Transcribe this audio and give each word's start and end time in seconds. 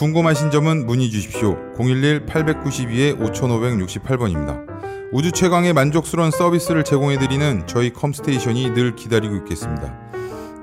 궁금하신 0.00 0.50
점은 0.50 0.86
문의 0.86 1.10
주십시오. 1.10 1.58
011-892-5568번입니다. 1.76 4.64
우주 5.12 5.30
최강의 5.30 5.74
만족스러운 5.74 6.30
서비스를 6.30 6.84
제공해드리는 6.84 7.66
저희 7.66 7.92
컴스테이션이 7.92 8.72
늘 8.72 8.96
기다리고 8.96 9.36
있겠습니다. 9.36 9.94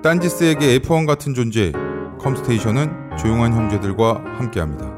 딴지스에게 0.01 0.79
F1 0.79 1.05
같은 1.05 1.35
존재, 1.35 1.71
컴스테이션은 2.19 3.17
조용한 3.19 3.53
형제들과 3.53 4.23
함께합니다. 4.39 4.91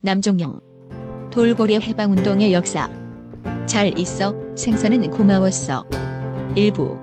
남종영 0.00 0.62
돌고래 1.30 1.76
해방운동의 1.76 2.54
역사 2.54 2.88
잘 3.66 3.98
있어 3.98 4.34
생선은 4.56 5.10
고마웠어 5.10 5.84
일부 6.54 6.98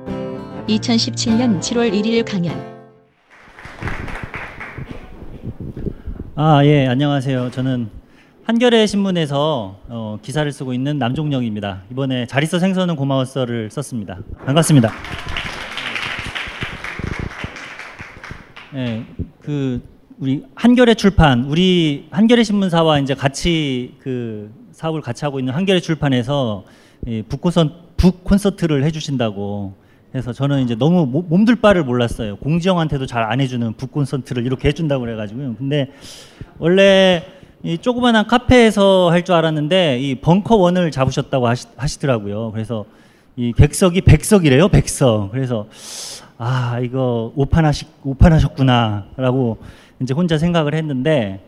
2017년 0.67 1.59
7월 1.59 1.93
1일 1.93 2.25
강연 2.25 2.72
아, 6.35 6.65
예, 6.65 6.87
안녕하세요. 6.87 7.51
저는 7.51 7.91
한겨레 8.45 8.87
신문에서 8.87 9.77
어, 9.87 10.17
기사를 10.19 10.51
쓰고 10.51 10.73
있는 10.73 10.97
남종영입니다. 10.97 11.83
이번에 11.91 12.25
잘 12.25 12.41
있어 12.41 12.57
생선은 12.57 12.95
고마웠어를 12.95 13.69
썼습니다. 13.69 14.17
반갑습니다. 14.43 14.91
예, 18.73 19.05
그 19.41 19.79
우리 20.17 20.43
한겨레 20.55 20.95
출판, 20.95 21.43
우리 21.45 22.07
한겨레 22.09 22.43
신문사와 22.43 22.97
이제 22.97 23.13
같이 23.13 23.93
그 23.99 24.51
사업을 24.71 25.01
같이 25.01 25.25
하고 25.25 25.37
있는 25.37 25.53
한겨레 25.53 25.81
출판에서 25.81 26.63
이 27.05 27.21
북콘선 27.29 27.73
북 27.95 28.23
콘서트를 28.23 28.83
해주신다고 28.85 29.75
해서 30.15 30.31
저는 30.31 30.61
이제 30.61 30.75
너무 30.75 31.05
모- 31.07 31.23
몸둘 31.23 31.55
바를 31.55 31.83
몰랐어요. 31.83 32.35
공지영한테도 32.37 33.05
잘 33.07 33.23
안 33.23 33.41
해주는 33.41 33.73
북 33.73 33.91
콘서트를 33.91 34.45
이렇게 34.45 34.67
해준다고 34.67 35.01
그래가지고요. 35.05 35.55
근데 35.55 35.89
원래 36.59 37.23
이 37.63 37.77
조그만한 37.77 38.27
카페에서 38.27 39.09
할 39.09 39.23
줄 39.23 39.33
알았는데 39.35 39.99
이 39.99 40.15
벙커 40.15 40.55
원을 40.57 40.91
잡으셨다고 40.91 41.47
하시, 41.47 41.65
하시더라고요. 41.77 42.51
그래서 42.51 42.85
이 43.35 43.53
객석이 43.53 44.01
백석이래요, 44.01 44.67
백석. 44.69 45.31
그래서 45.31 45.67
아 46.37 46.79
이거 46.83 47.31
오판하시 47.35 47.85
오판하셨구나라고 48.03 49.57
이제 50.01 50.13
혼자 50.13 50.37
생각을 50.37 50.75
했는데 50.75 51.39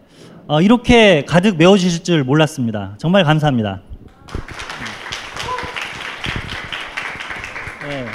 어, 0.47 0.61
이렇게 0.61 1.23
가득 1.25 1.58
메워주실 1.58 2.03
줄 2.03 2.23
몰랐습니다. 2.23 2.95
정말 2.97 3.23
감사합니다. 3.23 3.81
네. 7.88 8.05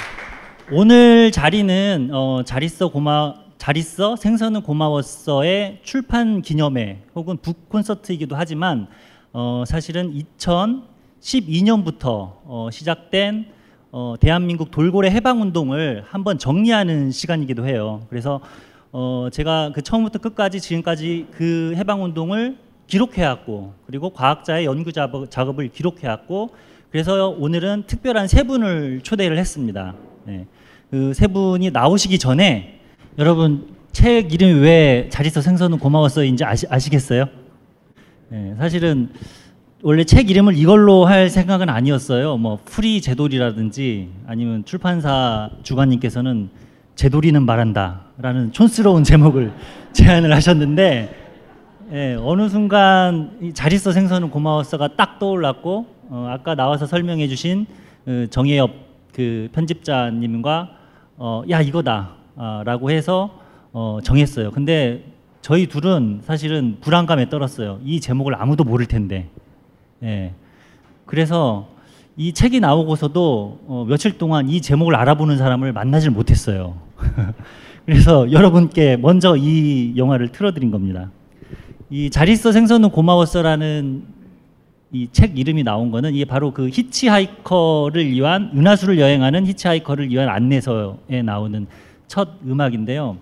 오늘 0.73 1.31
자리는 1.33 2.11
어, 2.13 2.43
잘 2.45 2.63
있어 2.63 2.87
고마 2.87 3.33
잘 3.57 3.75
있어 3.75 4.15
생선은 4.15 4.61
고마웠어의 4.61 5.79
출판 5.83 6.41
기념회 6.41 7.03
혹은 7.13 7.35
북 7.41 7.67
콘서트이기도 7.67 8.37
하지만 8.37 8.87
어, 9.33 9.65
사실은 9.67 10.13
2012년부터 10.39 12.35
어, 12.45 12.69
시작된 12.71 13.47
어, 13.91 14.15
대한민국 14.17 14.71
돌고래 14.71 15.09
해방 15.09 15.41
운동을 15.41 16.05
한번 16.07 16.37
정리하는 16.37 17.11
시간이기도 17.11 17.67
해요. 17.67 18.05
그래서 18.09 18.39
어, 18.93 19.27
제가 19.29 19.73
그 19.75 19.81
처음부터 19.81 20.19
끝까지 20.19 20.61
지금까지 20.61 21.27
그 21.31 21.73
해방 21.75 22.01
운동을 22.01 22.57
기록해왔고 22.87 23.73
그리고 23.87 24.11
과학자의 24.11 24.63
연구 24.63 24.93
작업, 24.93 25.29
작업을 25.29 25.67
기록해왔고 25.67 26.51
그래서 26.91 27.27
오늘은 27.27 27.83
특별한 27.87 28.29
세 28.29 28.43
분을 28.43 29.01
초대를 29.03 29.37
했습니다. 29.37 29.95
네. 30.23 30.47
그 30.91 31.13
세 31.13 31.27
분이 31.27 31.71
나오시기 31.71 32.19
전에 32.19 32.79
여러분 33.17 33.67
책 33.93 34.33
이름이 34.33 34.59
왜잘 34.59 35.25
있어 35.25 35.41
생선은 35.41 35.79
고마웠어인지 35.79 36.43
아시, 36.43 36.65
아시겠어요? 36.69 37.25
네, 38.29 38.55
사실은 38.57 39.09
원래 39.83 40.03
책 40.03 40.29
이름을 40.29 40.57
이걸로 40.57 41.05
할 41.05 41.29
생각은 41.29 41.69
아니었어요. 41.69 42.37
뭐 42.37 42.59
Free 42.65 43.01
제돌이라든지 43.01 44.09
아니면 44.27 44.65
출판사 44.65 45.49
주간님께서는 45.63 46.49
제돌이는 46.95 47.45
말한다라는 47.45 48.51
촌스러운 48.51 49.05
제목을 49.05 49.53
제안을 49.93 50.35
하셨는데 50.35 51.15
예, 51.93 52.17
어느 52.19 52.49
순간 52.49 53.37
이 53.41 53.49
잘 53.49 53.71
있어 53.73 53.93
생선은 53.93 54.29
고마웠어가 54.29 54.95
딱 54.97 55.19
떠올랐고 55.19 55.85
어, 56.09 56.27
아까 56.29 56.53
나와서 56.55 56.85
설명해 56.85 57.29
주신 57.29 57.65
어, 58.05 58.25
정혜엽 58.29 58.71
그 59.13 59.47
편집자님과 59.53 60.80
어, 61.23 61.43
야 61.51 61.61
이거다라고 61.61 62.89
해서 62.89 63.29
어, 63.73 63.99
정했어요. 64.03 64.49
근데 64.49 65.03
저희 65.41 65.67
둘은 65.67 66.21
사실은 66.23 66.77
불안감에 66.81 67.29
떨었어요. 67.29 67.79
이 67.85 67.99
제목을 67.99 68.33
아무도 68.41 68.63
모를 68.63 68.87
텐데. 68.87 69.29
예. 70.01 70.33
그래서 71.05 71.67
이 72.17 72.33
책이 72.33 72.59
나오고서도 72.59 73.59
어, 73.67 73.85
며칠 73.87 74.17
동안 74.17 74.49
이 74.49 74.61
제목을 74.61 74.95
알아보는 74.95 75.37
사람을 75.37 75.73
만나질 75.73 76.09
못했어요. 76.09 76.77
그래서 77.85 78.31
여러분께 78.31 78.97
먼저 78.97 79.35
이 79.37 79.93
영화를 79.97 80.29
틀어드린 80.29 80.71
겁니다. 80.71 81.11
이 81.91 82.09
잘 82.09 82.29
있어 82.29 82.51
생선은 82.51 82.89
고마웠어라는 82.89 84.05
이 84.93 85.07
책 85.11 85.37
이름이 85.39 85.63
나온 85.63 85.89
거는 85.91 86.13
이게 86.13 86.25
바로 86.25 86.51
그 86.51 86.67
히치하이커를 86.67 88.09
위한 88.11 88.51
은하수를 88.53 88.99
여행하는 88.99 89.45
히치하이커를 89.47 90.09
위한 90.09 90.27
안내서에 90.27 91.21
나오는 91.23 91.65
첫 92.07 92.29
음악인데요. 92.45 93.17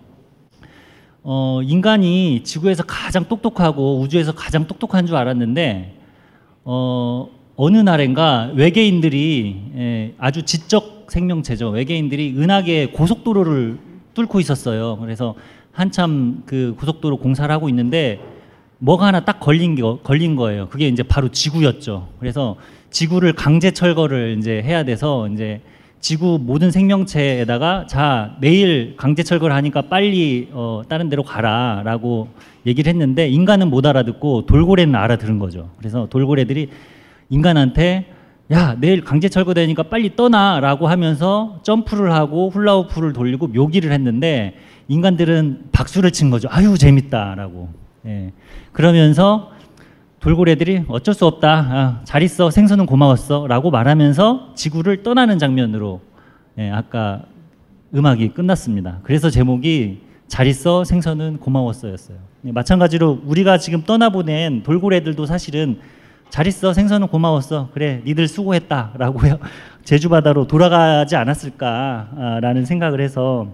어, 1.22 1.60
인간이 1.64 2.42
지구에서 2.44 2.84
가장 2.88 3.26
똑똑하고 3.26 4.00
우주에서 4.00 4.34
가장 4.34 4.66
똑똑한 4.66 5.06
줄 5.06 5.16
알았는데 5.16 5.96
어, 6.64 7.30
어느 7.56 7.78
날인가 7.78 8.52
외계인들이 8.56 9.62
예, 9.76 10.14
아주 10.18 10.44
지적 10.44 11.08
생명체죠. 11.10 11.70
외계인들이 11.70 12.36
은하계 12.38 12.88
고속도로를 12.88 13.78
뚫고 14.16 14.40
있었어요. 14.40 14.98
그래서 14.98 15.36
한참 15.72 16.42
그 16.46 16.76
고속도로 16.80 17.18
공사를 17.18 17.54
하고 17.54 17.70
있는데 17.70 18.20
뭐가 18.80 19.08
하나 19.08 19.20
딱 19.20 19.40
걸린 19.40 19.80
거 19.80 20.00
걸린 20.00 20.36
거예요. 20.36 20.68
그게 20.70 20.88
이제 20.88 21.04
바로 21.04 21.30
지구였죠. 21.30 22.08
그래서 22.20 22.56
지구를 22.90 23.34
강제 23.34 23.72
철거를 23.72 24.38
이제 24.40 24.62
해야 24.64 24.84
돼서 24.84 25.28
이제 25.28 25.62
지구 26.00 26.40
모든 26.42 26.72
생명체에다가 26.72 27.86
자 27.88 28.38
내일 28.40 28.96
강제 28.96 29.22
철거를 29.22 29.54
하니까 29.56 29.84
빨리 29.84 30.48
어, 30.54 30.82
다른 30.88 31.10
데로 31.10 31.24
가라라고 31.24 32.30
얘기를 32.66 32.90
했는데 32.90 33.28
인간은 33.28 33.70
못 33.70 33.86
알아듣고 33.86 34.46
돌고래는 34.46 34.96
알아들은 34.96 35.40
거죠. 35.40 35.70
그래서 35.78 36.08
돌고래들이 36.10 36.70
인간한테 37.30 38.14
야 38.52 38.76
내일 38.80 39.04
강제 39.04 39.28
철거되니까 39.28 39.84
빨리 39.84 40.16
떠나라고 40.16 40.88
하면서 40.88 41.60
점프를 41.64 42.14
하고 42.14 42.50
훌라후프를 42.50 43.12
돌리고 43.12 43.48
묘기를 43.48 43.92
했는데 43.92 44.56
인간들은 44.88 45.66
박수를 45.74 46.12
친 46.12 46.30
거죠. 46.30 46.48
아유 46.50 46.78
재밌다라고. 46.78 47.89
예. 48.06 48.32
그러면서 48.72 49.52
돌고래들이 50.20 50.86
어쩔 50.88 51.14
수 51.14 51.26
없다. 51.26 51.50
아, 51.50 52.02
잘 52.04 52.24
있어. 52.24 52.52
생선은 52.52 52.86
고마웠어. 52.86 53.48
라고 53.48 53.72
말하면서 53.72 54.54
지구를 54.56 55.04
떠나는 55.04 55.40
장면으로 55.40 56.02
예, 56.58 56.70
아까 56.70 57.24
음악이 57.96 58.30
끝났습니다. 58.30 59.00
그래서 59.04 59.30
제목이 59.30 60.02
잘 60.28 60.48
있어. 60.48 60.84
생선은 60.84 61.38
고마웠어였어요. 61.38 62.18
예, 62.46 62.52
마찬가지로 62.52 63.22
우리가 63.26 63.58
지금 63.58 63.84
떠나보낸 63.84 64.64
돌고래들도 64.64 65.26
사실은 65.26 65.80
잘 66.30 66.48
있어. 66.48 66.74
생선은 66.74 67.08
고마웠어. 67.08 67.70
그래. 67.74 68.02
니들 68.06 68.28
수고했다. 68.28 68.94
라고요. 68.98 69.40
제주 69.84 70.10
바다로 70.10 70.46
돌아가지 70.46 71.16
않았을까라는 71.16 72.66
생각을 72.66 73.02
해서 73.02 73.48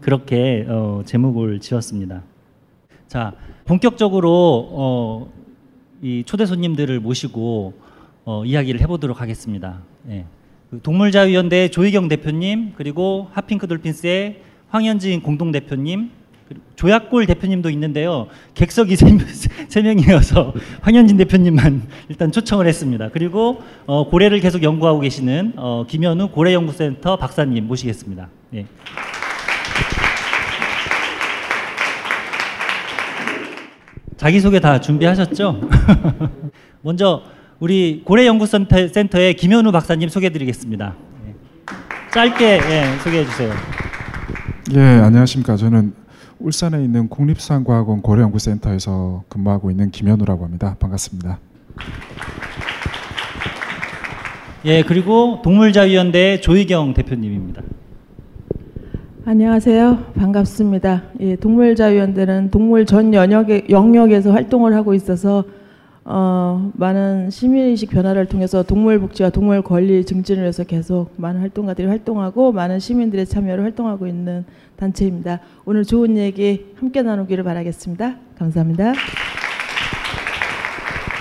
그렇게 0.00 0.66
어, 0.68 1.02
제목을 1.04 1.60
지었습니다. 1.60 2.22
자, 3.12 3.34
본격적으로 3.66 4.68
어, 4.72 5.32
이 6.00 6.22
초대 6.24 6.46
손님들을 6.46 6.98
모시고 6.98 7.74
어, 8.24 8.42
이야기를 8.46 8.80
해보도록 8.80 9.20
하겠습니다. 9.20 9.82
예. 10.08 10.24
그 10.70 10.80
동물자유연대 10.80 11.68
조희경 11.68 12.08
대표님 12.08 12.72
그리고 12.74 13.28
하핑크 13.32 13.66
돌핀스의 13.66 14.40
황현진 14.70 15.20
공동 15.20 15.52
대표님 15.52 16.10
조약골 16.76 17.26
대표님도 17.26 17.68
있는데요. 17.68 18.28
객석이 18.54 18.96
세, 18.96 19.06
세 19.68 19.82
명이어서 19.82 20.54
황현진 20.80 21.18
대표님만 21.18 21.82
일단 22.08 22.32
초청을 22.32 22.66
했습니다. 22.66 23.10
그리고 23.12 23.60
어, 23.84 24.08
고래를 24.08 24.40
계속 24.40 24.62
연구하고 24.62 25.00
계시는 25.00 25.52
어, 25.56 25.84
김현우 25.86 26.28
고래연구센터 26.28 27.18
박사님 27.18 27.66
모시겠습니다. 27.66 28.30
예. 28.54 28.64
자기소개 34.22 34.60
다 34.60 34.80
준비하셨죠? 34.80 35.60
먼저 36.80 37.22
우리 37.58 38.02
고래연구센터의 38.04 39.34
김현우 39.34 39.72
박사님 39.72 40.08
소개해드리겠습니다. 40.08 40.94
예. 41.26 41.34
짧게 42.14 42.44
예, 42.44 42.98
소개해 43.02 43.24
주세요. 43.24 43.52
예, 44.74 44.80
안녕하십니까. 44.80 45.56
저는 45.56 45.94
울산에 46.38 46.84
있는 46.84 47.08
국립수산과학원 47.08 48.02
고래연구센터에서 48.02 49.24
근무하고 49.28 49.72
있는 49.72 49.90
김현우라고 49.90 50.44
합니다. 50.44 50.76
반갑습니다. 50.78 51.40
예, 54.66 54.82
그리고 54.84 55.40
동물자유연대 55.42 56.40
조희경 56.42 56.94
대표님입니다. 56.94 57.62
안녕하세요. 59.24 60.14
반갑습니다. 60.16 61.04
예, 61.20 61.36
동물자유연대는 61.36 62.50
동물 62.50 62.84
전 62.86 63.14
영역에, 63.14 63.66
영역에서 63.70 64.32
활동을 64.32 64.74
하고 64.74 64.94
있어서 64.94 65.44
어, 66.04 66.72
많은 66.74 67.30
시민의식 67.30 67.90
변화를 67.90 68.26
통해서 68.26 68.64
동물 68.64 68.98
복지와 68.98 69.30
동물 69.30 69.62
권리 69.62 70.04
증진을 70.04 70.42
위해서 70.42 70.64
계속 70.64 71.12
많은 71.18 71.40
활동가들이 71.40 71.86
활동하고 71.86 72.50
많은 72.50 72.80
시민들의 72.80 73.26
참여를 73.26 73.62
활동하고 73.62 74.08
있는 74.08 74.44
단체입니다. 74.74 75.38
오늘 75.64 75.84
좋은 75.84 76.18
얘기 76.18 76.66
함께 76.74 77.02
나누기를 77.02 77.44
바라겠습니다. 77.44 78.16
감사합니다. 78.36 78.92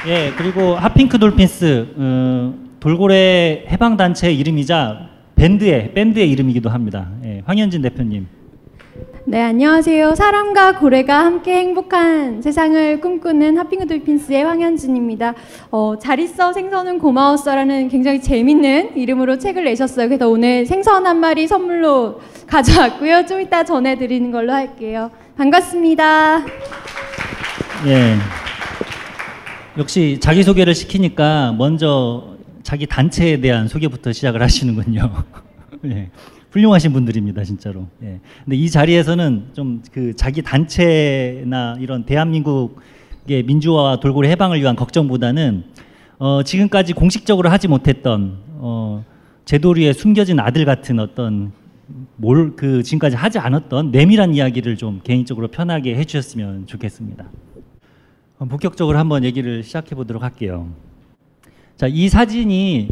예, 0.07 0.31
그리고 0.36 0.74
핫핑크 0.74 1.19
돌핀스 1.19 1.88
어, 1.97 2.54
돌고래 2.80 3.65
해방 3.69 3.95
단체 3.95 4.33
이름이자 4.33 5.11
밴드의 5.42 5.92
밴드의 5.96 6.30
이름이기도 6.30 6.70
합니다. 6.70 7.10
예, 7.26 7.42
황현진 7.46 7.82
대표님. 7.82 8.28
네, 9.26 9.42
안녕하세요. 9.42 10.14
사람과 10.14 10.78
고래가 10.78 11.26
함께 11.26 11.56
행복한 11.56 12.44
세상을 12.44 13.02
꿈꾸는 13.02 13.58
하핑크 13.58 13.88
돌핀스의 13.88 14.44
황현진입니다. 14.44 15.34
어, 15.72 15.96
잘 16.00 16.20
있어 16.20 16.54
생선은 16.54 17.00
고마웠어라는 17.00 17.90
굉장히 17.90 18.22
재밌는 18.22 18.96
이름으로 18.96 19.40
책을 19.40 19.64
내셨어요. 19.64 20.10
그래서 20.10 20.30
오늘 20.30 20.68
생선 20.68 21.08
한 21.08 21.20
마리 21.20 21.48
선물로 21.48 22.22
가져왔고요. 22.46 23.26
좀 23.26 23.42
이따 23.42 23.64
전해드리는 23.64 24.30
걸로 24.30 24.54
할게요. 24.54 25.10
반갑습니다. 25.38 26.46
예. 27.88 28.16
역시 29.80 30.20
자기 30.22 30.44
소개를 30.44 30.76
시키니까 30.76 31.56
먼저 31.58 32.31
자기 32.63 32.86
단체에 32.88 33.42
대한 33.42 33.68
소개부터 33.68 34.12
시작을 34.13 34.42
하시는군요. 34.42 35.24
예. 35.86 36.10
훌륭하신 36.52 36.92
분들입니다, 36.94 37.44
진짜로. 37.44 37.88
예. 38.04 38.19
근데 38.44 38.56
이 38.58 38.69
자리에서는 38.69 39.50
좀 39.54 39.81
그 39.92 40.13
자기 40.16 40.42
단체나 40.42 41.78
이런 41.80 42.06
대한민국의 42.06 43.44
민주화와 43.46 44.00
돌고래 44.00 44.30
해방을 44.31 44.60
위한 44.60 44.75
걱정보다는 44.75 45.63
어, 46.19 46.44
지금까지 46.44 46.94
공식적으로 46.94 47.50
하지 47.50 47.68
못했던 47.68 48.38
어, 48.58 49.04
제도리의 49.46 49.94
숨겨진 49.94 50.40
아들 50.40 50.66
같은 50.66 51.00
어떤 51.00 51.52
뭘 52.18 52.56
그 52.56 52.84
지금까지 52.84 53.16
하지 53.16 53.40
않았던 53.40 53.92
내밀한 53.92 54.34
이야기를 54.36 54.78
좀 54.78 55.02
개인적으로 55.04 55.48
편하게 55.50 55.96
해주셨으면 55.96 56.68
좋겠습니다. 56.68 57.25
어, 58.40 58.46
본격적으로 58.46 58.98
한번 58.98 59.24
얘기를 59.24 59.64
시작해 59.64 59.96
보도록 59.96 60.24
할게요. 60.24 60.69
자, 61.81 61.88
이 61.88 62.10
사진이 62.10 62.89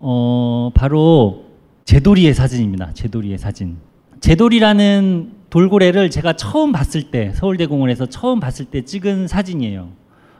어, 0.00 0.72
바로 0.74 1.44
제도리의 1.84 2.34
사진입니다. 2.34 2.94
제도리의 2.94 3.38
사진. 3.38 3.76
제도리라는 4.18 5.30
돌고래를 5.50 6.10
제가 6.10 6.32
처음 6.32 6.72
봤을 6.72 7.12
때 7.12 7.30
서울대공원에서 7.32 8.06
처음 8.06 8.40
봤을 8.40 8.64
때 8.64 8.84
찍은 8.84 9.28
사진이에요. 9.28 9.90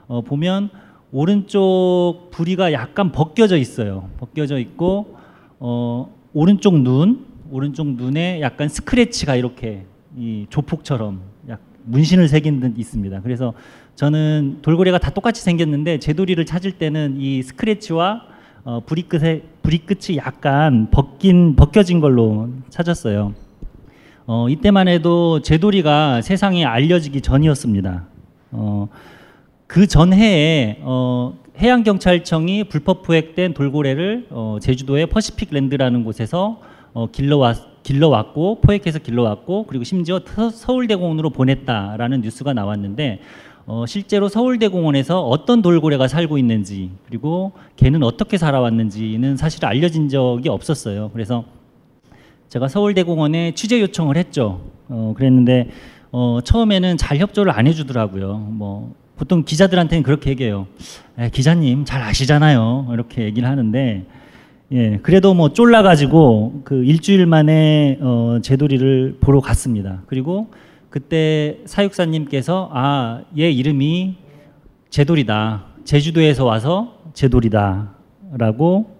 어, 0.09 0.23
보면 0.23 0.70
오른쪽 1.12 2.31
부리가 2.32 2.73
약간 2.73 3.12
벗겨져 3.12 3.56
있어요. 3.56 4.11
벗겨져 4.19 4.59
있고 4.59 5.17
어, 5.61 6.12
오른쪽 6.32 6.81
눈, 6.81 7.26
오른쪽 7.53 7.87
눈에 7.87 8.41
약간 8.41 8.69
스크래치가 8.69 9.37
이렇게 9.37 9.87
이 10.17 10.47
조폭처럼 10.50 11.20
약 11.49 11.61
문신을 11.85 12.26
새긴 12.26 12.59
듯 12.59 12.76
있습니다. 12.76 13.20
그래서 13.20 13.55
저는 13.94 14.59
돌고래가 14.62 14.99
다 14.99 15.11
똑같이 15.11 15.43
생겼는데 15.43 15.99
제도리를 15.99 16.44
찾을 16.44 16.73
때는 16.73 17.17
이 17.21 17.43
스크래치와 17.43 18.23
어, 18.65 18.81
부리 18.87 19.03
끝에 19.03 19.43
부리 19.62 19.79
끝이 19.79 20.17
약간 20.17 20.89
벗긴 20.91 21.56
벗겨진 21.56 22.00
걸로 22.00 22.49
찾았어요. 22.71 23.35
어, 24.27 24.49
이때만 24.49 24.89
해도 24.89 25.41
제도리가 25.41 26.23
세상에 26.23 26.65
알려지기 26.65 27.21
전이었습니다. 27.21 28.05
어, 28.53 28.89
그 29.67 29.87
전해에 29.87 30.79
어, 30.83 31.35
해양 31.59 31.83
경찰청이 31.83 32.65
불법 32.65 33.03
포획된 33.03 33.55
돌고래를 33.55 34.27
어, 34.31 34.59
제주도의 34.61 35.06
퍼시픽 35.06 35.49
랜드라는 35.53 36.05
곳에서 36.05 36.61
어, 36.93 37.09
길러왔, 37.11 37.83
길러왔고 37.83 38.61
포획해서 38.61 39.00
길러왔고 39.00 39.67
그리고 39.67 39.85
심지어 39.85 40.21
서, 40.25 40.50
서울대공원으로 40.50 41.31
보냈다라는 41.31 42.21
뉴스가 42.21 42.53
나왔는데 42.53 43.21
어, 43.75 43.87
실제로 43.87 44.29
서울대공원에서 44.29 45.23
어떤 45.23 45.63
돌고래가 45.63 46.07
살고 46.07 46.37
있는지 46.37 46.91
그리고 47.07 47.53
걔는 47.77 48.03
어떻게 48.03 48.37
살아왔는지는 48.37 49.39
사실 49.39 49.65
알려진 49.65 50.11
적이 50.11 50.51
없었어요. 50.51 51.09
그래서 51.15 51.45
제가 52.51 52.69
서울대공원에 52.69 53.53
취재 53.55 53.81
요청을 53.81 54.19
했죠. 54.19 54.61
어, 54.91 55.15
그랬는데 55.17 55.71
어, 56.11 56.41
처음에는 56.45 56.99
잘 56.99 57.17
협조를 57.17 57.51
안 57.51 57.67
해주더라고요. 57.67 58.47
뭐 58.51 58.93
보통 59.17 59.43
기자들한테는 59.43 60.03
그렇게 60.03 60.29
얘기해요. 60.29 60.67
에, 61.17 61.31
기자님 61.31 61.87
잘 61.87 62.03
아시잖아요. 62.03 62.89
이렇게 62.93 63.25
얘기를 63.25 63.49
하는데 63.49 64.05
예, 64.73 64.99
그래도 65.03 65.33
뭐 65.33 65.55
쫄라가지고 65.55 66.61
그 66.65 66.85
일주일 66.85 67.25
만에 67.25 67.97
어, 68.03 68.39
제도리를 68.43 69.17
보러 69.19 69.41
갔습니다. 69.41 70.03
그리고 70.09 70.49
그때 70.93 71.59
사육사님께서 71.65 72.69
아, 72.71 73.23
얘 73.39 73.50
이름이 73.50 74.14
제돌이다. 74.90 75.64
제주도에서 75.85 76.45
와서 76.45 76.99
제돌이다라고 77.14 78.95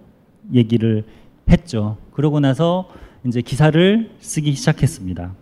얘기를 0.53 1.03
했죠. 1.47 1.97
그러고 2.11 2.39
나서 2.39 2.89
이제 3.27 3.41
기사를 3.41 4.09
쓰기 4.19 4.53
시작했습니다. 4.53 5.35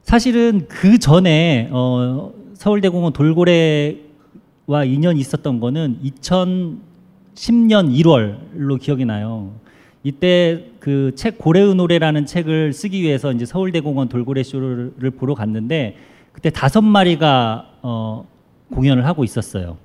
사실은 0.00 0.68
그 0.68 0.98
전에 0.98 1.68
어, 1.70 2.32
서울대공원 2.54 3.12
돌고래와 3.12 4.84
인연이 4.86 5.20
있었던 5.20 5.60
거는 5.60 5.98
2010년 6.02 7.94
1월로 7.94 8.80
기억이 8.80 9.04
나요. 9.04 9.52
이때 10.04 10.66
그 10.80 11.12
책 11.16 11.38
고래의 11.38 11.74
노래라는 11.74 12.26
책을 12.26 12.74
쓰기 12.74 13.00
위해서 13.02 13.32
이제 13.32 13.46
서울대공원 13.46 14.08
돌고래 14.08 14.42
쇼를 14.42 14.92
보러 15.16 15.34
갔는데 15.34 15.96
그때 16.32 16.50
다섯 16.50 16.82
마리가 16.82 17.70
어, 17.82 18.26
공연을 18.70 19.06
하고 19.06 19.24
있었어요. 19.24 19.78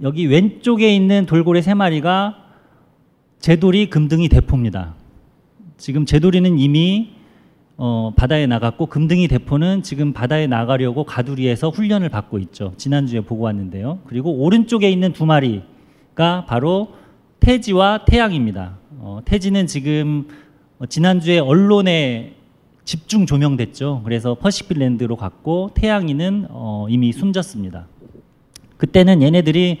여기 0.00 0.26
왼쪽에 0.26 0.94
있는 0.94 1.26
돌고래 1.26 1.60
세 1.60 1.74
마리가 1.74 2.38
제돌이 3.40 3.90
금등이 3.90 4.28
대포입니다. 4.30 4.94
지금 5.76 6.06
제돌이는 6.06 6.58
이미 6.58 7.10
어, 7.76 8.14
바다에 8.16 8.46
나갔고 8.46 8.86
금등이 8.86 9.28
대포는 9.28 9.82
지금 9.82 10.14
바다에 10.14 10.46
나가려고 10.46 11.04
가두리에서 11.04 11.68
훈련을 11.68 12.08
받고 12.08 12.38
있죠. 12.38 12.72
지난주에 12.78 13.20
보고 13.20 13.44
왔는데요. 13.44 13.98
그리고 14.06 14.32
오른쪽에 14.32 14.90
있는 14.90 15.12
두 15.12 15.26
마리가 15.26 16.46
바로 16.46 16.94
태지와 17.40 18.06
태양입니다. 18.06 18.78
어, 18.98 19.20
태지는 19.24 19.66
지금 19.66 20.26
어, 20.78 20.86
지난주에 20.86 21.38
언론에 21.38 22.34
집중 22.84 23.26
조명됐죠. 23.26 24.02
그래서 24.04 24.34
퍼시픽랜드로 24.34 25.16
갔고 25.16 25.70
태양이는 25.74 26.46
어, 26.50 26.86
이미 26.88 27.12
숨졌습니다. 27.12 27.86
그때는 28.76 29.22
얘네들이 29.22 29.80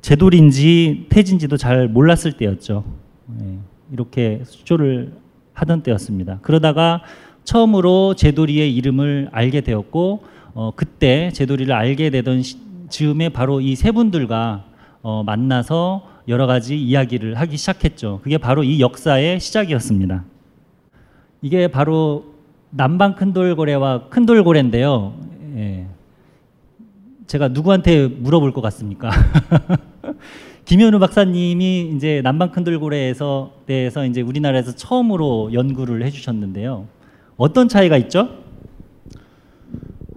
제돌인지 0.00 1.06
태진지도 1.10 1.56
잘 1.56 1.88
몰랐을 1.88 2.32
때였죠. 2.38 2.84
네, 3.26 3.58
이렇게 3.92 4.40
수조를 4.44 5.12
하던 5.52 5.82
때였습니다. 5.82 6.38
그러다가 6.42 7.02
처음으로 7.44 8.14
제돌이의 8.14 8.74
이름을 8.74 9.28
알게 9.32 9.60
되었고 9.60 10.24
어, 10.54 10.72
그때 10.74 11.30
제돌이를 11.32 11.74
알게 11.74 12.10
되던 12.10 12.42
시, 12.42 12.58
즈음에 12.88 13.28
바로 13.28 13.60
이 13.60 13.76
세 13.76 13.92
분들과 13.92 14.64
어, 15.02 15.22
만나서 15.22 16.08
여러 16.28 16.46
가지 16.46 16.80
이야기를 16.80 17.34
하기 17.34 17.56
시작했죠. 17.56 18.20
그게 18.22 18.38
바로 18.38 18.62
이 18.62 18.80
역사의 18.80 19.40
시작이었습니다. 19.40 20.24
이게 21.42 21.68
바로 21.68 22.34
남방 22.70 23.14
큰돌고래와 23.14 24.08
큰돌고래인데요. 24.08 25.14
예. 25.56 25.86
제가 27.26 27.48
누구한테 27.48 28.08
물어볼 28.08 28.52
것 28.52 28.60
같습니까? 28.60 29.10
김현우 30.64 30.98
박사님이 30.98 31.92
이제 31.96 32.20
남방 32.22 32.52
큰돌고래에서 32.52 33.52
대해서 33.66 34.04
이제 34.04 34.20
우리나라에서 34.20 34.72
처음으로 34.72 35.52
연구를 35.52 36.04
해주셨는데요. 36.04 36.86
어떤 37.36 37.68
차이가 37.68 37.96
있죠? 37.96 38.39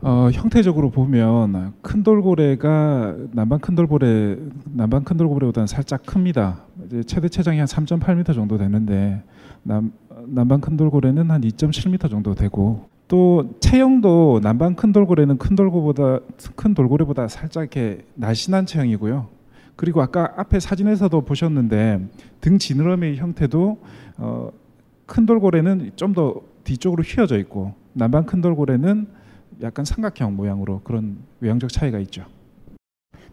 어, 0.03 0.29
형태적으로 0.33 0.89
보면 0.89 1.73
큰 1.81 2.03
돌고래가 2.03 3.15
남방 3.31 3.59
큰 3.59 3.73
돌고래 3.73 4.37
남방 4.65 5.03
큰 5.05 5.15
돌고래보다는 5.15 5.65
살짝 5.67 6.05
큽니다. 6.05 6.65
최대 7.05 7.29
체장이 7.29 7.57
한 7.59 7.67
3.8m 7.67 8.33
정도 8.33 8.57
되는데 8.57 9.23
남 9.63 9.93
남방 10.27 10.59
큰 10.59 10.75
돌고래는 10.75 11.31
한 11.31 11.41
2.7m 11.41 12.09
정도 12.09 12.35
되고 12.35 12.89
또 13.07 13.55
체형도 13.61 14.41
남방 14.43 14.75
큰 14.75 14.91
돌고래는 14.91 15.37
큰 15.37 15.55
돌고보다 15.55 16.19
큰 16.55 16.73
돌고래보다 16.73 17.29
살짝 17.29 17.61
이렇게 17.61 18.05
날씬한 18.15 18.65
체형이고요. 18.65 19.27
그리고 19.77 20.01
아까 20.01 20.33
앞에 20.35 20.59
사진에서도 20.59 21.21
보셨는데 21.21 22.09
등 22.41 22.57
지느러미 22.57 23.15
형태도 23.15 23.77
어, 24.17 24.49
큰 25.05 25.25
돌고래는 25.25 25.91
좀 25.95 26.13
더 26.13 26.41
뒤쪽으로 26.63 27.03
휘어져 27.03 27.37
있고 27.39 27.73
남방 27.93 28.25
큰 28.25 28.41
돌고래는 28.41 29.07
약간 29.61 29.85
삼각형 29.85 30.35
모양으로 30.35 30.81
그런 30.83 31.17
외형적 31.39 31.71
차이가 31.71 31.99
있죠. 31.99 32.25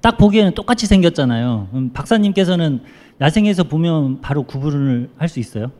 딱 0.01 0.17
보기에는 0.17 0.55
똑같이 0.55 0.87
생겼잖아요. 0.87 1.69
음, 1.75 1.91
박사님께서는 1.93 2.81
야생에서 3.21 3.65
보면 3.65 4.21
바로 4.21 4.45
구분을 4.45 5.11
할 5.19 5.29
수 5.29 5.41
있어요? 5.41 5.71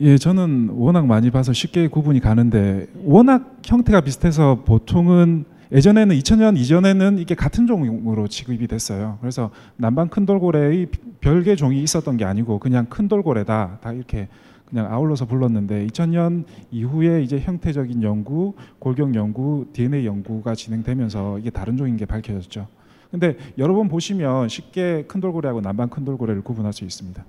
예, 0.00 0.16
저는 0.16 0.70
워낙 0.74 1.06
많이 1.06 1.30
봐서 1.30 1.52
쉽게 1.52 1.88
구분이 1.88 2.20
가는데 2.20 2.86
워낙 3.04 3.56
형태가 3.64 4.02
비슷해서 4.02 4.62
보통은 4.64 5.44
예전에는 5.70 6.16
2000년 6.16 6.56
이전에는 6.56 7.18
이게 7.18 7.34
같은 7.34 7.66
종으로 7.66 8.26
취급이 8.28 8.66
됐어요. 8.68 9.18
그래서 9.20 9.50
남방 9.76 10.08
큰 10.08 10.24
돌고래의 10.24 10.86
별개 11.20 11.56
종이 11.56 11.82
있었던 11.82 12.16
게 12.16 12.24
아니고 12.24 12.58
그냥 12.58 12.86
큰 12.86 13.06
돌고래다 13.08 13.80
다 13.82 13.92
이렇게 13.92 14.28
그냥 14.68 14.92
아울러서 14.92 15.24
불렀는데 15.24 15.86
2000년 15.86 16.44
이후에 16.70 17.22
이제 17.22 17.40
형태적인 17.40 18.02
연구, 18.02 18.52
골격 18.78 19.14
연구, 19.14 19.66
DNA 19.72 20.04
연구가 20.04 20.54
진행되면서 20.54 21.38
이게 21.38 21.48
다른 21.48 21.78
종인 21.78 21.96
게 21.96 22.04
밝혀졌죠. 22.04 22.66
근데 23.10 23.38
여러 23.56 23.72
번 23.74 23.88
보시면 23.88 24.50
쉽게 24.50 25.04
큰 25.08 25.22
돌고래하고 25.22 25.62
남방 25.62 25.88
큰 25.88 26.04
돌고래를 26.04 26.42
구분할 26.42 26.74
수 26.74 26.84
있습니다. 26.84 27.24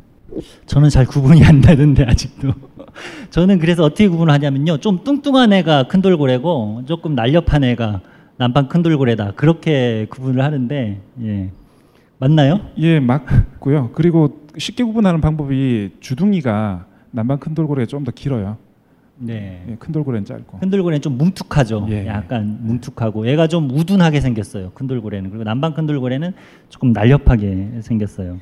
저는 0.66 0.90
잘 0.90 1.06
구분이 1.06 1.46
안 1.46 1.62
나는데 1.62 2.04
아직도. 2.04 2.52
저는 3.32 3.60
그래서 3.60 3.86
어떻게 3.86 4.10
구분을 4.10 4.34
하냐면요. 4.34 4.80
좀 4.80 5.06
뚱뚱한 5.06 5.54
애가 5.54 5.88
큰 5.88 6.02
돌고래고 6.02 6.84
조금 6.88 7.16
날렵한 7.16 7.64
애가 7.64 8.02
남방 8.36 8.68
큰 8.68 8.84
돌고래다. 8.84 9.36
그렇게 9.36 10.08
구분을 10.10 10.44
하는데 10.44 11.02
예. 11.24 11.52
맞나요? 12.18 12.60
예, 12.78 13.00
맞고요. 13.00 13.92
그리고 13.94 14.42
쉽게 14.58 14.84
구분하는 14.84 15.22
방법이 15.22 15.92
주둥이가 16.02 16.89
남방 17.12 17.40
큰 17.40 17.54
돌고래가 17.56 17.86
좀더 17.88 18.12
길어요. 18.12 18.58
네. 19.22 19.66
예, 19.68 19.76
큰 19.76 19.92
돌고래는 19.92 20.24
짧고. 20.26 20.60
큰 20.60 20.70
돌고래는 20.70 21.02
좀 21.02 21.18
뭉툭하죠. 21.18 21.88
예, 21.90 22.04
예. 22.04 22.08
약간 22.08 22.60
뭉툭하고 22.62 23.28
얘가 23.28 23.48
좀 23.48 23.70
우둔하게 23.70 24.22
생겼어요. 24.22 24.72
큰 24.74 24.88
돌고래는 24.88 25.30
그리고 25.30 25.44
남방 25.44 25.74
큰 25.74 25.86
돌고래는 25.86 26.34
조금 26.70 26.94
날렵하게 26.94 27.82
생겼어요. 27.82 28.40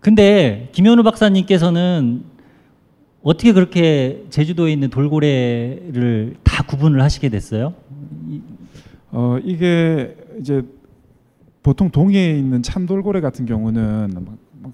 근데 0.00 0.68
김현우 0.72 1.02
박사님께서는 1.02 2.24
어떻게 3.22 3.52
그렇게 3.52 4.24
제주도에 4.30 4.72
있는 4.72 4.90
돌고래를 4.90 6.36
다 6.44 6.62
구분을 6.64 7.00
하시게 7.02 7.30
됐어요? 7.30 7.72
이- 8.28 8.42
어 9.10 9.38
이게 9.42 10.14
이제 10.40 10.62
보통 11.62 11.90
동해에 11.90 12.36
있는 12.38 12.62
참돌고래 12.62 13.20
같은 13.22 13.46
경우는 13.46 14.10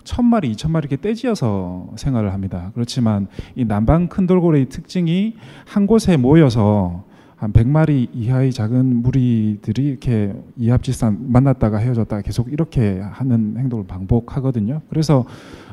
천 0.04 0.25
마리, 0.25 0.50
이천 0.50 0.70
마리 0.73 0.87
이렇게 0.87 1.00
떼지어서 1.00 1.92
생활을 1.97 2.32
합니다. 2.32 2.70
그렇지만 2.75 3.26
이 3.54 3.64
남방 3.64 4.09
큰 4.09 4.26
돌고래의 4.26 4.68
특징이 4.68 5.37
한 5.66 5.87
곳에 5.87 6.16
모여서 6.16 7.04
한 7.37 7.52
100마리 7.54 8.09
이하의 8.12 8.52
작은 8.52 9.02
무리들이 9.02 9.87
이렇게 9.87 10.35
이합집산 10.59 11.32
만났다가 11.32 11.78
헤어졌다가 11.78 12.20
계속 12.20 12.52
이렇게 12.52 13.00
하는 13.00 13.56
행동을 13.56 13.87
반복하거든요. 13.87 14.82
그래서 14.90 15.25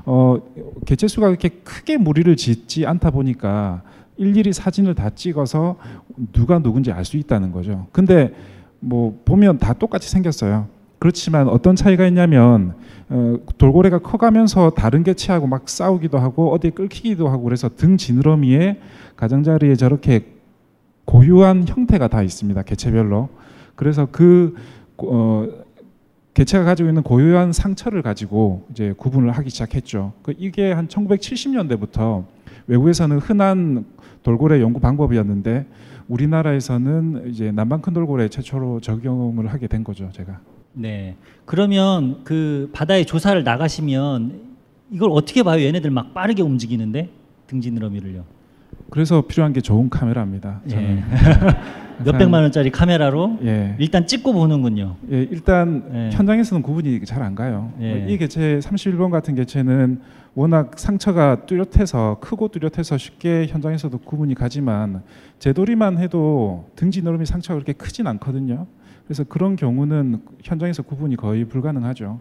어 0.06 0.38
개체 0.86 1.10
수가 1.10 1.28
그렇게 1.28 1.50
크게 1.50 1.98
무리를 1.98 2.34
짓지 2.38 2.86
않다 2.86 3.12
보니까 3.12 3.82
일일이 4.16 4.54
사진을 4.54 4.96
다 4.96 5.10
찍어서 5.10 5.76
누가 6.32 6.60
누군지 6.60 6.92
알 6.94 7.04
수 7.04 7.18
있다는 7.18 7.52
거죠. 7.52 7.88
근데 7.92 8.34
뭐 8.80 9.22
보면 9.26 9.58
다 9.58 9.74
똑같이 9.74 10.10
생겼어요. 10.10 10.68
그렇지만 11.00 11.48
어떤 11.48 11.76
차이가 11.76 12.08
있냐면 12.08 12.74
어, 13.10 13.38
돌고래가 13.58 14.00
커가면서 14.00 14.72
다른 14.72 15.04
개체하고 15.04 15.48
막 15.48 15.70
싸우기도 15.70 16.18
하고 16.18 16.52
어디에 16.54 16.72
끌히기도 16.72 17.30
하고 17.30 17.44
그래서 17.44 17.70
등 17.70 17.98
지느러미에 17.98 18.80
가장자리에 19.16 19.76
저렇게 19.76 20.26
고유한 21.06 21.66
형태가 21.68 22.10
다 22.10 22.22
있습니다. 22.22 22.62
개체별로. 22.64 23.30
그래서 23.76 24.08
그 24.12 24.56
어, 24.98 25.48
개체가 26.34 26.66
가지고 26.66 26.90
있는 26.90 27.02
고유한 27.04 27.54
상처를 27.54 28.02
가지고 28.02 28.68
이제 28.72 28.94
구분을 28.98 29.32
하기 29.32 29.50
시작했죠. 29.50 30.14
그 30.22 30.34
이게 30.38 30.72
한 30.72 30.88
1970년대부터 30.88 32.26
외국에서는 32.68 33.18
흔한 33.20 33.86
돌고래 34.24 34.62
연구 34.62 34.80
방법이었는데 34.80 35.66
우리나라에서는 36.08 37.24
이제 37.30 37.52
남방 37.52 37.82
큰 37.82 37.94
돌고래 37.94 38.28
최초로 38.30 38.82
적용을 38.82 39.48
하게 39.48 39.68
된 39.68 39.84
거죠, 39.84 40.10
제가. 40.12 40.40
네. 40.74 41.16
그러면 41.46 42.22
그 42.24 42.70
바다에 42.74 43.04
조사를 43.04 43.42
나가시면 43.44 44.48
이걸 44.92 45.10
어떻게 45.12 45.44
봐요? 45.44 45.62
얘네들 45.64 45.92
막 45.92 46.14
빠르게 46.14 46.42
움직이는데 46.42 47.10
등지느러미를요. 47.48 48.24
그래서 48.90 49.22
필요한 49.22 49.54
게 49.54 49.62
좋은 49.62 49.90
카메라입니다. 49.90 50.62
저는. 50.68 50.98
예. 50.98 51.04
몇 52.06 52.16
백만 52.16 52.44
원짜리 52.44 52.70
카메라로 52.70 53.40
예. 53.44 53.76
일단 53.80 54.06
찍고 54.06 54.32
보는군요. 54.32 54.98
예, 55.12 55.24
일단 55.32 55.84
예. 55.94 56.16
현장에서는 56.16 56.62
구분이 56.62 57.04
잘 57.06 57.24
안 57.24 57.34
가요. 57.34 57.74
예. 57.82 58.06
이 58.08 58.18
개체 58.20 58.60
31번 58.60 59.10
같은 59.10 59.34
개체는 59.34 60.00
워낙 60.36 60.78
상처가 60.78 61.48
뚜렷해서 61.48 62.18
크고 62.22 62.50
뚜렷해서 62.50 63.00
쉽게 63.00 63.48
현장에서도 63.48 63.98
구분이 63.98 64.36
가지만 64.36 65.02
제도리만 65.40 65.98
해도 65.98 66.70
등지 66.76 67.02
너름이 67.02 67.26
상처가 67.26 67.56
그렇게 67.56 67.74
크진 67.74 68.06
않거든요. 68.06 68.68
그래서 69.08 69.24
그런 69.24 69.56
경우는 69.56 70.22
현장에서 70.44 70.84
구분이 70.84 71.16
거의 71.16 71.46
불가능하죠. 71.46 72.20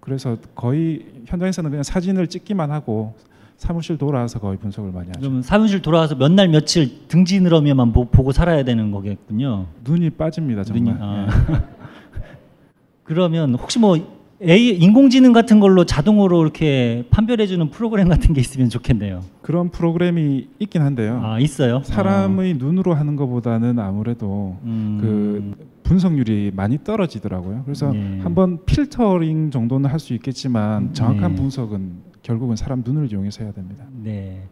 그래서 0.00 0.36
거의 0.54 1.06
현장에서는 1.26 1.70
그냥 1.70 1.82
사진을 1.84 2.26
찍기만 2.26 2.70
하고 2.72 3.14
사무실 3.56 3.96
돌아와서 3.98 4.40
거의 4.40 4.56
분석을 4.58 4.90
많이 4.90 5.08
하죠. 5.08 5.20
그러면 5.20 5.42
사무실 5.42 5.82
돌아와서 5.82 6.14
몇 6.16 6.32
날 6.32 6.48
며칠 6.48 7.06
등지느러미만 7.08 7.92
보, 7.92 8.06
보고 8.06 8.32
살아야 8.32 8.64
되는 8.64 8.90
거겠군요. 8.90 9.66
눈이 9.84 10.10
빠집니다 10.10 10.64
정말. 10.64 10.94
눈이- 10.94 10.98
아. 11.00 11.26
예. 11.52 11.60
그러면 13.04 13.54
혹시 13.54 13.78
뭐 13.78 13.96
AI 14.42 14.70
인공지능 14.78 15.32
같은 15.32 15.60
걸로 15.60 15.84
자동으로 15.84 16.40
이렇게 16.42 17.04
판별해주는 17.10 17.70
프로그램 17.70 18.08
같은 18.08 18.32
게 18.32 18.40
있으면 18.40 18.70
좋겠네요. 18.70 19.20
그런 19.42 19.70
프로그램이 19.70 20.48
있긴 20.58 20.80
한데요. 20.82 21.20
아 21.22 21.38
있어요. 21.38 21.82
사람의 21.84 22.54
눈으로 22.54 22.94
하는 22.94 23.16
것보다는 23.16 23.78
아무래도 23.78 24.26
어. 24.26 24.60
음, 24.64 24.98
그 25.00 25.64
분석률이 25.82 26.52
많이 26.54 26.78
떨어지더라고요. 26.82 27.62
그래서 27.64 27.92
예. 27.94 28.20
한번 28.22 28.64
필터링 28.64 29.50
정도는 29.50 29.90
할 29.90 29.98
수 30.00 30.14
있겠지만 30.14 30.94
정확한 30.94 31.32
네. 31.32 31.36
분석은 31.36 31.90
결국은 32.22 32.56
사람 32.56 32.82
눈을 32.84 33.12
이용해서 33.12 33.44
해야 33.44 33.52
됩니다. 33.52 33.84
네. 34.02 34.42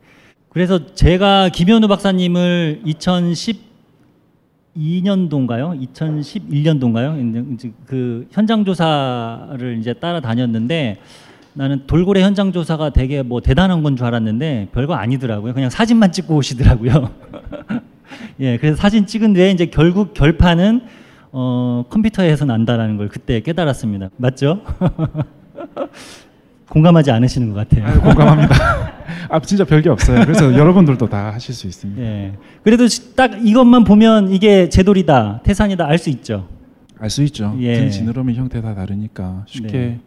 그래서 0.50 0.92
제가 0.94 1.48
김현우 1.48 1.88
박사님을 1.88 2.82
2012년도인가요? 4.78 5.88
2011년도인가요? 5.94 7.54
이제 7.54 7.72
그 7.86 8.26
현장 8.30 8.64
조사를 8.64 9.76
이제 9.78 9.92
따라다녔는데 9.94 10.98
나는 11.54 11.82
돌고래 11.86 12.22
현장 12.22 12.52
조사가 12.52 12.90
되게 12.90 13.22
뭐 13.22 13.40
대단한 13.40 13.82
건 13.82 13.96
줄 13.96 14.06
알았는데 14.06 14.68
별거 14.72 14.94
아니더라고요. 14.94 15.54
그냥 15.54 15.70
사진만 15.70 16.12
찍고 16.12 16.36
오시더라고요. 16.36 17.10
예, 18.40 18.56
그래서 18.58 18.76
사진 18.76 19.06
찍은 19.06 19.32
뒤에 19.34 19.50
이제 19.50 19.66
결국 19.66 20.14
결판은 20.14 20.82
어, 21.32 21.84
컴퓨터에서 21.90 22.44
난다라는 22.44 22.96
걸 22.96 23.08
그때 23.08 23.40
깨달았습니다. 23.40 24.10
맞죠? 24.16 24.62
공감하지 26.78 27.10
않으시는 27.10 27.52
것 27.52 27.68
같아요. 27.68 27.86
아유, 27.86 28.00
공감합니다. 28.00 28.54
아 29.30 29.40
진짜 29.40 29.64
별게 29.64 29.88
없어요. 29.90 30.20
그래서 30.24 30.54
여러분들도 30.54 31.08
다 31.08 31.32
하실 31.32 31.52
수 31.54 31.66
있습니다. 31.66 32.00
예. 32.00 32.32
그래도 32.62 32.86
시- 32.86 33.14
딱 33.16 33.44
이것만 33.44 33.84
보면 33.84 34.30
이게 34.32 34.68
제돌이다, 34.68 35.40
태산이다 35.42 35.86
알 35.86 35.98
수 35.98 36.08
있죠. 36.10 36.46
알 37.00 37.10
수 37.10 37.22
있죠. 37.24 37.54
예. 37.60 37.74
등 37.78 37.90
지느러미 37.90 38.34
형태 38.34 38.60
다 38.62 38.74
다르니까 38.74 39.42
쉽게 39.46 39.72
네. 39.78 40.00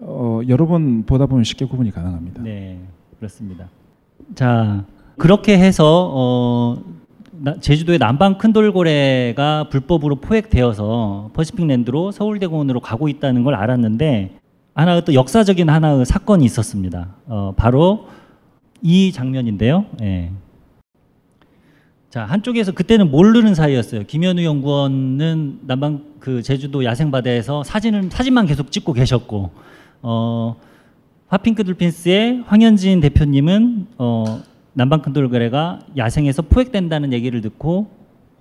어, 0.00 0.40
여러 0.48 0.66
번 0.66 1.04
보다 1.04 1.26
보면 1.26 1.44
쉽게 1.44 1.64
구분이 1.64 1.90
가능합니다. 1.92 2.42
네, 2.42 2.78
그렇습니다. 3.18 3.68
자, 4.34 4.84
그렇게 5.16 5.56
해서 5.58 6.10
어, 6.12 6.76
나- 7.32 7.58
제주도의 7.60 7.98
남방 7.98 8.36
큰 8.36 8.52
돌고래가 8.52 9.68
불법으로 9.70 10.16
포획되어서 10.16 11.30
퍼시픽랜드로 11.34 12.10
서울대공원으로 12.10 12.80
가고 12.80 13.08
있다는 13.08 13.42
걸 13.44 13.54
알았는데 13.54 14.32
하나의 14.76 15.06
또 15.06 15.14
역사적인 15.14 15.70
하나의 15.70 16.04
사건이 16.04 16.44
있었습니다. 16.44 17.08
어, 17.26 17.54
바로 17.56 18.08
이 18.82 19.10
장면인데요. 19.10 19.86
예. 20.02 20.30
자 22.10 22.26
한쪽에서 22.26 22.72
그때는 22.72 23.10
모르는 23.10 23.54
사이였어요. 23.54 24.02
김현우 24.06 24.42
연구원은 24.44 25.60
남방 25.62 26.04
그 26.20 26.42
제주도 26.42 26.84
야생 26.84 27.10
바다에서 27.10 27.64
사진을 27.64 28.10
사진만 28.10 28.44
계속 28.44 28.70
찍고 28.70 28.92
계셨고 28.92 29.50
어, 30.02 30.56
화핑크 31.28 31.64
돌핀스의 31.64 32.44
황현진 32.46 33.00
대표님은 33.00 33.86
어, 33.96 34.42
남방 34.74 35.00
큰 35.00 35.14
돌고래가 35.14 35.80
야생에서 35.96 36.42
포획된다는 36.42 37.14
얘기를 37.14 37.40
듣고 37.40 37.88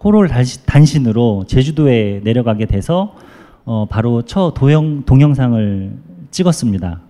호롤 0.04 0.30
단신으로 0.66 1.46
제주도에 1.48 2.20
내려가게 2.26 2.66
돼서 2.66 3.16
어, 3.64 3.88
바로 3.90 4.22
첫 4.22 4.54
도영, 4.54 5.04
동영상을 5.06 6.05
찍었습니다. 6.36 7.02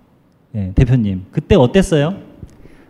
예, 0.54 0.72
대표님 0.76 1.26
그때 1.32 1.56
어땠어요? 1.56 2.14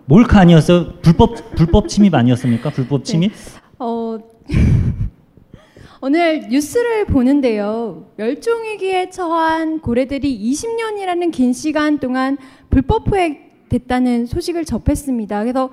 몰카 0.04 0.40
아니었어요? 0.40 0.92
불법 1.00 1.34
불법 1.56 1.88
침입 1.88 2.14
아니었습니까? 2.14 2.68
불법 2.70 3.04
침입? 3.06 3.32
어, 3.78 4.18
오늘 6.02 6.40
뉴스를 6.50 7.06
보는데요. 7.06 8.10
멸종위기에 8.16 9.08
처한 9.08 9.80
고래들이 9.80 10.38
20년이라는 10.52 11.32
긴 11.32 11.54
시간 11.54 11.98
동안 11.98 12.36
불법 12.68 13.04
포획됐다는 13.06 14.26
소식을 14.26 14.66
접했습니다. 14.66 15.40
그래서 15.40 15.70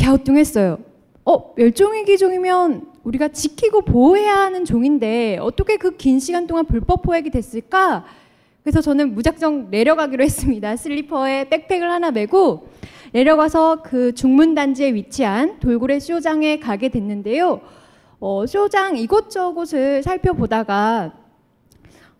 갸우뚱했어요. 0.00 0.78
어, 1.24 1.54
멸종위기 1.56 2.16
종이면 2.16 2.92
우리가 3.02 3.28
지키고 3.28 3.82
보호해야 3.82 4.36
하는 4.36 4.64
종인데 4.64 5.38
어떻게 5.40 5.76
그 5.76 5.96
긴 5.96 6.20
시간 6.20 6.46
동안 6.46 6.64
불법 6.66 7.02
포획이 7.02 7.30
됐을까? 7.30 8.04
그래서 8.66 8.80
저는 8.80 9.14
무작정 9.14 9.68
내려가기로 9.70 10.24
했습니다. 10.24 10.74
슬리퍼에 10.74 11.48
백팩을 11.50 11.88
하나 11.88 12.10
메고 12.10 12.66
내려가서 13.12 13.82
그 13.84 14.12
중문 14.12 14.56
단지에 14.56 14.92
위치한 14.92 15.60
돌고래 15.60 16.00
쇼장에 16.00 16.58
가게 16.58 16.88
됐는데요. 16.88 17.60
어, 18.18 18.44
쇼장 18.44 18.96
이곳저곳을 18.96 20.02
살펴보다가 20.02 21.12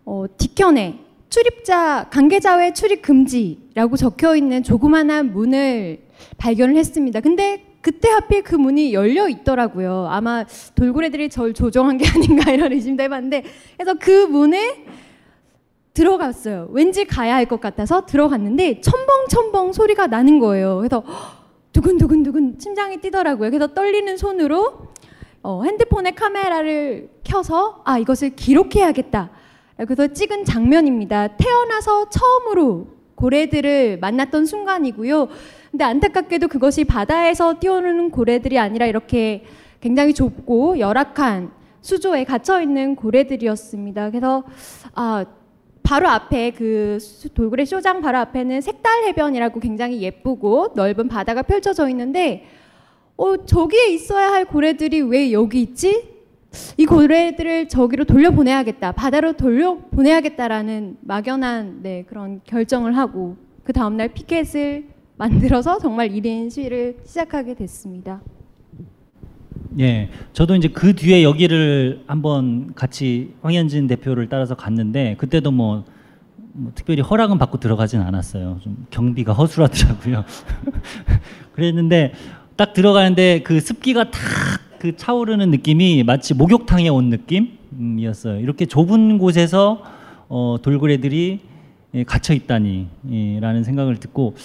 어, 0.05 0.23
뒤편에 0.37 0.99
출입자 1.27 2.07
관계자 2.09 2.55
외 2.55 2.71
출입 2.71 3.01
금지라고 3.01 3.97
적혀 3.97 4.37
있는 4.37 4.63
조그만한 4.63 5.33
문을 5.33 5.99
발견을 6.37 6.77
했습니다. 6.77 7.19
근데 7.19 7.65
그때 7.81 8.07
하필 8.07 8.43
그 8.43 8.55
문이 8.55 8.93
열려 8.93 9.27
있더라고요. 9.27 10.07
아마 10.09 10.45
돌고래들이 10.75 11.27
절 11.27 11.53
조종한 11.53 11.97
게 11.97 12.07
아닌가 12.15 12.53
이런 12.53 12.71
의심도 12.71 13.03
해봤는데 13.03 13.43
그래서 13.75 13.95
그 13.99 14.27
문에 14.27 14.86
들어갔어요. 15.97 16.67
왠지 16.71 17.05
가야 17.05 17.35
할 17.35 17.47
것 17.47 17.59
같아서 17.61 18.05
들어갔는데 18.05 18.81
첨벙첨벙 18.81 19.71
소리가 19.73 20.07
나는 20.07 20.39
거예요. 20.39 20.77
그래서 20.77 21.01
헉, 21.07 21.15
두근두근두근 21.71 22.57
심장이 22.59 22.97
뛰더라고요. 22.97 23.49
그래서 23.49 23.73
떨리는 23.73 24.15
손으로 24.17 24.73
어, 25.41 25.63
핸드폰의 25.63 26.13
카메라를 26.15 27.09
켜서 27.23 27.81
아 27.85 27.97
이것을 27.97 28.31
기록해야겠다. 28.35 29.29
그래서 29.77 30.07
찍은 30.07 30.43
장면입니다. 30.45 31.29
태어나서 31.37 32.09
처음으로 32.09 32.87
고래들을 33.15 33.99
만났던 33.99 34.45
순간이고요. 34.45 35.27
근데 35.71 35.83
안타깝게도 35.83 36.47
그것이 36.49 36.83
바다에서 36.83 37.59
뛰어노는 37.59 38.11
고래들이 38.11 38.59
아니라 38.59 38.85
이렇게 38.87 39.45
굉장히 39.79 40.13
좁고 40.13 40.79
열악한 40.79 41.51
수조에 41.81 42.23
갇혀 42.25 42.61
있는 42.61 42.95
고래들이었습니다. 42.95 44.09
그래서 44.09 44.43
아 44.93 45.25
바로 45.87 46.09
앞에 46.09 46.51
그 46.51 46.97
수- 46.99 47.29
돌고래 47.29 47.63
쇼장 47.63 48.01
바로 48.01 48.17
앞에는 48.17 48.59
색달 48.59 49.05
해변이라고 49.05 49.61
굉장히 49.61 50.01
예쁘고 50.01 50.73
넓은 50.75 51.07
바다가 51.07 51.43
펼쳐져 51.43 51.87
있는데 51.87 52.43
어 53.15 53.45
저기에 53.45 53.87
있어야 53.93 54.33
할 54.33 54.43
고래들이 54.43 54.99
왜 55.03 55.31
여기 55.31 55.61
있지? 55.61 56.09
이 56.77 56.85
고래들을 56.85 57.69
저기로 57.69 58.03
돌려보내야겠다. 58.03 58.91
바다로 58.91 59.31
돌려보내야겠다라는 59.33 60.97
막연한 61.01 61.79
네, 61.83 62.03
그런 62.05 62.41
결정을 62.43 62.97
하고 62.97 63.37
그 63.63 63.71
다음날 63.71 64.09
피켓을 64.09 64.89
만들어서 65.15 65.79
정말 65.79 66.09
1인 66.09 66.51
시위를 66.51 66.97
시작하게 67.05 67.53
됐습니다. 67.53 68.21
예, 69.79 70.09
저도 70.33 70.55
이제 70.55 70.67
그 70.67 70.95
뒤에 70.95 71.23
여기를 71.23 72.03
한번 72.07 72.73
같이 72.73 73.33
황현진 73.41 73.87
대표를 73.87 74.29
따라서 74.29 74.55
갔는데 74.55 75.15
그때도 75.17 75.51
뭐, 75.51 75.85
뭐 76.53 76.71
특별히 76.75 77.01
허락은 77.01 77.37
받고 77.37 77.59
들어가진 77.59 78.01
않았어요. 78.01 78.59
좀 78.61 78.85
경비가 78.89 79.33
허술하더라고요. 79.33 80.25
그랬는데 81.53 82.13
딱 82.55 82.73
들어가는데 82.73 83.41
그 83.43 83.59
습기가 83.59 84.11
탁 84.11 84.21
그 84.79 84.95
차오르는 84.95 85.49
느낌이 85.51 86.03
마치 86.03 86.33
목욕탕에 86.33 86.89
온 86.89 87.09
느낌이었어요. 87.09 88.39
이렇게 88.39 88.65
좁은 88.65 89.17
곳에서 89.17 89.81
어, 90.29 90.57
돌고래들이 90.61 91.39
예, 91.95 92.03
갇혀 92.03 92.33
있다니라는 92.33 93.63
생각을 93.63 93.97
듣고 93.97 94.35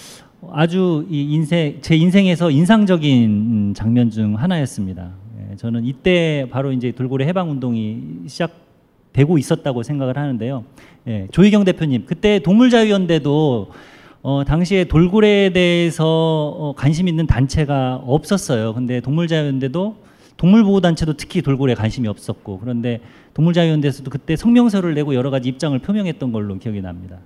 아주 0.50 1.06
이 1.08 1.32
인생 1.32 1.78
제 1.82 1.94
인생에서 1.96 2.50
인상적인 2.50 3.30
음, 3.30 3.74
장면 3.74 4.10
중 4.10 4.34
하나였습니다. 4.36 5.10
예, 5.38 5.56
저는 5.56 5.84
이때 5.84 6.46
바로 6.50 6.72
이제 6.72 6.90
돌고래 6.92 7.26
해방 7.26 7.50
운동이 7.50 8.02
시작되고 8.26 9.38
있었다고 9.38 9.82
생각을 9.82 10.16
하는데요. 10.18 10.64
예, 11.06 11.28
조희경 11.30 11.64
대표님 11.64 12.06
그때 12.06 12.40
동물자유연대도 12.40 13.70
어, 14.22 14.44
당시에 14.44 14.84
돌고래에 14.84 15.50
대해서 15.50 16.04
어, 16.56 16.74
관심 16.76 17.08
있는 17.08 17.26
단체가 17.26 18.02
없었어요. 18.04 18.74
근데 18.74 19.00
동물자유연대도 19.00 19.96
동물보호단체도 20.36 21.14
특히 21.14 21.42
돌고래에 21.42 21.76
관심이 21.76 22.08
없었고 22.08 22.58
그런데 22.58 23.00
동물자유연대에서도 23.34 24.10
그때 24.10 24.34
성명서를 24.34 24.94
내고 24.94 25.14
여러 25.14 25.30
가지 25.30 25.48
입장을 25.48 25.78
표명했던 25.78 26.32
걸로 26.32 26.58
기억이 26.58 26.80
납니다. 26.80 27.18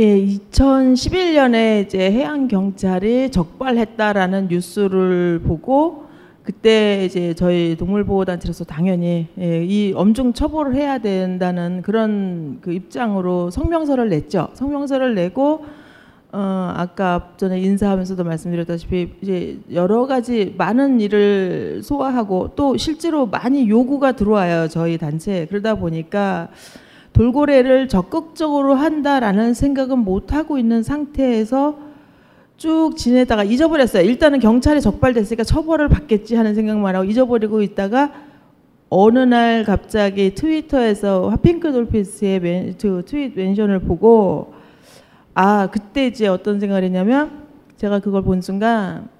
예, 0.00 0.16
2011년에 0.16 1.84
이제 1.84 2.10
해양 2.10 2.48
경찰이 2.48 3.30
적발했다라는 3.30 4.48
뉴스를 4.48 5.42
보고 5.44 6.06
그때 6.42 7.04
이제 7.04 7.34
저희 7.34 7.76
동물보호단체로서 7.76 8.64
당연히 8.64 9.26
예, 9.38 9.62
이 9.62 9.92
엄중 9.94 10.32
처벌을 10.32 10.74
해야 10.74 10.96
된다는 10.96 11.82
그런 11.82 12.62
그 12.62 12.72
입장으로 12.72 13.50
성명서를 13.50 14.08
냈죠. 14.08 14.48
성명서를 14.54 15.14
내고 15.14 15.66
어 16.32 16.72
아까 16.74 17.32
전에 17.36 17.60
인사하면서도 17.60 18.24
말씀드렸다시피 18.24 19.16
이제 19.20 19.58
여러 19.70 20.06
가지 20.06 20.54
많은 20.56 21.02
일을 21.02 21.82
소화하고 21.82 22.52
또 22.56 22.78
실제로 22.78 23.26
많이 23.26 23.68
요구가 23.68 24.12
들어와요 24.12 24.68
저희 24.68 24.96
단체에 24.96 25.44
그러다 25.44 25.74
보니까 25.74 26.48
돌고래를 27.20 27.88
적극적으로 27.88 28.74
한다라는 28.74 29.52
생각은 29.52 29.98
못 29.98 30.32
하고 30.32 30.56
있는 30.56 30.82
상태에서 30.82 31.78
쭉 32.56 32.92
지내다가 32.96 33.44
잊어버렸어요. 33.44 34.04
일단은 34.04 34.38
경찰이 34.38 34.80
적발됐으니까 34.80 35.44
처벌을 35.44 35.88
받겠지 35.88 36.34
하는 36.34 36.54
생각만 36.54 36.96
하고 36.96 37.04
잊어버리고 37.04 37.60
있다가 37.60 38.12
어느 38.88 39.18
날 39.18 39.64
갑자기 39.64 40.34
트위터에서 40.34 41.28
화핑크 41.28 41.70
돌피스의 41.72 42.40
멘, 42.40 42.74
그 42.80 43.02
트윗 43.04 43.36
멘션을 43.36 43.80
보고 43.80 44.54
아 45.34 45.68
그때 45.70 46.06
이제 46.06 46.26
어떤 46.26 46.58
생각을 46.58 46.84
했냐면 46.84 47.42
제가 47.76 47.98
그걸 47.98 48.22
본 48.22 48.40
순간 48.40 49.10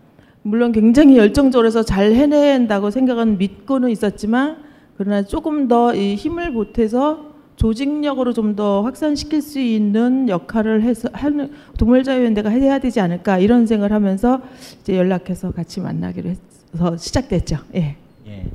물론 0.41 0.73
굉장히 0.73 1.19
열정적으로 1.19 1.67
해서 1.67 1.83
잘 1.83 2.13
해낸다고 2.13 2.91
생각은 2.91 3.37
믿고는 3.37 3.91
있었지만 3.91 4.57
그러나 4.97 5.23
조금 5.23 5.69
더 5.69 5.95
이 5.95 6.15
힘을 6.15 6.55
보태서 6.55 7.30
조직력으로 7.61 8.33
좀 8.33 8.57
더 8.57 8.83
확산시킬 8.83 9.43
수 9.43 9.61
있는 9.61 10.29
역할을 10.29 10.83
해서 10.83 11.09
하는 11.13 11.53
동물자유연대가 11.79 12.49
해야 12.49 12.81
되지 12.81 12.99
않을까 13.01 13.39
이런 13.39 13.67
생각을 13.67 13.93
하면서 13.93 14.41
이제 14.81 14.97
연락해서 14.97 15.53
같이 15.53 15.81
만나기로 15.81 16.31
해서 16.31 16.97
시작됐죠. 16.97 17.59
예. 17.75 17.97
예. 18.27 18.47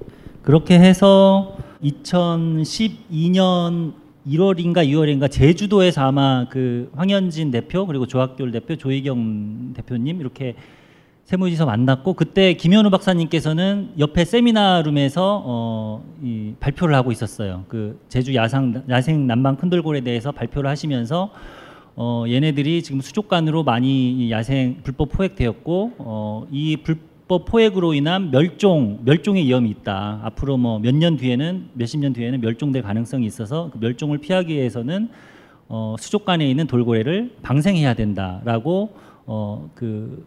그렇게 0.41 0.77
해서 0.77 1.55
2012년 1.83 3.93
1월인가 4.27 4.85
2월인가 4.87 5.31
제주도에서 5.31 6.01
아마 6.01 6.47
그 6.49 6.89
황현진 6.95 7.51
대표 7.51 7.85
그리고 7.85 8.07
조학결 8.07 8.51
대표 8.51 8.75
조희경 8.75 9.73
대표님 9.75 10.19
이렇게 10.19 10.55
세무지서 11.25 11.65
만났고 11.65 12.13
그때 12.13 12.53
김현우 12.53 12.91
박사님께서는 12.91 13.93
옆에 13.97 14.25
세미나룸에서 14.25 15.41
어, 15.43 16.05
이 16.21 16.53
발표를 16.59 16.93
하고 16.93 17.11
있었어요. 17.11 17.63
그 17.67 17.99
제주 18.09 18.35
야상 18.35 18.83
야생 18.89 19.25
남방 19.25 19.55
큰돌고래에 19.55 20.01
대해서 20.01 20.31
발표를 20.31 20.69
하시면서 20.69 21.31
어, 21.95 22.25
얘네들이 22.27 22.83
지금 22.83 23.01
수족관으로 23.01 23.63
많이 23.63 24.11
이 24.11 24.29
야생 24.29 24.81
불법 24.83 25.09
포획되었고 25.09 25.93
어, 25.97 26.47
이 26.51 26.77
불, 26.77 26.99
불법 27.27 27.45
포획으로 27.45 27.95
인한 27.95 28.29
멸종 28.29 28.99
멸종의 29.03 29.45
위험이 29.45 29.71
있다. 29.71 30.19
앞으로 30.25 30.57
뭐 30.57 30.77
몇 30.77 30.93
년 30.93 31.17
뒤에는 31.17 31.69
몇십 31.73 31.99
년 32.01 32.13
뒤에는 32.13 32.39
멸종될 32.39 32.83
가능성이 32.83 33.25
있어서 33.25 33.71
그 33.73 33.79
멸종을 33.79 34.19
피하기 34.19 34.53
위해서는 34.53 35.09
어, 35.69 35.95
수족관에 35.97 36.47
있는 36.47 36.67
돌고래를 36.67 37.37
방생해야 37.41 37.95
된다라고 37.95 38.91
어, 39.25 39.71
그 39.73 40.23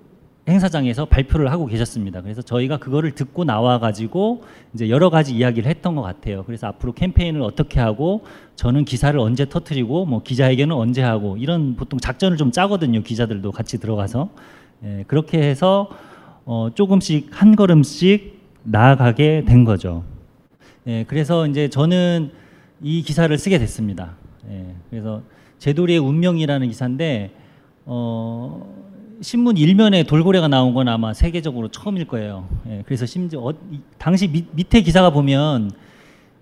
행사장에서 0.48 1.04
발표를 1.04 1.52
하고 1.52 1.66
계셨습니다. 1.66 2.22
그래서 2.22 2.42
저희가 2.42 2.78
그거를 2.78 3.12
듣고 3.12 3.44
나와 3.44 3.78
가지고 3.78 4.42
이제 4.74 4.88
여러 4.88 5.10
가지 5.10 5.34
이야기를 5.34 5.68
했던 5.68 5.94
것 5.94 6.02
같아요. 6.02 6.42
그래서 6.44 6.66
앞으로 6.66 6.92
캠페인을 6.92 7.42
어떻게 7.42 7.80
하고 7.80 8.24
저는 8.56 8.84
기사를 8.84 9.18
언제 9.20 9.48
터트리고 9.48 10.06
뭐 10.06 10.22
기자회견을 10.22 10.74
언제 10.74 11.02
하고 11.02 11.36
이런 11.36 11.76
보통 11.76 11.98
작전을 11.98 12.36
좀 12.36 12.50
짜거든요. 12.50 13.02
기자들도 13.02 13.52
같이 13.52 13.78
들어가서 13.78 14.30
예, 14.84 15.04
그렇게 15.06 15.38
해서 15.38 15.88
어, 16.44 16.70
조금씩 16.74 17.28
한 17.30 17.54
걸음씩 17.54 18.38
나아가게 18.62 19.44
된 19.46 19.64
거죠. 19.64 20.04
예, 20.86 21.04
그래서 21.06 21.46
이제 21.46 21.68
저는 21.68 22.30
이 22.80 23.02
기사를 23.02 23.36
쓰게 23.36 23.58
됐습니다. 23.58 24.14
예, 24.50 24.74
그래서 24.88 25.22
제도리의 25.58 25.98
운명이라는 25.98 26.68
기사인데 26.68 27.32
어, 27.84 28.87
신문 29.20 29.56
일면에 29.56 30.04
돌고래가 30.04 30.46
나온 30.46 30.74
건 30.74 30.88
아마 30.88 31.12
세계적으로 31.12 31.68
처음일 31.68 32.06
거예요. 32.06 32.46
예, 32.68 32.82
그래서 32.86 33.04
심지어 33.04 33.40
어, 33.40 33.52
이, 33.70 33.80
당시 33.98 34.28
밑, 34.28 34.46
밑에 34.52 34.80
기사가 34.80 35.10
보면 35.10 35.72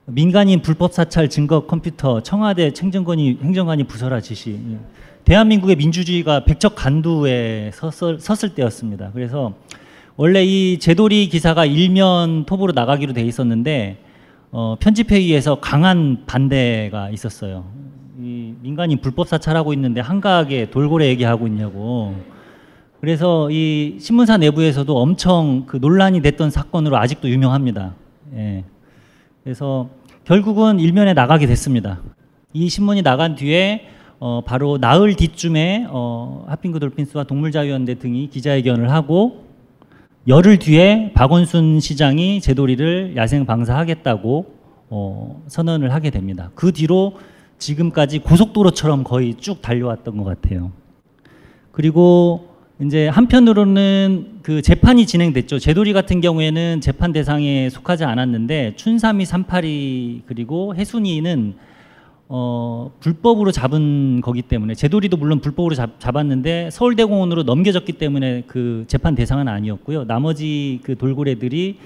민간인 0.05 0.61
불법 0.61 0.93
사찰 0.93 1.31
증거 1.31 1.67
컴퓨터 1.67 2.23
청와대 2.23 2.73
챙정관이 2.73 3.39
행정관이 3.43 3.85
부서라 3.85 4.21
지시. 4.21 4.61
예. 4.73 4.79
대한민국의 5.25 5.77
민주주의가 5.77 6.45
백척 6.45 6.75
간두에 6.77 7.71
섰을, 7.73 8.21
섰을 8.21 8.55
때였습니다. 8.55 9.11
그래서 9.12 9.55
원래 10.17 10.45
이 10.45 10.79
제도리 10.79 11.29
기사가 11.29 11.65
일면 11.65 12.45
톱으로 12.45 12.73
나가기로 12.73 13.15
돼 13.15 13.23
있었는데 13.23 13.97
어, 14.53 14.77
편집회의에서 14.79 15.61
강한 15.61 16.25
반대가 16.27 17.09
있었어요. 17.11 17.65
이 18.21 18.53
민간인 18.61 19.01
불법 19.01 19.29
사찰하고 19.29 19.73
있는데 19.73 20.03
한가하게 20.03 20.71
돌고래 20.71 21.07
얘기하고 21.09 21.47
있냐고. 21.47 22.36
그래서 23.07 23.49
이 23.53 23.99
신문사 24.01 24.37
내부에서도 24.37 24.99
엄청 24.99 25.62
그 25.66 25.77
논란이 25.77 26.23
됐던 26.23 26.51
사건으로 26.51 26.97
아직도 26.97 27.31
유명합니다. 27.31 27.95
예. 28.35 28.64
그래서 29.45 29.90
결국은 30.25 30.81
일면에 30.81 31.14
나가게 31.14 31.47
됐습니다. 31.47 32.01
이 32.53 32.69
신문이 32.69 33.03
나간 33.03 33.37
뒤에 33.37 33.87
어, 34.19 34.40
바로 34.45 34.79
나흘 34.79 35.14
뒤쯤에 35.14 35.87
어, 35.88 36.47
하핑크 36.49 36.81
돌핀스와 36.81 37.23
동물자유연대 37.23 38.01
등이 38.01 38.29
기자회견을 38.29 38.90
하고 38.90 39.45
열흘 40.27 40.59
뒤에 40.59 41.12
박원순 41.14 41.79
시장이 41.79 42.40
제도리를 42.40 43.14
야생 43.14 43.47
방사하겠다고 43.47 44.47
어, 44.90 45.45
선언을 45.47 45.95
하게 45.95 46.11
됩니다. 46.11 46.51
그 46.57 46.73
뒤로 46.73 47.12
지금까지 47.59 48.19
고속도로처럼 48.19 49.05
거의 49.05 49.37
쭉 49.37 49.62
달려왔던 49.62 50.16
것 50.16 50.25
같아요. 50.25 50.73
그리고 51.71 52.56
이제 52.83 53.09
한편으로는 53.09 54.41
그 54.43 54.61
재판이 54.61 55.07
진행됐죠. 55.07 55.59
제도리 55.59 55.95
같은 55.95 56.21
경우에는 56.21 56.83
재판 56.83 57.11
대상에 57.11 57.71
속하지 57.71 58.05
않았는데 58.05 58.75
춘삼이 58.77 59.25
삼팔이 59.25 60.25
그리고 60.27 60.75
해순이는 60.75 61.55
어, 62.29 62.91
불법으로 63.01 63.51
잡은 63.51 64.21
거기 64.21 64.43
때문에 64.43 64.75
제도리도 64.75 65.17
물론 65.17 65.41
불법으로 65.41 65.75
잡, 65.75 65.99
잡았는데 66.01 66.69
서울대공원으로 66.71 67.45
넘겨졌기 67.45 67.95
때문에 67.95 68.43
그 68.47 68.85
재판 68.89 69.15
대상은 69.15 69.49
아니었고요. 69.49 70.05
나머지 70.05 70.81
그 70.83 70.99
돌고래들이 70.99 71.79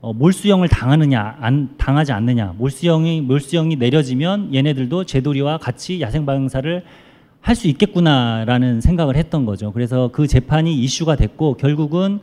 어, 0.00 0.14
몰수형을 0.14 0.68
당하느냐 0.68 1.36
안 1.40 1.76
당하지 1.76 2.12
않느냐 2.12 2.54
몰수형이 2.56 3.20
몰수형이 3.20 3.76
내려지면 3.76 4.54
얘네들도 4.54 5.04
제도리와 5.04 5.58
같이 5.58 6.00
야생 6.00 6.24
방사를 6.24 6.82
할 7.40 7.56
수 7.56 7.68
있겠구나라는 7.68 8.80
생각을 8.80 9.16
했던 9.16 9.44
거죠. 9.46 9.72
그래서 9.72 10.10
그 10.12 10.26
재판이 10.26 10.74
이슈가 10.74 11.16
됐고 11.16 11.54
결국은 11.54 12.20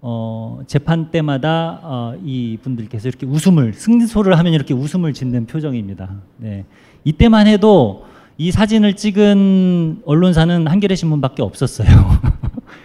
어, 0.00 0.60
재판 0.66 1.10
때마다 1.10 1.80
어, 1.82 2.14
이 2.24 2.58
분들께서 2.62 3.08
이렇게 3.08 3.26
웃음을 3.26 3.72
승소를 3.72 4.38
하면 4.38 4.52
이렇게 4.52 4.74
웃음을 4.74 5.12
짓는 5.12 5.46
표정입니다. 5.46 6.10
네. 6.38 6.64
이때만 7.04 7.46
해도 7.46 8.04
이 8.38 8.50
사진을 8.50 8.94
찍은 8.94 10.02
언론사는 10.04 10.66
한겨레 10.66 10.94
신문밖에 10.94 11.42
없었어요. 11.42 11.88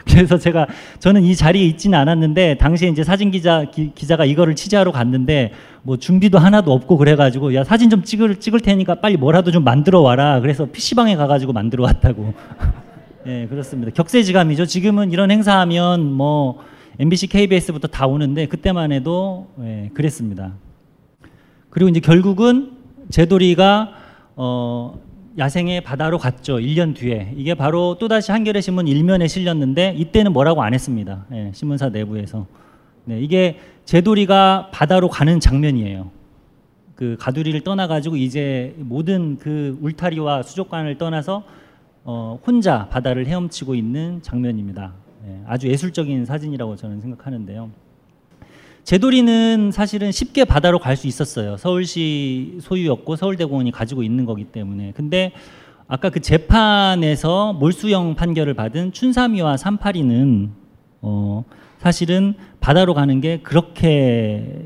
그래서 0.06 0.38
제가 0.38 0.68
저는 1.00 1.24
이 1.24 1.36
자리에 1.36 1.64
있지는 1.66 1.98
않았는데 2.00 2.56
당시에 2.56 2.90
이제 2.90 3.04
사진 3.04 3.32
기자 3.32 3.66
기, 3.66 3.92
기자가 3.94 4.26
이거를 4.26 4.56
취재하러 4.56 4.92
갔는데 4.92 5.52
뭐 5.84 5.98
준비도 5.98 6.38
하나도 6.38 6.72
없고 6.72 6.98
그래가지고 6.98 7.54
야 7.56 7.64
사진 7.64 7.90
좀 7.90 8.04
찍을 8.04 8.40
찍을 8.40 8.60
테니까 8.60 8.96
빨리 8.96 9.18
뭐라도 9.18 9.52
좀 9.52 9.64
만들어 9.64 10.02
와라. 10.02 10.40
그래서 10.42 10.66
PC방에 10.66 11.16
가가지고 11.16 11.54
만들어 11.54 11.84
왔다고. 11.84 12.34
예, 13.28 13.48
그렇습니다. 13.48 13.92
격세지감이죠. 13.92 14.66
지금은 14.66 15.12
이런 15.12 15.30
행사하면 15.30 16.12
뭐 16.12 16.60
MBC, 17.00 17.28
KBS부터 17.28 17.88
다 17.88 18.08
오는데 18.08 18.48
그때만 18.48 18.92
해도 18.92 19.48
예, 19.62 19.90
그랬습니다. 19.94 20.54
그리고 21.70 21.90
이제 21.90 22.00
결국은 22.00 22.72
제도리가 23.10 23.94
어, 24.36 25.00
야생의 25.38 25.82
바다로 25.82 26.18
갔죠. 26.18 26.58
1년 26.58 26.96
뒤에. 26.96 27.34
이게 27.38 27.54
바로 27.54 27.98
또다시 28.00 28.32
한겨레 28.32 28.62
신문 28.62 28.88
일면에 28.88 29.28
실렸는데 29.28 29.96
이때는 29.98 30.34
뭐라고 30.34 30.62
안 30.62 30.74
했습니다. 30.74 31.26
예, 31.32 31.52
신문사 31.54 31.90
내부에서. 31.90 32.48
네, 33.06 33.20
이게 33.22 33.60
제도리가 33.86 34.70
바다로 34.72 35.10
가는 35.10 35.40
장면이에요. 35.40 36.12
그 36.96 37.16
가두리를 37.20 37.60
떠나가지고 37.62 38.18
이제 38.18 38.76
모든 38.78 39.38
그 39.38 39.78
울타리와 39.82 40.44
수족관을 40.44 40.98
떠나서 40.98 41.44
어, 42.04 42.40
혼자 42.46 42.90
바다를 42.90 43.26
헤엄치고 43.26 43.76
있는 43.76 44.22
장면입니다. 44.22 44.94
예, 45.28 45.42
아주 45.48 45.68
예술적인 45.68 46.26
사진이라고 46.26 46.76
저는 46.76 47.00
생각하는데요. 47.00 47.72
제도리는 48.84 49.72
사실은 49.72 50.12
쉽게 50.12 50.44
바다로 50.46 50.80
갈 50.80 50.96
수 50.96 51.08
있었어요. 51.08 51.58
서울시 51.58 52.58
소유였고 52.62 53.16
서울대공원이 53.16 53.72
가지고 53.72 54.04
있는 54.04 54.26
거기 54.26 54.44
때문에. 54.46 54.92
근데 54.96 55.32
아까 55.88 56.10
그 56.10 56.20
재판에서 56.20 57.54
몰수형 57.54 58.16
판결을 58.16 58.54
받은 58.54 58.92
춘삼이와 58.94 59.58
삼팔이는 59.58 60.52
어, 61.02 61.44
사실은 61.80 62.36
바다로 62.60 62.94
가는 62.94 63.22
게 63.22 63.40
그렇게 63.42 64.60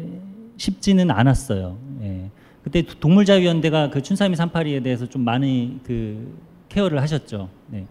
쉽지는 0.57 1.11
않았어요. 1.11 1.77
예. 2.01 2.29
그때 2.63 2.81
동물자유연대가 2.81 3.89
그 3.89 4.01
춘삼이 4.01 4.35
삼팔이에 4.35 4.81
대해서 4.81 5.05
좀 5.05 5.21
많이 5.21 5.79
그 5.83 6.37
케어를 6.69 7.01
하셨죠. 7.01 7.49
네. 7.67 7.85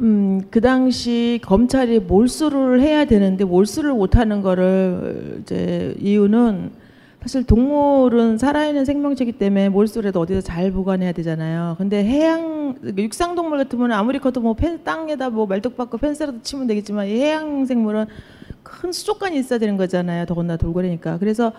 음, 0.00 0.40
그 0.50 0.60
당시 0.60 1.40
검찰이 1.42 2.00
몰수를 2.00 2.80
해야 2.80 3.04
되는데 3.04 3.44
몰수를 3.44 3.92
못 3.92 4.16
하는 4.16 4.40
거를 4.40 5.40
이제 5.42 5.94
이유는 5.98 6.70
사실 7.20 7.44
동물은 7.44 8.38
살아있는 8.38 8.86
생명체이기 8.86 9.32
때문에 9.32 9.68
몰수를 9.68 10.08
해도 10.08 10.20
어디서 10.20 10.40
잘 10.40 10.70
보관해야 10.70 11.12
되잖아요. 11.12 11.74
근데 11.76 12.02
해양 12.02 12.76
육상 12.96 13.34
동물 13.34 13.58
같으면 13.58 13.92
아무리 13.92 14.18
커도 14.18 14.40
뭐 14.40 14.54
펜, 14.54 14.82
땅에다 14.82 15.28
뭐 15.28 15.44
말뚝 15.44 15.76
박고 15.76 15.98
펜스라도 15.98 16.40
치면 16.40 16.66
되겠지만 16.66 17.06
이 17.08 17.20
해양 17.20 17.66
생물은 17.66 18.06
큰 18.62 18.92
수족관이 18.92 19.38
있어야 19.38 19.58
되는 19.58 19.76
거잖아요. 19.76 20.24
더군다나 20.24 20.56
돌고래니까. 20.56 21.18
그래서 21.18 21.52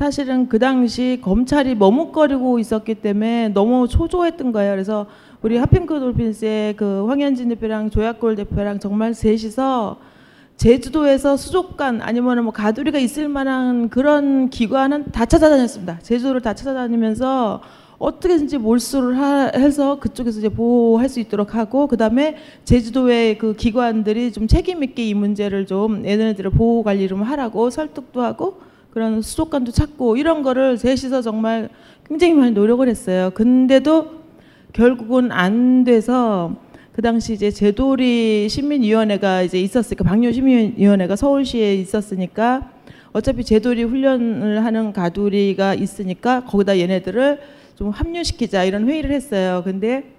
사실은 0.00 0.48
그 0.48 0.58
당시 0.58 1.20
검찰이 1.20 1.74
머뭇거리고 1.74 2.58
있었기 2.58 2.94
때문에 2.94 3.50
너무 3.50 3.86
초조했던 3.86 4.50
거예요. 4.50 4.72
그래서 4.72 5.04
우리 5.42 5.58
하핑크 5.58 6.00
돌핀스의 6.00 6.76
그 6.76 7.04
황현진 7.06 7.50
대표랑 7.50 7.90
조약골 7.90 8.34
대표랑 8.36 8.78
정말 8.78 9.12
셋이서 9.12 9.98
제주도에서 10.56 11.36
수족관 11.36 12.00
아니면 12.00 12.42
뭐 12.44 12.50
가두리가 12.50 12.98
있을 12.98 13.28
만한 13.28 13.90
그런 13.90 14.48
기관은 14.48 15.12
다 15.12 15.26
찾아다녔습니다. 15.26 15.98
제주도를 15.98 16.40
다 16.40 16.54
찾아다니면서 16.54 17.60
어떻게든지 17.98 18.56
몰수를 18.56 19.18
하, 19.18 19.50
해서 19.54 20.00
그쪽에서 20.00 20.38
이제 20.38 20.48
보호할 20.48 21.10
수 21.10 21.20
있도록 21.20 21.54
하고 21.54 21.86
그다음에 21.86 22.36
제주도의 22.64 23.36
그 23.36 23.52
기관들이 23.52 24.32
좀 24.32 24.46
책임 24.46 24.82
있게 24.82 25.04
이 25.04 25.12
문제를 25.12 25.66
좀 25.66 26.06
얘네들을 26.06 26.52
보호 26.52 26.82
관리를 26.82 27.08
좀 27.08 27.22
하라고 27.22 27.68
설득도 27.68 28.22
하고 28.22 28.69
그런 28.90 29.22
수족관도 29.22 29.72
찾고 29.72 30.16
이런 30.16 30.42
거를 30.42 30.76
셋이서 30.76 31.22
정말 31.22 31.68
굉장히 32.06 32.34
많이 32.34 32.50
노력을 32.50 32.86
했어요. 32.88 33.30
근데도 33.34 34.20
결국은 34.72 35.30
안 35.32 35.84
돼서 35.84 36.56
그 36.92 37.02
당시 37.02 37.32
이제 37.32 37.50
제도리 37.50 38.48
시민위원회가 38.48 39.42
이제 39.42 39.60
있었으니까 39.60 40.04
방류 40.04 40.32
시민위원회가 40.32 41.16
서울시에 41.16 41.74
있었으니까 41.76 42.70
어차피 43.12 43.44
제도리 43.44 43.84
훈련을 43.84 44.64
하는 44.64 44.92
가두리가 44.92 45.74
있으니까 45.74 46.44
거기다 46.44 46.78
얘네들을 46.78 47.40
좀 47.76 47.90
합류시키자 47.90 48.64
이런 48.64 48.88
회의를 48.88 49.12
했어요. 49.12 49.62
근데 49.64 50.12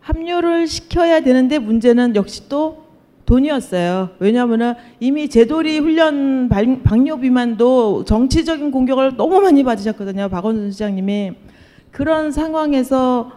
합류를 0.00 0.66
시켜야 0.66 1.20
되는데 1.20 1.58
문제는 1.58 2.16
역시 2.16 2.48
또 2.48 2.85
돈이었어요. 3.26 4.10
왜냐하면은 4.20 4.74
이미 5.00 5.28
제돌이 5.28 5.78
훈련 5.78 6.48
방- 6.48 6.82
방뇨 6.82 7.16
비만도 7.18 8.04
정치적인 8.04 8.70
공격을 8.70 9.16
너무 9.16 9.40
많이 9.40 9.62
받으셨거든요. 9.64 10.28
박원순 10.28 10.70
시장님이 10.70 11.32
그런 11.90 12.30
상황에서 12.30 13.32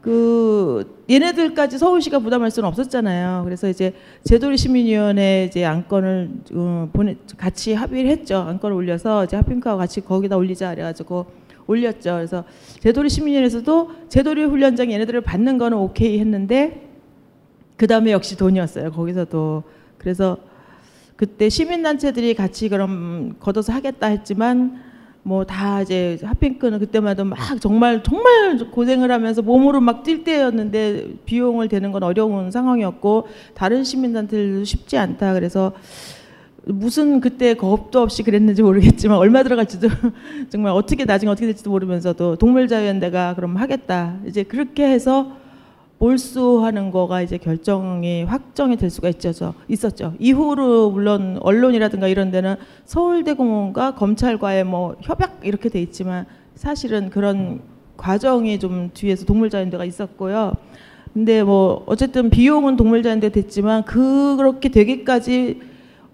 그 0.00 1.04
얘네들까지 1.08 1.78
서울시가 1.78 2.18
부담할 2.20 2.50
수는 2.50 2.68
없었잖아요. 2.68 3.42
그래서 3.44 3.68
이제 3.68 3.92
제도리 4.24 4.56
시민위원회 4.56 5.44
이제 5.48 5.64
안건을 5.64 6.30
어, 6.54 6.88
보내 6.92 7.16
같이 7.36 7.74
합의를 7.74 8.10
했죠. 8.10 8.38
안건을 8.38 8.74
올려서 8.76 9.24
이제 9.24 9.36
하핑크와 9.36 9.76
같이 9.76 10.00
거기다 10.00 10.36
올리자 10.36 10.70
그래가지고 10.70 11.26
올렸죠. 11.68 12.14
그래서 12.14 12.44
제도리 12.80 13.08
시민위원회에서도 13.08 13.90
제도리 14.08 14.42
훈련장 14.44 14.90
얘네들을 14.90 15.20
받는 15.20 15.58
거는 15.58 15.78
오케이 15.78 16.18
했는데 16.18 16.88
그 17.76 17.86
다음에 17.86 18.12
역시 18.12 18.36
돈이었어요. 18.36 18.92
거기서도. 18.92 19.62
그래서 19.98 20.36
그때 21.16 21.48
시민단체들이 21.48 22.34
같이 22.34 22.68
그럼 22.68 23.36
걷어서 23.38 23.72
하겠다 23.72 24.08
했지만 24.08 24.80
뭐 25.24 25.44
다 25.44 25.82
이제 25.82 26.18
핫핑크는 26.24 26.80
그때마다 26.80 27.22
막 27.22 27.38
정말 27.60 28.02
정말 28.02 28.58
고생을 28.70 29.10
하면서 29.12 29.40
몸으로 29.40 29.80
막 29.80 30.02
뛸 30.02 30.24
때였는데 30.24 31.18
비용을 31.24 31.68
대는 31.68 31.92
건 31.92 32.02
어려운 32.02 32.50
상황이었고 32.50 33.28
다른 33.54 33.84
시민단체들도 33.84 34.64
쉽지 34.64 34.98
않다. 34.98 35.34
그래서 35.34 35.72
무슨 36.64 37.20
그때 37.20 37.54
겁도 37.54 38.00
없이 38.00 38.22
그랬는지 38.22 38.62
모르겠지만 38.62 39.18
얼마 39.18 39.42
들어갈지도 39.42 39.88
정말 40.50 40.72
어떻게 40.72 41.04
나중에 41.04 41.30
어떻게 41.30 41.46
될지도 41.46 41.70
모르면서도 41.70 42.36
동물자유연대가 42.36 43.34
그럼 43.34 43.56
하겠다. 43.56 44.16
이제 44.26 44.42
그렇게 44.42 44.88
해서 44.88 45.36
몰수하는 46.02 46.90
거가 46.90 47.22
이제 47.22 47.38
결정이 47.38 48.24
확정이 48.24 48.76
될 48.76 48.90
수가 48.90 49.08
있죠. 49.10 49.54
있었죠. 49.68 50.14
이후로 50.18 50.90
물론 50.90 51.38
언론이라든가 51.40 52.08
이런 52.08 52.32
데는 52.32 52.56
서울대공원과 52.86 53.94
검찰과의 53.94 54.64
뭐 54.64 54.96
협약 55.00 55.42
이렇게 55.44 55.68
돼 55.68 55.80
있지만 55.80 56.26
사실은 56.56 57.08
그런 57.08 57.60
과정이 57.96 58.58
좀 58.58 58.90
뒤에서 58.92 59.24
동물자연대가 59.26 59.84
있었고요. 59.84 60.54
근데 61.14 61.44
뭐 61.44 61.84
어쨌든 61.86 62.30
비용은 62.30 62.76
동물자연대 62.76 63.28
됐지만 63.28 63.84
그렇게 63.84 64.70
되기까지 64.70 65.60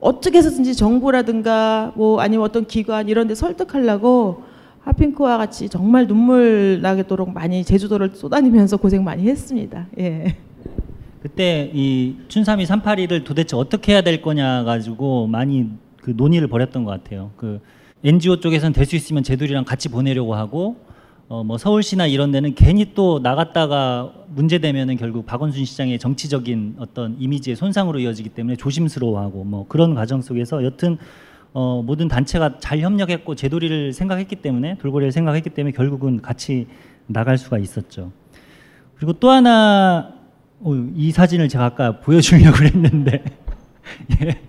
어떻게 0.01 0.37
해서든지 0.39 0.75
정부라든가 0.75 1.93
뭐 1.95 2.21
아니면 2.21 2.45
어떤 2.45 2.67
기관 2.67 3.09
이런 3.09 3.27
데 3.27 3.35
설득하려고 3.35 4.43
하핑크와 4.89 5.37
같이 5.37 5.69
정말 5.69 6.07
눈물 6.07 6.81
나겠도록 6.81 7.33
많이 7.33 7.63
제주도를 7.63 8.11
쏘다니면서 8.15 8.79
고생 8.79 9.05
많이 9.05 9.29
했습니다. 9.29 9.87
예. 9.99 10.37
그때 11.23 11.71
이 11.75 12.17
춘삼이 12.29 12.65
382를 12.65 13.25
도대체 13.25 13.57
어떻게 13.57 13.93
해야 13.93 14.01
될 14.01 14.23
거냐 14.23 14.65
가지고 14.65 15.27
많이 15.27 15.71
그 16.01 16.15
논의를 16.17 16.49
벌였던 16.49 16.85
것 16.85 16.91
같아요. 16.91 17.31
그 17.37 17.61
NGO 18.05 18.41
쪽에서는 18.41 18.73
될 18.73 18.87
수 18.87 18.97
있으면 18.97 19.23
제돌이랑 19.23 19.65
같이 19.65 19.89
보내려고 19.89 20.35
하고 20.35 20.77
어 21.29 21.43
뭐 21.43 21.59
서울시나 21.59 22.07
이런 22.07 22.31
데는 22.31 22.55
괜히 22.55 22.95
또 22.95 23.19
나갔다가 23.19 24.11
문제되면은 24.29 24.97
결국 24.97 25.27
박원순 25.27 25.67
시장의 25.67 25.99
정치적인 25.99 26.77
어떤 26.79 27.17
이미지의 27.19 27.57
손상으로 27.57 27.99
이어지기 27.99 28.31
때문에 28.31 28.57
조심스러워하고 28.57 29.45
뭐 29.45 29.67
그런 29.69 29.95
과정 29.95 30.23
속에서 30.23 30.65
여튼 30.65 30.97
어 31.61 31.83
모든 31.83 32.07
단체가 32.07 32.61
잘 32.61 32.79
협력했고 32.79 33.35
제도리를 33.35 33.93
생각했기 33.93 34.37
때문에 34.37 34.79
돌고래를 34.79 35.11
생각했기 35.11 35.51
때문에 35.51 35.73
결국은 35.73 36.23
같이 36.23 36.69
나갈 37.09 37.37
수가 37.37 37.59
있었죠. 37.59 38.13
그리고 38.95 39.15
또 39.15 39.29
하나 39.31 40.15
어, 40.61 40.73
이 40.95 41.11
사진을 41.11 41.49
제가 41.49 41.65
아까 41.65 41.99
보여주려고 41.99 42.59
했는데 42.63 43.25
예. 44.23 44.41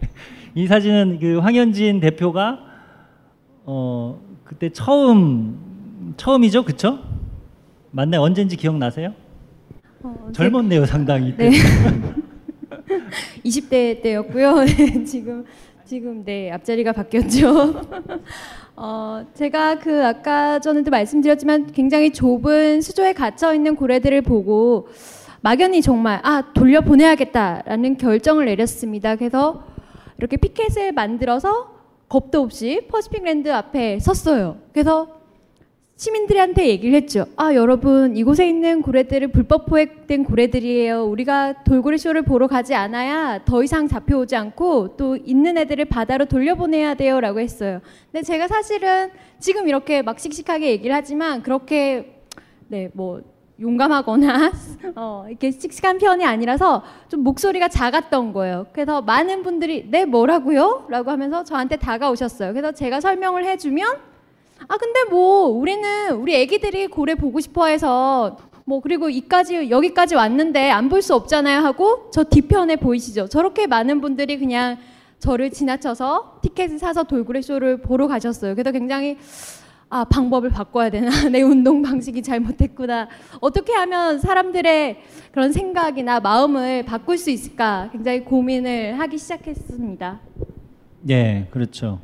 이 0.53 0.67
사진은 0.67 1.17
그 1.19 1.39
황현진 1.39 1.99
대표가 1.99 2.59
어 3.65 4.21
그때 4.43 4.69
처음 4.69 6.13
처음이죠, 6.15 6.63
그쵸? 6.63 6.99
맞나요? 7.89 8.21
언젠지 8.21 8.55
기억나세요? 8.55 9.15
어, 10.03 10.29
젊었네요, 10.31 10.85
상당히. 10.85 11.35
네. 11.35 11.53
20대 13.43 14.01
때였고요. 14.03 14.63
네, 14.65 15.03
지금 15.03 15.45
지금 15.89 16.23
네 16.23 16.51
앞자리가 16.51 16.91
바뀌었죠. 16.91 17.81
어, 18.77 19.25
제가 19.33 19.79
그 19.79 20.05
아까 20.05 20.59
전에도 20.59 20.91
말씀드렸지만 20.91 21.71
굉장히 21.71 22.13
좁은 22.13 22.81
수조에 22.81 23.13
갇혀 23.13 23.55
있는 23.55 23.75
고래들을 23.75 24.21
보고 24.21 24.87
막연히 25.41 25.81
정말 25.81 26.19
아 26.21 26.53
돌려 26.53 26.81
보내야겠다라는 26.81 27.97
결정을 27.97 28.45
내렸습니다. 28.45 29.15
그래서 29.15 29.63
이렇게 30.19 30.37
피켓을 30.37 30.91
만들어서 30.91 31.73
겁도 32.07 32.43
없이 32.43 32.85
퍼시픽 32.87 33.23
랜드 33.23 33.51
앞에 33.51 33.97
섰어요. 33.97 34.57
그래서 34.71 35.18
시민들한테 35.99 36.69
얘기를 36.69 36.95
했죠. 36.95 37.25
아, 37.35 37.53
여러분, 37.53 38.15
이곳에 38.15 38.47
있는 38.47 38.81
고래들은 38.81 39.33
불법 39.33 39.65
포획된 39.65 40.23
고래들이에요. 40.23 41.03
우리가 41.03 41.63
돌고래 41.65 41.97
쇼를 41.97 42.21
보러 42.21 42.47
가지 42.47 42.73
않아야 42.73 43.43
더 43.43 43.61
이상 43.63 43.85
잡혀오지 43.85 44.33
않고 44.37 44.95
또 44.95 45.17
있는 45.17 45.57
애들을 45.57 45.83
바다로 45.85 46.23
돌려보내야 46.23 46.93
돼요. 46.93 47.19
라고 47.19 47.41
했어요. 47.41 47.81
근데 48.13 48.23
제가 48.23 48.47
사실은 48.47 49.11
지금 49.39 49.67
이렇게 49.67 50.01
막 50.01 50.17
씩씩하게 50.17 50.69
얘기를 50.69 50.95
하지만 50.95 51.43
그렇게, 51.43 52.23
네, 52.69 52.89
뭐, 52.93 53.21
용감하거나 53.59 54.53
어, 54.95 55.25
이렇게 55.27 55.51
씩씩한 55.51 55.97
편이 55.97 56.23
아니라서 56.23 56.81
좀 57.09 57.23
목소리가 57.23 57.67
작았던 57.67 58.31
거예요. 58.31 58.67
그래서 58.71 59.01
많은 59.01 59.43
분들이 59.43 59.85
네 59.91 60.05
뭐라고요? 60.05 60.85
라고 60.87 61.11
하면서 61.11 61.43
저한테 61.43 61.75
다가오셨어요. 61.75 62.53
그래서 62.53 62.71
제가 62.71 63.01
설명을 63.01 63.43
해주면 63.43 64.08
아 64.69 64.77
근데 64.77 65.03
뭐 65.09 65.47
우리는 65.47 66.11
우리 66.15 66.35
애기들이 66.35 66.87
고래 66.87 67.15
보고 67.15 67.39
싶어 67.39 67.65
해서 67.65 68.37
뭐 68.65 68.79
그리고 68.81 69.09
이까지 69.09 69.71
여기까지 69.71 70.13
왔는데 70.15 70.69
안 70.69 70.89
볼 70.89 71.01
수 71.01 71.15
없잖아요 71.15 71.59
하고 71.61 72.09
저 72.13 72.23
뒤편에 72.23 72.75
보이시죠? 72.75 73.27
저렇게 73.27 73.65
많은 73.67 73.99
분들이 73.99 74.37
그냥 74.37 74.77
저를 75.17 75.49
지나쳐서 75.49 76.39
티켓을 76.43 76.77
사서 76.79 77.03
돌고래 77.03 77.41
쇼를 77.41 77.81
보러 77.81 78.07
가셨어요. 78.07 78.53
그래서 78.55 78.71
굉장히 78.71 79.17
아 79.89 80.03
방법을 80.05 80.51
바꿔야 80.51 80.91
되나 80.91 81.09
내 81.33 81.41
운동 81.41 81.81
방식이 81.81 82.21
잘못했구나 82.21 83.07
어떻게 83.41 83.73
하면 83.73 84.19
사람들의 84.19 84.97
그런 85.31 85.51
생각이나 85.51 86.19
마음을 86.19 86.83
바꿀 86.85 87.17
수 87.17 87.31
있을까 87.31 87.89
굉장히 87.91 88.23
고민을 88.23 88.99
하기 88.99 89.17
시작했습니다. 89.17 90.19
예, 91.09 91.47
그렇죠. 91.49 91.99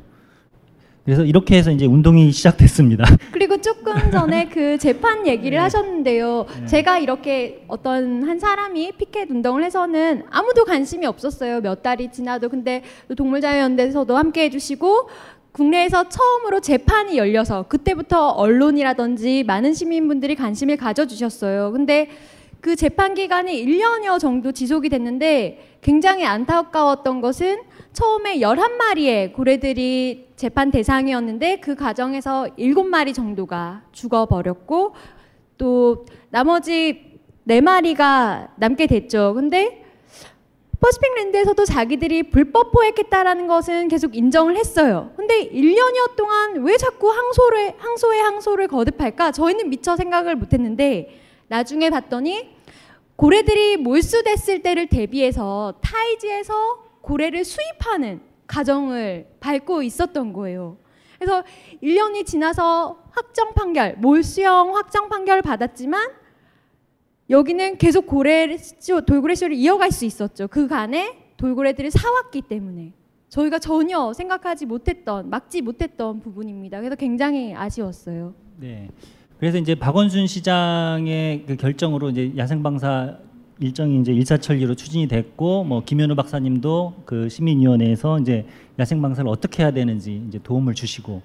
그래서 1.06 1.22
이렇게 1.24 1.56
해서 1.56 1.70
이제 1.70 1.86
운동이 1.86 2.30
시작됐습니다. 2.32 3.04
그리고 3.30 3.60
조금 3.60 3.94
전에 4.10 4.48
그 4.48 4.76
재판 4.76 5.24
얘기를 5.26 5.52
네. 5.52 5.58
하셨는데요. 5.58 6.46
네. 6.62 6.66
제가 6.66 6.98
이렇게 6.98 7.64
어떤 7.68 8.24
한 8.28 8.40
사람이 8.40 8.92
피켓 8.98 9.30
운동을 9.30 9.62
해서는 9.62 10.24
아무도 10.30 10.64
관심이 10.64 11.06
없었어요. 11.06 11.60
몇 11.60 11.82
달이 11.82 12.10
지나도. 12.10 12.48
근데 12.48 12.82
또 13.06 13.14
동물자유연대에서도 13.14 14.16
함께 14.16 14.42
해주시고 14.44 15.08
국내에서 15.52 16.08
처음으로 16.08 16.60
재판이 16.60 17.16
열려서 17.16 17.62
그때부터 17.68 18.30
언론이라든지 18.30 19.44
많은 19.44 19.74
시민분들이 19.74 20.34
관심을 20.34 20.76
가져주셨어요. 20.76 21.70
근데 21.72 22.10
그 22.60 22.74
재판 22.74 23.14
기간이 23.14 23.64
1년여 23.64 24.18
정도 24.18 24.50
지속이 24.50 24.88
됐는데 24.88 25.78
굉장히 25.82 26.24
안타까웠던 26.24 27.20
것은 27.20 27.60
처음에 27.96 28.40
11마리의 28.40 29.32
고래들이 29.32 30.28
재판 30.36 30.70
대상이었는데 30.70 31.60
그 31.60 31.74
과정에서 31.74 32.46
7마리 32.58 33.14
정도가 33.14 33.84
죽어버렸고 33.90 34.94
또 35.56 36.04
나머지 36.28 37.18
4마리가 37.48 38.50
남게 38.56 38.86
됐죠. 38.86 39.32
근데 39.34 39.82
퍼시픽 40.78 41.14
랜드에서도 41.14 41.64
자기들이 41.64 42.24
불법 42.24 42.70
포획했다라는 42.72 43.46
것은 43.46 43.88
계속 43.88 44.14
인정을 44.14 44.58
했어요. 44.58 45.12
근데 45.16 45.48
1년여 45.48 46.16
동안 46.16 46.64
왜 46.64 46.76
자꾸 46.76 47.10
항소를 47.10 47.76
항소에 47.78 48.20
항소를 48.20 48.68
거듭할까? 48.68 49.32
저희는 49.32 49.70
미처 49.70 49.96
생각을 49.96 50.36
못 50.36 50.52
했는데 50.52 51.18
나중에 51.48 51.88
봤더니 51.88 52.50
고래들이 53.16 53.78
몰수됐을 53.78 54.62
때를 54.62 54.86
대비해서 54.88 55.76
타이지에서 55.80 56.84
고래를 57.06 57.44
수입하는 57.44 58.20
가정을 58.48 59.28
밟고 59.38 59.82
있었던 59.82 60.32
거예요. 60.32 60.76
그래서 61.18 61.44
1년이 61.82 62.26
지나서 62.26 63.04
확정 63.10 63.54
판결, 63.54 63.96
몰수형 63.98 64.76
확정 64.76 65.08
판결을 65.08 65.42
받았지만 65.42 66.10
여기는 67.30 67.78
계속 67.78 68.06
고래 68.06 68.56
쇼, 68.58 69.00
돌고래 69.00 69.34
쇼를 69.34 69.56
이어갈 69.56 69.92
수 69.92 70.04
있었죠. 70.04 70.48
그간에 70.48 71.32
돌고래들을 71.36 71.90
사왔기 71.90 72.42
때문에 72.42 72.92
저희가 73.28 73.60
전혀 73.60 74.12
생각하지 74.12 74.66
못했던 74.66 75.30
막지 75.30 75.62
못했던 75.62 76.20
부분입니다. 76.20 76.78
그래서 76.78 76.96
굉장히 76.96 77.54
아쉬웠어요. 77.54 78.34
네. 78.56 78.88
그래서 79.38 79.58
이제 79.58 79.74
박원순 79.74 80.26
시장의 80.26 81.44
그 81.46 81.56
결정으로 81.56 82.10
이제 82.10 82.32
야생방사 82.36 83.18
일정이 83.58 84.00
이제 84.00 84.12
일사천리로 84.12 84.74
추진이 84.74 85.08
됐고 85.08 85.64
뭐 85.64 85.82
김현우 85.84 86.14
박사님도 86.14 87.02
그 87.06 87.28
시민위원회에서 87.28 88.20
이제 88.20 88.46
야생 88.78 89.00
방사를 89.00 89.28
어떻게 89.28 89.62
해야 89.62 89.70
되는지 89.70 90.22
이제 90.28 90.38
도움을 90.42 90.74
주시고 90.74 91.22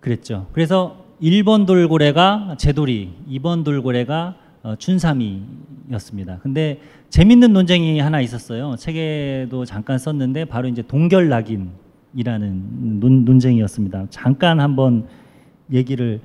그랬죠. 0.00 0.46
그래서 0.52 1.04
1번 1.20 1.66
돌고래가 1.66 2.56
제돌이, 2.58 3.12
2번 3.30 3.64
돌고래가 3.64 4.36
어, 4.62 4.74
춘삼이였습니다. 4.76 6.38
근데 6.42 6.80
재밌는 7.10 7.52
논쟁이 7.52 8.00
하나 8.00 8.20
있었어요. 8.20 8.74
책에도 8.76 9.64
잠깐 9.64 9.98
썼는데 9.98 10.46
바로 10.46 10.68
이제 10.68 10.82
동결 10.82 11.28
낙인이라는 11.28 13.00
논, 13.00 13.24
논쟁이었습니다. 13.24 14.06
잠깐 14.10 14.58
한번 14.58 15.06
얘기를 15.72 16.20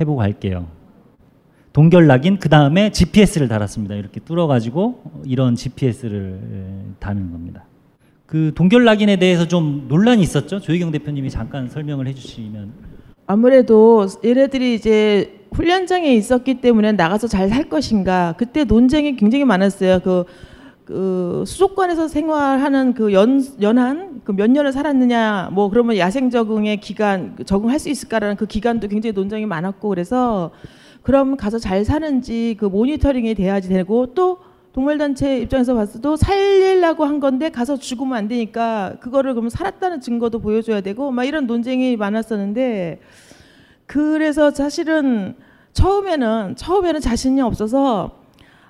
해보고 0.00 0.18
갈게요. 0.18 0.66
동결낙인 1.72 2.38
그 2.38 2.48
다음에 2.48 2.90
GPS를 2.90 3.48
달았습니다. 3.48 3.94
이렇게 3.94 4.20
뚫어가지고 4.20 5.02
이런 5.24 5.54
GPS를 5.54 6.38
다는 6.98 7.30
겁니다. 7.32 7.64
그 8.26 8.52
동결낙인에 8.54 9.16
대해서 9.16 9.46
좀 9.48 9.86
논란이 9.88 10.22
있었죠. 10.22 10.60
조희경 10.60 10.90
대표님이 10.90 11.30
잠깐 11.30 11.68
설명을 11.68 12.06
해주시면. 12.08 12.72
아무래도 13.26 14.06
얘네들이 14.24 14.74
이제 14.74 15.40
훈련장에 15.52 16.14
있었기 16.14 16.60
때문에 16.60 16.92
나가서 16.92 17.26
잘 17.28 17.48
살 17.48 17.68
것인가 17.68 18.34
그때 18.36 18.64
논쟁이 18.64 19.16
굉장히 19.16 19.44
많았어요. 19.44 20.00
그, 20.00 20.24
그 20.84 21.44
수족관에서 21.46 22.08
생활하는 22.08 22.92
그 22.94 23.12
연, 23.12 23.42
연한 23.62 24.20
그 24.24 24.32
몇 24.32 24.50
년을 24.50 24.72
살았느냐 24.72 25.50
뭐 25.52 25.68
그러면 25.70 25.96
야생 25.96 26.30
적응의 26.30 26.80
기간 26.80 27.36
적응할 27.46 27.78
수 27.78 27.88
있을까라는 27.88 28.36
그 28.36 28.46
기간도 28.46 28.88
굉장히 28.88 29.12
논쟁이 29.14 29.46
많았고 29.46 29.88
그래서 29.88 30.50
그럼 31.02 31.36
가서 31.36 31.58
잘 31.58 31.84
사는지 31.84 32.56
그 32.58 32.66
모니터링이 32.66 33.34
돼야지 33.34 33.68
되고 33.68 34.06
또 34.14 34.38
동물단체 34.72 35.40
입장에서 35.40 35.74
봤어도 35.74 36.16
살리려고 36.16 37.04
한 37.04 37.20
건데 37.20 37.50
가서 37.50 37.76
죽으면 37.76 38.16
안 38.16 38.28
되니까 38.28 38.96
그거를 39.00 39.34
그러면 39.34 39.50
살았다는 39.50 40.00
증거도 40.00 40.38
보여줘야 40.38 40.80
되고 40.80 41.10
막 41.10 41.24
이런 41.24 41.46
논쟁이 41.46 41.96
많았었는데 41.96 43.00
그래서 43.86 44.50
사실은 44.50 45.34
처음에는 45.74 46.56
처음에는 46.56 47.00
자신이 47.00 47.40
없어서 47.42 48.22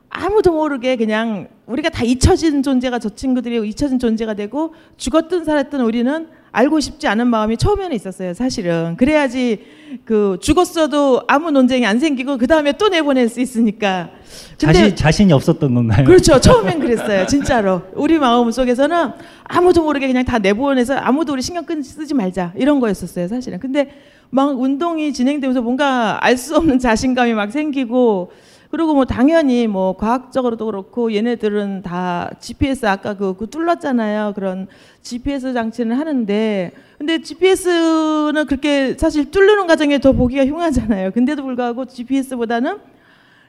아무도 0.09 0.53
모르게 0.53 0.97
그냥 0.97 1.49
우리가 1.67 1.89
다 1.89 2.05
잊혀진 2.05 2.63
존재가 2.63 2.99
저 2.99 3.09
친구들이 3.09 3.67
잊혀진 3.69 3.99
존재가 3.99 4.35
되고 4.35 4.75
죽었든 4.97 5.45
살았든 5.45 5.81
우리는 5.81 6.29
알고 6.53 6.81
싶지 6.81 7.09
않은 7.09 7.29
마음이 7.29 7.57
처음에는 7.57 7.97
있었어요, 7.97 8.35
사실은. 8.35 8.97
그래야지 8.99 9.59
그 10.05 10.37
죽었어도 10.41 11.23
아무 11.27 11.51
논쟁이 11.51 11.87
안 11.87 11.99
생기고 11.99 12.37
그 12.39 12.47
다음에 12.47 12.73
또 12.73 12.89
내보낼 12.89 13.29
수 13.31 13.41
있으니까. 13.41 14.11
자신, 14.59 14.95
자신이 14.95 15.33
없었던 15.33 15.75
건가요? 15.75 16.05
그렇죠. 16.05 16.39
처음엔 16.41 16.79
그랬어요. 16.81 17.27
진짜로. 17.27 17.83
우리 17.95 18.19
마음 18.19 18.51
속에서는 18.51 19.11
아무도 19.45 19.83
모르게 19.83 20.07
그냥 20.07 20.25
다 20.25 20.39
내보내서 20.39 20.95
아무도 20.95 21.33
우리 21.33 21.41
신경 21.43 21.65
끄- 21.65 21.83
쓰지 21.83 22.13
말자. 22.15 22.53
이런 22.57 22.81
거였었어요, 22.81 23.29
사실은. 23.29 23.59
근데 23.59 23.91
막 24.31 24.59
운동이 24.59 25.13
진행되면서 25.13 25.63
뭔가 25.63 26.19
알 26.25 26.37
수 26.37 26.57
없는 26.57 26.79
자신감이 26.79 27.33
막 27.35 27.51
생기고 27.51 28.31
그리고 28.73 28.95
뭐 28.95 29.05
당연히 29.05 29.67
뭐 29.67 29.99
과학적으로도 29.99 30.65
그렇고 30.65 31.13
얘네들은 31.13 31.83
다 31.83 32.31
GPS 32.41 32.87
아까 32.87 33.13
그, 33.13 33.37
그 33.37 33.47
뚫렸잖아요. 33.51 34.33
그런 34.35 34.67
GPS 35.03 35.53
장치는 35.53 35.95
하는데 35.95 36.73
근데 36.97 37.21
GPS는 37.21 38.47
그렇게 38.47 38.97
사실 38.97 39.31
뚫는 39.31 39.67
과정에 39.67 39.99
더 39.99 40.13
보기가 40.13 40.47
흉하잖아요. 40.47 41.11
근데도 41.11 41.43
불구하고 41.43 41.85
GPS보다는 41.85 42.79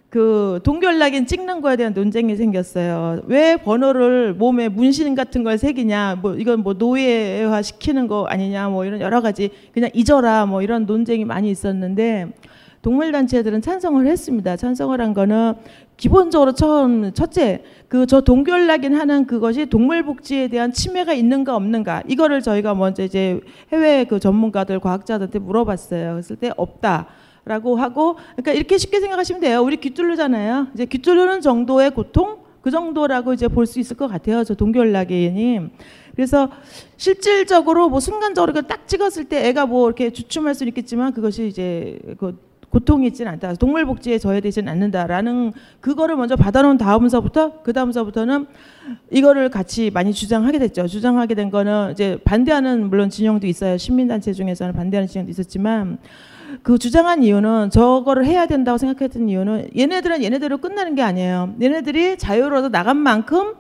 그 0.10 0.60
동결낙인 0.64 1.26
찍는 1.26 1.62
거에 1.62 1.78
대한 1.78 1.94
논쟁이 1.94 2.36
생겼어요. 2.36 3.22
왜 3.28 3.56
번호를 3.56 4.34
몸에 4.34 4.68
문신 4.68 5.16
같은 5.16 5.46
걸 5.46 5.58
새기냐, 5.58 6.20
뭐 6.22 6.36
이건 6.36 6.64
뭐 6.64 6.74
노예화 6.74 7.62
시키는 7.62 8.08
거 8.08 8.26
아니냐, 8.26 8.68
뭐 8.68 8.84
이런 8.84 9.00
여러 9.00 9.22
가지 9.22 9.52
그냥 9.74 9.90
잊어라, 9.94 10.48
뭐 10.48 10.62
이런 10.62 10.86
논쟁이 10.86 11.24
많이 11.24 11.50
있었는데 11.50 12.34
동물단체들은 12.84 13.62
찬성을 13.62 14.06
했습니다. 14.06 14.56
찬성을 14.58 15.00
한 15.02 15.14
거는 15.14 15.54
기본적으로 15.98 16.52
처음 16.54 17.12
첫째 17.14 17.64
그 17.88 18.06
저 18.06 18.22
동결낙인 18.22 18.94
하는 18.94 19.26
그것이 19.26 19.66
동물 19.68 20.04
복지에 20.04 20.50
대한 20.50 20.72
침해가 20.74 21.14
있는가 21.14 21.56
없는가 21.56 22.04
이거를 22.08 22.42
저희가 22.42 22.76
먼저 22.76 23.04
이제 23.04 23.40
해외 23.72 24.04
그 24.04 24.20
전문가들 24.20 24.80
과학자들한테 24.80 25.40
물어봤어요. 25.40 26.12
그랬을 26.12 26.36
때 26.36 26.52
없다. 26.58 27.08
라고 27.46 27.76
하고 27.76 28.16
그러니까 28.36 28.54
이렇게 28.54 28.78
쉽게 28.78 29.02
생각하시면 29.02 29.42
돼요. 29.42 29.62
우리 29.62 29.76
귀 29.78 29.90
뚫르잖아요. 29.94 30.68
이제 30.76 30.86
귀 30.86 31.00
뚫르는 31.00 31.42
정도의 31.42 31.92
고통 31.92 32.38
그 32.62 32.72
정도라고 32.72 33.34
이제 33.34 33.50
볼 33.50 33.66
수 33.66 33.80
있을 33.82 33.98
것 33.98 34.08
같아요. 34.08 34.44
저 34.46 34.56
동결낙인이. 34.56 35.60
그래서 36.16 36.50
실질적으로 36.96 37.90
뭐 37.90 38.00
순간적으로 38.00 38.54
그딱 38.54 38.88
찍었을 38.88 39.26
때 39.26 39.48
애가 39.50 39.66
뭐 39.66 39.88
이렇게 39.88 40.12
주춤할 40.12 40.56
수는 40.56 40.70
있겠지만 40.70 41.12
그것이 41.14 41.48
이제 41.48 42.00
그 42.18 42.38
고통이 42.74 43.06
있지는 43.06 43.32
않다. 43.34 43.54
동물 43.54 43.86
복지에 43.86 44.18
저해되지는 44.18 44.72
않는다라는 44.72 45.54
그거를 45.80 46.16
먼저 46.16 46.36
받아놓은 46.36 46.80
다음서부터 46.80 47.62
그 47.62 47.72
다음서부터는 47.72 48.48
이거를 49.12 49.50
같이 49.50 49.92
많이 49.94 50.12
주장하게 50.12 50.58
됐죠. 50.58 50.88
주장하게 50.88 51.36
된 51.36 51.52
거는 51.52 51.92
이제 51.92 52.18
반대하는 52.24 52.90
물론 52.90 53.12
진영도 53.12 53.46
있어요. 53.46 53.78
시민단체 53.78 54.34
중에서는 54.34 54.74
반대하는 54.74 55.08
진영도 55.08 55.30
있었지만 55.30 56.00
그 56.64 56.80
주장한 56.80 57.22
이유는 57.22 57.70
저거를 57.70 58.26
해야 58.26 58.48
된다고 58.48 58.80
생각했던 58.80 59.30
이유는 59.30 59.70
얘네들은 59.78 60.24
얘네대로 60.24 60.58
끝나는 60.58 60.96
게 60.96 61.04
아니에요. 61.04 61.54
얘네들이 61.62 62.18
자유로워서 62.18 62.70
나간 62.70 62.98
만큼 62.98 63.54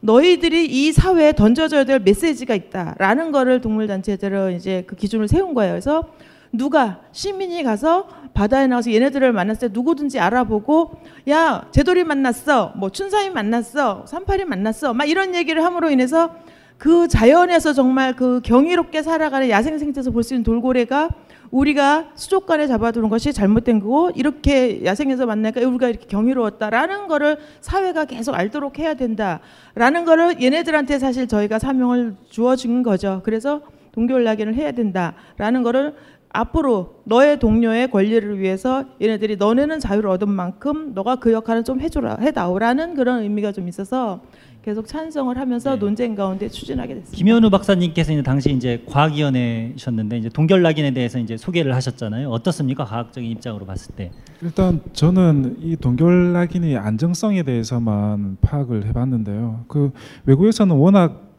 너희들이 0.00 0.66
이 0.66 0.92
사회에 0.92 1.32
던져줘야 1.32 1.82
될 1.82 1.98
메시지가 1.98 2.54
있다라는 2.54 3.32
거를 3.32 3.60
동물단체들은 3.60 4.54
이제 4.54 4.84
그 4.86 4.94
기준을 4.94 5.26
세운 5.26 5.54
거예요. 5.54 5.72
그래서 5.72 6.04
누가 6.52 7.00
시민이 7.12 7.62
가서 7.62 8.08
바다에 8.34 8.66
나가서 8.66 8.92
얘네들을 8.92 9.32
만났을 9.32 9.68
때 9.68 9.72
누구든지 9.72 10.18
알아보고 10.18 10.92
야 11.28 11.66
제돌이 11.70 12.04
만났어. 12.04 12.72
뭐 12.76 12.90
춘삼이 12.90 13.30
만났어. 13.30 14.04
삼팔이 14.06 14.44
만났어. 14.44 14.94
막 14.94 15.08
이런 15.08 15.34
얘기를 15.34 15.64
함으로 15.64 15.90
인해서 15.90 16.34
그 16.76 17.08
자연에서 17.08 17.72
정말 17.72 18.16
그 18.16 18.40
경이롭게 18.42 19.02
살아가는 19.02 19.48
야생 19.50 19.78
생태에서 19.78 20.10
볼 20.10 20.22
수 20.22 20.34
있는 20.34 20.44
돌고래가 20.44 21.10
우리가 21.50 22.10
수족관에 22.14 22.66
잡아두는 22.68 23.08
것이 23.08 23.32
잘못된 23.32 23.80
거고 23.80 24.10
이렇게 24.14 24.84
야생에서 24.84 25.26
만나니까 25.26 25.60
우리가 25.66 25.88
이렇게 25.88 26.06
경이로웠다라는 26.06 27.08
거를 27.08 27.38
사회가 27.60 28.04
계속 28.06 28.34
알도록 28.34 28.78
해야 28.78 28.94
된다라는 28.94 30.04
거를 30.04 30.40
얘네들한테 30.40 30.98
사실 31.00 31.26
저희가 31.26 31.58
사명을 31.58 32.14
주어준 32.30 32.82
거죠. 32.82 33.20
그래서 33.24 33.62
동교연락인을 33.92 34.54
해야 34.54 34.70
된다라는 34.70 35.64
거를 35.64 35.94
앞으로 36.32 37.02
너의 37.04 37.38
동료의 37.38 37.90
권리를 37.90 38.38
위해서 38.38 38.84
얘네들이 39.00 39.36
너네는 39.36 39.80
자유를 39.80 40.08
얻은 40.10 40.30
만큼 40.30 40.92
너가 40.94 41.16
그 41.16 41.32
역할을 41.32 41.64
좀 41.64 41.80
해줘라 41.80 42.18
해다오라는 42.20 42.94
그런 42.94 43.22
의미가 43.22 43.52
좀 43.52 43.68
있어서 43.68 44.20
계속 44.62 44.86
찬성을 44.86 45.36
하면서 45.38 45.72
네. 45.74 45.78
논쟁 45.78 46.14
가운데 46.14 46.48
추진하게 46.48 46.94
됐습니다. 46.94 47.16
김현우 47.16 47.48
박사님께서 47.48 48.12
이제 48.12 48.22
당시 48.22 48.52
이제 48.52 48.82
과학위원회셨는데 48.86 50.18
이제 50.18 50.28
동결낙인에 50.28 50.92
대해서 50.92 51.18
이제 51.18 51.38
소개를 51.38 51.74
하셨잖아요. 51.74 52.28
어떻습니까? 52.28 52.84
과학적인 52.84 53.30
입장으로 53.30 53.64
봤을 53.64 53.94
때. 53.94 54.10
일단 54.42 54.82
저는 54.92 55.56
이 55.60 55.76
동결낙인의 55.76 56.76
안정성에 56.76 57.42
대해서만 57.42 58.36
파악을 58.42 58.86
해봤는데요. 58.86 59.64
그 59.66 59.92
외국에서는 60.26 60.76
워낙 60.76 61.34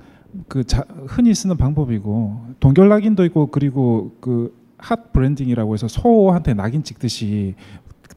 그 0.47 0.63
자, 0.63 0.84
흔히 1.06 1.36
쓰는 1.36 1.58
방법이고 1.58 2.41
동결낙인도 2.60 3.23
있고 3.25 3.47
그리고 3.47 4.15
그 4.19 4.61
hot 4.81 5.13
branding이라고 5.13 5.73
해서 5.73 5.87
소한테 5.87 6.53
낙인 6.53 6.83
찍듯이 6.83 7.55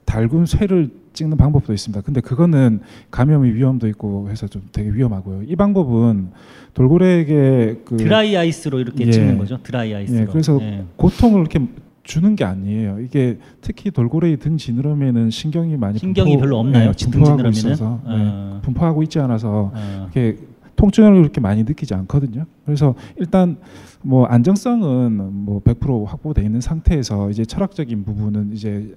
달군 0.04 0.46
쇠를 0.46 0.90
찍는 1.12 1.36
방법도 1.36 1.72
있습니다. 1.72 2.00
근데 2.02 2.20
그거는 2.20 2.80
감염의 3.10 3.54
위험도 3.54 3.86
있고 3.88 4.28
해서 4.30 4.48
좀 4.48 4.62
되게 4.72 4.90
위험하고요. 4.90 5.42
이 5.46 5.54
방법은 5.54 6.30
돌고래에게 6.74 7.82
그 7.84 7.96
드라이 7.96 8.36
아이스로 8.36 8.80
이렇게 8.80 9.06
예. 9.06 9.10
찍는 9.12 9.38
거죠. 9.38 9.58
드라이 9.62 9.94
아이스로. 9.94 10.20
예, 10.20 10.24
그래서 10.26 10.58
예. 10.60 10.84
고통을 10.96 11.40
이렇게 11.40 11.60
주는 12.02 12.34
게 12.36 12.44
아니에요. 12.44 12.98
이게 13.00 13.38
특히 13.60 13.90
돌고래의 13.90 14.38
등 14.38 14.56
지느러미에는 14.56 15.30
신경이 15.30 15.76
많이 15.76 15.98
신경이 15.98 16.36
별로 16.36 16.58
없나요? 16.58 16.88
예, 16.88 16.92
등 16.92 17.10
분포하고 17.12 17.50
지느러미는? 17.50 17.52
있어서 17.52 18.00
네, 18.04 18.12
어. 18.12 18.60
분포하고 18.62 19.02
있지 19.04 19.18
않아서 19.20 19.70
어. 19.72 20.08
이렇게 20.12 20.38
통증을 20.76 21.14
그렇게 21.14 21.40
많이 21.40 21.62
느끼지 21.64 21.94
않거든요. 21.94 22.44
그래서 22.64 22.94
일단 23.16 23.56
뭐 24.02 24.26
안정성은 24.26 25.32
뭐 25.32 25.60
100% 25.62 26.04
확보돼 26.06 26.42
있는 26.42 26.60
상태에서 26.60 27.30
이제 27.30 27.44
철학적인 27.44 28.04
부분은 28.04 28.52
이제 28.52 28.94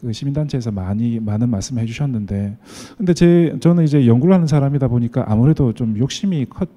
그 0.00 0.12
시민단체에서 0.12 0.70
많이 0.70 1.18
많은 1.18 1.48
말씀을 1.48 1.82
해주셨는데, 1.82 2.56
근데 2.98 3.14
제 3.14 3.56
저는 3.60 3.84
이제 3.84 4.06
연구를 4.06 4.34
하는 4.34 4.46
사람이다 4.46 4.88
보니까 4.88 5.24
아무래도 5.28 5.72
좀 5.72 5.96
욕심이 5.98 6.44
컸 6.48 6.68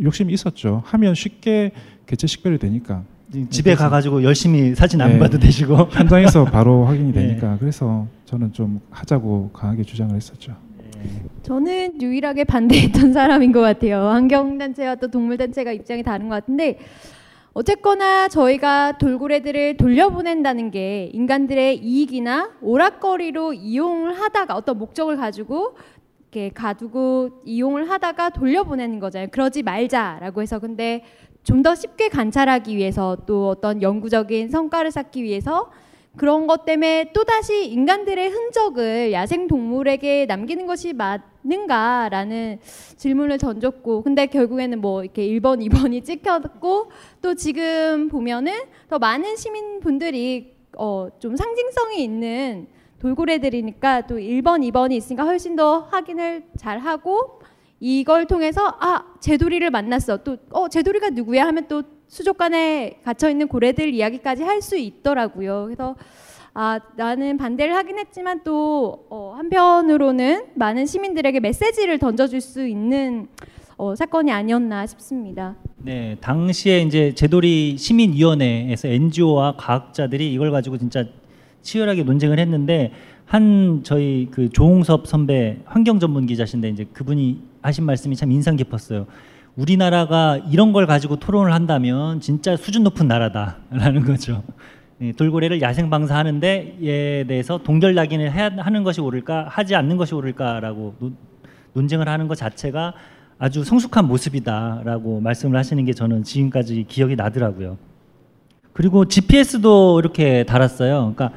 욕심이 0.00 0.32
있었죠. 0.32 0.82
하면 0.86 1.14
쉽게 1.14 1.72
개체 2.06 2.26
식별이 2.26 2.58
되니까 2.58 3.02
집에 3.50 3.70
그래서- 3.72 3.84
가가지고 3.84 4.22
열심히 4.22 4.74
사진 4.74 5.00
안 5.00 5.12
네. 5.14 5.18
봐도 5.18 5.38
되시고. 5.38 5.74
현장에서 5.90 6.44
바로 6.44 6.84
확인이 6.86 7.10
네. 7.12 7.26
되니까 7.26 7.56
그래서 7.58 8.06
저는 8.24 8.52
좀 8.52 8.80
하자고 8.90 9.50
강하게 9.52 9.82
주장을 9.82 10.14
했었죠. 10.14 10.54
저는 11.42 12.00
유일하게 12.02 12.44
반대했던 12.44 13.12
사람인 13.14 13.52
것 13.52 13.60
같아요. 13.60 14.08
환경단체와 14.08 14.96
또 14.96 15.08
동물단체가 15.08 15.72
입장이 15.72 16.02
다른 16.02 16.28
것 16.28 16.34
같은데 16.36 16.78
어쨌거나 17.52 18.28
저희가 18.28 18.98
돌고래들을 18.98 19.76
돌려보낸다는 19.78 20.70
게 20.70 21.10
인간들의 21.12 21.78
이익이나 21.78 22.50
오락거리로 22.60 23.54
이용을 23.54 24.20
하다가 24.20 24.54
어떤 24.54 24.78
목적을 24.78 25.16
가지고 25.16 25.76
이렇게 26.32 26.50
가두고 26.50 27.30
이용을 27.46 27.88
하다가 27.88 28.30
돌려보내는 28.30 29.00
거잖아요. 29.00 29.28
그러지 29.30 29.62
말자라고 29.62 30.42
해서 30.42 30.58
근데 30.58 31.02
좀 31.44 31.62
더 31.62 31.74
쉽게 31.76 32.08
관찰하기 32.08 32.76
위해서 32.76 33.16
또 33.24 33.48
어떤 33.48 33.80
영구적인 33.80 34.50
성과를 34.50 34.90
쌓기 34.90 35.22
위해서 35.22 35.70
그런 36.16 36.46
것 36.46 36.64
때문에 36.64 37.12
또다시 37.12 37.66
인간들의 37.70 38.28
흔적을 38.30 39.12
야생 39.12 39.46
동물에게 39.48 40.26
남기는 40.26 40.66
것이 40.66 40.94
맞는가라는 40.94 42.58
질문을 42.96 43.38
던졌고 43.38 44.02
근데 44.02 44.26
결국에는 44.26 44.80
뭐 44.80 45.04
이렇게 45.04 45.26
1번, 45.28 45.60
2번이 45.68 46.04
찍혔고 46.04 46.90
또 47.22 47.34
지금 47.34 48.08
보면은 48.08 48.52
더 48.88 48.98
많은 48.98 49.36
시민분들이 49.36 50.54
어 50.78 51.08
좀 51.18 51.36
상징성이 51.36 52.02
있는 52.04 52.66
돌고래들이니까 52.98 54.06
또 54.06 54.16
1번, 54.16 54.60
2번이 54.70 54.92
있으니까 54.92 55.24
훨씬 55.24 55.54
더 55.56 55.80
확인을 55.90 56.44
잘 56.56 56.78
하고 56.78 57.40
이걸 57.78 58.26
통해서 58.26 58.74
아 58.80 59.04
제돌이를 59.20 59.70
만났어. 59.70 60.22
또 60.24 60.36
어 60.50 60.68
제돌이가 60.68 61.10
누구야? 61.10 61.46
하면 61.46 61.66
또 61.68 61.82
수족관에 62.08 63.00
갇혀 63.04 63.28
있는 63.30 63.48
고래들 63.48 63.92
이야기까지 63.94 64.42
할 64.42 64.56
수 64.62 64.76
있더라고요. 64.76 65.64
그래서 65.66 65.94
아 66.54 66.80
나는 66.96 67.36
반대를 67.36 67.74
하긴 67.76 67.98
했지만 67.98 68.40
또 68.42 69.04
어, 69.10 69.34
한편으로는 69.36 70.46
많은 70.54 70.86
시민들에게 70.86 71.40
메시지를 71.40 71.98
던져줄 71.98 72.40
수 72.40 72.66
있는 72.66 73.28
어, 73.76 73.94
사건이 73.94 74.32
아니었나 74.32 74.86
싶습니다. 74.86 75.54
네, 75.76 76.16
당시에 76.20 76.80
이제 76.80 77.12
제도리 77.14 77.76
시민위원회에서 77.76 78.88
NGO와 78.88 79.56
과학자들이 79.58 80.32
이걸 80.32 80.50
가지고 80.50 80.78
진짜 80.78 81.04
치열하게 81.60 82.04
논쟁을 82.04 82.38
했는데 82.38 82.92
한 83.26 83.82
저희 83.84 84.28
그 84.30 84.48
조홍섭 84.48 85.06
선배 85.06 85.58
환경 85.66 86.00
전문 86.00 86.26
기자신데 86.26 86.70
이제 86.70 86.86
그분이 86.92 87.42
하신 87.60 87.84
말씀이 87.84 88.16
참 88.16 88.32
인상 88.32 88.56
깊었어요. 88.56 89.06
우리나라가 89.56 90.38
이런 90.50 90.72
걸 90.72 90.86
가지고 90.86 91.16
토론을 91.16 91.52
한다면 91.52 92.20
진짜 92.20 92.56
수준 92.56 92.82
높은 92.84 93.08
나라다라는 93.08 94.04
거죠. 94.06 94.42
네, 94.98 95.12
돌고래를 95.12 95.60
야생 95.60 95.90
방사하는데 95.90 96.78
에 96.82 97.24
대해서 97.24 97.58
동결 97.58 97.94
낙인을 97.94 98.32
해야 98.32 98.50
하는 98.56 98.84
것이 98.84 99.00
옳을까 99.00 99.46
하지 99.48 99.74
않는 99.74 99.96
것이 99.96 100.14
옳을까라고 100.14 100.94
논, 100.98 101.16
논쟁을 101.72 102.08
하는 102.08 102.28
것 102.28 102.34
자체가 102.36 102.94
아주 103.38 103.64
성숙한 103.64 104.06
모습이다라고 104.06 105.20
말씀을 105.20 105.58
하시는 105.58 105.84
게 105.84 105.92
저는 105.92 106.22
지금까지 106.22 106.86
기억이 106.88 107.16
나더라고요. 107.16 107.76
그리고 108.72 109.06
GPS도 109.06 110.00
이렇게 110.00 110.44
달았어요. 110.44 111.14
그러니까 111.14 111.32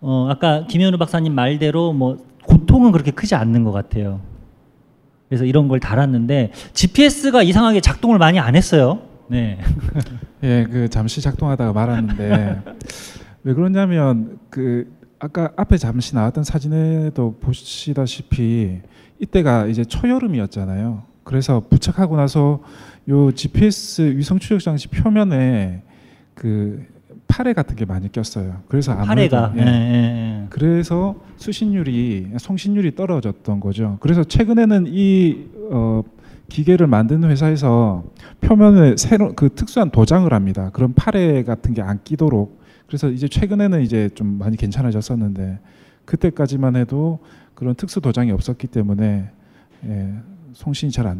어, 0.00 0.28
아까 0.30 0.66
김현우 0.66 0.98
박사님 0.98 1.34
말대로 1.34 1.92
뭐 1.92 2.18
고통은 2.44 2.92
그렇게 2.92 3.10
크지 3.10 3.34
않는 3.34 3.64
것 3.64 3.72
같아요. 3.72 4.20
그래서 5.32 5.46
이런 5.46 5.66
걸 5.66 5.80
달았는데 5.80 6.52
GPS가 6.74 7.42
이상하게 7.42 7.80
작동을 7.80 8.18
많이 8.18 8.38
안 8.38 8.54
했어요. 8.54 9.00
네. 9.28 9.58
예, 10.44 10.66
그 10.70 10.90
잠시 10.90 11.22
작동하다가 11.22 11.72
말았는데 11.72 12.60
왜 13.42 13.54
그러냐면 13.54 14.38
그 14.50 14.94
아까 15.18 15.50
앞에 15.56 15.78
잠시 15.78 16.14
나왔던 16.14 16.44
사진에도 16.44 17.38
보시다시피 17.40 18.82
이때가 19.20 19.68
이제 19.68 19.86
초여름이었잖아요. 19.86 21.04
그래서 21.24 21.62
부착하고 21.66 22.16
나서 22.16 22.60
요 23.08 23.32
GPS 23.32 24.14
위성 24.14 24.38
추적 24.38 24.60
장치 24.60 24.88
표면에 24.88 25.82
그 26.34 26.84
파래 27.32 27.54
같은 27.54 27.76
게 27.76 27.86
많이 27.86 28.12
꼈어요. 28.12 28.60
그래서 28.68 28.94
파래가. 28.94 29.54
예. 29.56 29.60
예, 29.60 29.64
예, 29.64 29.70
예. 30.42 30.46
그래서 30.50 31.16
수신율이 31.38 32.32
송신율이 32.38 32.94
떨어졌던 32.94 33.58
거죠. 33.58 33.96
그래서 34.00 34.22
최근에는 34.22 34.84
이 34.88 35.46
어, 35.70 36.02
기계를 36.50 36.86
만드는 36.88 37.30
회사에서 37.30 38.04
표면에 38.42 38.96
새로 38.98 39.32
그 39.34 39.48
특수한 39.54 39.90
도장을 39.90 40.30
합니다. 40.30 40.68
그런 40.74 40.92
파래 40.92 41.42
같은 41.42 41.72
게 41.72 41.80
안 41.80 42.00
끼도록. 42.04 42.60
그래서 42.86 43.08
이제 43.08 43.26
최근에는 43.28 43.80
이제 43.80 44.10
좀 44.14 44.38
많이 44.38 44.58
괜찮아졌었는데 44.58 45.58
그때까지만 46.04 46.76
해도 46.76 47.20
그런 47.54 47.74
특수 47.74 48.02
도장이 48.02 48.30
없었기 48.32 48.66
때문에 48.66 49.30
예, 49.86 50.12
송신이 50.52 50.92
잘 50.92 51.06
안 51.06 51.18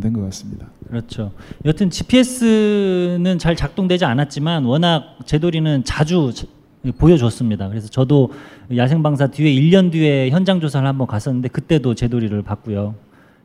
된 0.00 0.12
것 0.12 0.22
같습니다. 0.24 0.66
그렇죠. 0.88 1.32
여튼 1.64 1.90
GPS는 1.90 3.38
잘 3.38 3.56
작동되지 3.56 4.04
않았지만 4.04 4.64
워낙 4.64 5.16
제돌이는 5.24 5.84
자주 5.84 6.32
자- 6.34 6.46
보여줬습니다. 6.98 7.68
그래서 7.68 7.88
저도 7.88 8.32
야생방사 8.74 9.28
뒤에 9.28 9.50
1년 9.52 9.90
뒤에 9.90 10.30
현장 10.30 10.60
조사를 10.60 10.86
한번 10.86 11.06
갔었는데 11.06 11.48
그때도 11.48 11.94
제돌이를 11.94 12.42
봤고요. 12.42 12.94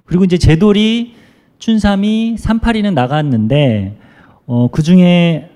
그리고 0.05 0.23
이제 0.25 0.37
제돌이, 0.37 1.13
춘삼이, 1.57 2.35
삼파리는 2.37 2.93
나갔는데 2.93 3.97
어, 4.45 4.67
그 4.71 4.81
중에 4.83 5.49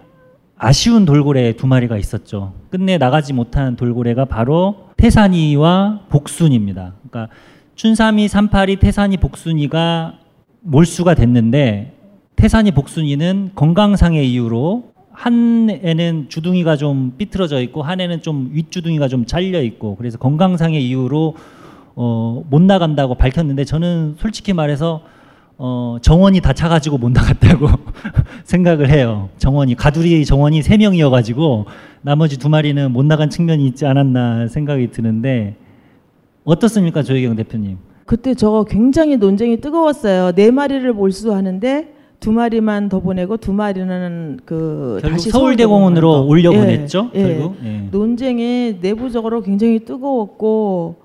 아쉬운 0.58 1.06
돌고래 1.06 1.54
두 1.58 1.68
마리가 1.68 1.98
있었죠. 1.98 2.54
끝내 2.72 2.98
나가지 2.98 3.34
못한 3.34 3.76
돌고래가 3.76 4.26
바로 4.26 4.88
태산이와 4.98 6.02
복순입니다. 6.10 6.94
그러니까 7.10 7.34
춘삼이, 7.76 8.28
삼파리, 8.30 8.78
태산이, 8.78 9.18
복순이가 9.18 10.20
몰수가 10.66 11.14
됐는데 11.14 11.94
태산이, 12.36 12.72
복순이는 12.72 13.52
건강상의 13.56 14.30
이유로 14.32 14.92
한 15.12 15.70
애는 15.70 16.26
주둥이가 16.28 16.76
좀 16.76 17.14
삐뚤어져 17.18 17.62
있고 17.62 17.84
한 17.84 18.02
애는 18.02 18.22
좀 18.22 18.50
윗주둥이가 18.52 19.08
좀 19.08 19.26
잘려 19.26 19.62
있고 19.62 19.96
그래서 19.96 20.18
건강상의 20.18 20.86
이유로 20.86 21.36
어, 21.96 22.44
못 22.50 22.62
나간다고 22.62 23.16
밝혔는데 23.16 23.64
저는 23.64 24.16
솔직히 24.20 24.52
말해서 24.52 25.04
어, 25.58 25.98
정원이 26.02 26.42
다 26.42 26.52
차가지고 26.52 26.98
못 26.98 27.10
나갔다고 27.12 27.68
생각을 28.44 28.90
해요. 28.90 29.30
정원이 29.38 29.76
가두리 29.76 30.26
정원이 30.26 30.62
세 30.64 30.76
명이어가지고 30.78 31.66
나머지 32.02 32.38
두 32.38 32.50
마리는 32.50 32.92
못 32.92 33.06
나간 33.06 33.30
측면이 33.30 33.66
있지 33.68 33.86
않았나 33.86 34.50
생각이 34.50 34.92
드는데 34.92 35.56
어떻습니까, 36.44 37.02
조혜경 37.04 37.38
대표님? 37.38 37.78
그때 38.06 38.34
저거 38.36 38.64
굉장히 38.64 39.18
논쟁이 39.18 39.60
뜨거웠어요. 39.62 40.34
네 40.34 40.52
마리를 40.52 40.92
몰수하는데 40.94 41.94
두 42.20 42.32
마리만 42.32 42.90
더 42.90 43.00
보내고 43.00 43.38
두 43.38 43.52
마리는 43.52 44.40
그 44.46 45.00
다시 45.02 45.30
서울대공원으로 45.30 46.12
서울대공원으로. 46.12 46.28
올려 46.28 46.52
보냈죠. 46.52 47.12
예, 47.16 47.20
예. 47.20 47.36
결국. 47.36 47.56
예. 47.64 47.88
논쟁이 47.92 48.78
내부적으로 48.82 49.42
굉장히 49.42 49.80
뜨거웠고 49.80 50.96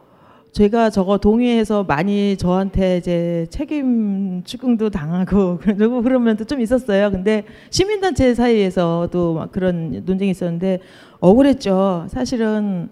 제가 0.53 0.91
저거 0.91 1.17
동의해서 1.19 1.85
많이 1.85 2.37
저한테 2.37 2.99
이제 2.99 3.47
책임 3.51 4.43
추궁도 4.45 4.91
당하고 4.91 5.59
그러고 5.63 6.03
그러면 6.03 6.37
또좀 6.37 6.61
있었어요. 6.61 7.11
근데 7.11 7.45
시민단체 7.71 8.35
사이에서도 8.35 9.35
막 9.35 9.53
그런 9.53 10.03
논쟁이 10.05 10.31
있었는데 10.31 10.81
억울했죠. 11.21 12.07
사실은 12.09 12.89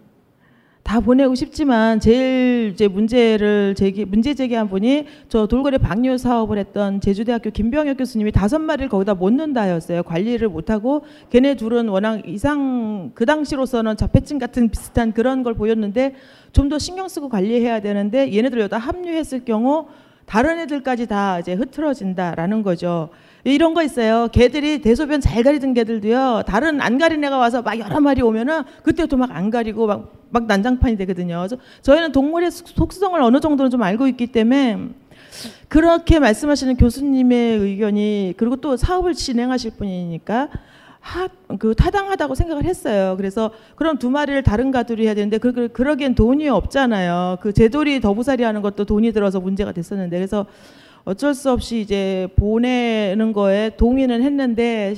다 0.89 1.01
보내고 1.01 1.35
싶지만 1.35 2.01
제일 2.01 2.71
이제 2.73 2.89
문제를 2.89 3.75
제기 3.77 4.07
문제 4.07 4.33
제기한 4.33 4.71
분이 4.71 5.05
저 5.29 5.47
돌고래 5.47 5.77
방류 5.77 6.17
사업을 6.17 6.57
했던 6.57 7.03
제주대학교 7.03 7.51
김병혁 7.51 7.99
교수님이 7.99 8.33
다섯 8.33 8.59
마리를 8.59 8.89
거기다 8.89 9.13
못 9.13 9.31
넣는다였어요. 9.35 10.03
관리를 10.03 10.49
못하고 10.49 11.05
걔네 11.29 11.57
둘은 11.57 11.89
워낙 11.91 12.27
이상 12.27 13.11
그 13.15 13.27
당시로서는 13.27 13.99
자폐증 13.99 14.39
같은 14.39 14.71
비슷한 14.71 15.13
그런 15.13 15.43
걸 15.43 15.53
보였는데 15.53 16.15
좀 16.53 16.71
더 16.71 16.79
신경 16.79 17.07
쓰고 17.09 17.29
관리해야 17.29 17.81
되는데 17.81 18.35
얘네들 18.35 18.59
여기다 18.59 18.79
합류했을 18.79 19.45
경우 19.45 19.89
다른 20.25 20.59
애들까지 20.59 21.07
다 21.07 21.39
이제 21.39 21.53
흐트러진다라는 21.53 22.63
거죠. 22.63 23.11
이런 23.45 23.73
거 23.75 23.83
있어요. 23.83 24.29
개들이 24.33 24.81
대소변 24.81 25.21
잘 25.21 25.43
가리던 25.43 25.73
개들도요. 25.75 26.45
다른 26.47 26.81
안 26.81 26.97
가린 26.99 27.23
애가 27.25 27.37
와서 27.39 27.61
막 27.63 27.79
여러 27.79 28.01
마리 28.01 28.23
오면은 28.23 28.63
그때부터 28.83 29.17
막 29.19 29.31
안 29.33 29.51
가리고 29.51 29.87
막, 29.87 30.13
막 30.31 30.47
난장판이 30.47 30.97
되거든요. 30.99 31.47
저희는 31.83 32.13
동물의 32.13 32.51
속- 32.51 32.69
속성을 32.69 33.21
어느 33.21 33.41
정도는 33.41 33.71
좀 33.71 33.83
알고 33.83 34.07
있기 34.09 34.29
때문에 34.29 34.89
그렇게 35.69 36.19
말씀하시는 36.19 36.77
교수님의 36.77 37.59
의견이 37.59 38.35
그리고 38.37 38.57
또 38.57 38.77
사업을 38.77 39.15
진행하실 39.15 39.73
분이니까 39.79 40.49
하, 41.01 41.29
그 41.59 41.75
타당하다고 41.75 42.35
생각을 42.35 42.65
했어요. 42.65 43.15
그래서 43.17 43.51
그럼 43.77 43.99
두 43.99 44.11
마리를 44.11 44.43
다른 44.43 44.71
가두리 44.71 45.05
해야 45.07 45.15
되는데 45.15 45.39
그, 45.39 45.53
그, 45.53 45.69
그 45.69 45.83
러기엔 45.83 46.15
돈이 46.15 46.49
없잖아요. 46.49 47.39
그 47.41 47.53
제돌이 47.53 48.01
더부살이 48.01 48.43
하는 48.43 48.63
것도 48.63 48.85
돈이 48.85 49.13
들어서 49.13 49.41
문제가 49.41 49.73
됐었는데 49.73 50.17
그래서 50.17 50.47
어쩔 51.05 51.35
수 51.35 51.51
없이 51.51 51.81
이제 51.81 52.29
보내는 52.37 53.33
거에 53.33 53.71
동의는 53.77 54.23
했는데 54.23 54.95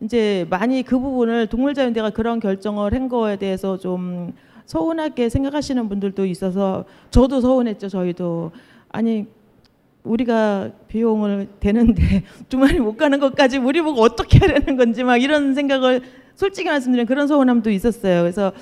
이제 0.00 0.46
많이 0.48 0.82
그 0.82 0.98
부분을 0.98 1.48
동물자연대가 1.48 2.10
그런 2.10 2.40
결정을 2.40 2.94
한 2.94 3.08
거에 3.08 3.36
대해서 3.36 3.76
좀 3.76 4.32
서운하게 4.70 5.28
생각하시는 5.28 5.88
분들도 5.88 6.24
있어서 6.26 6.84
저도 7.10 7.40
서운했죠. 7.40 7.88
저희도 7.88 8.52
아니 8.90 9.26
우리가 10.04 10.70
비용을 10.86 11.48
대는데 11.58 12.22
주말에 12.48 12.78
못 12.78 12.96
가는 12.96 13.18
것까지 13.18 13.58
우리 13.58 13.82
보고 13.82 14.00
어떻게 14.00 14.38
하려는 14.38 14.76
건지 14.76 15.02
막 15.02 15.16
이런 15.16 15.54
생각을 15.54 16.02
솔직히 16.36 16.68
말씀드리면 16.68 17.06
그런 17.06 17.26
서운함도 17.26 17.68
있었어요. 17.68 18.22
그래서 18.22 18.52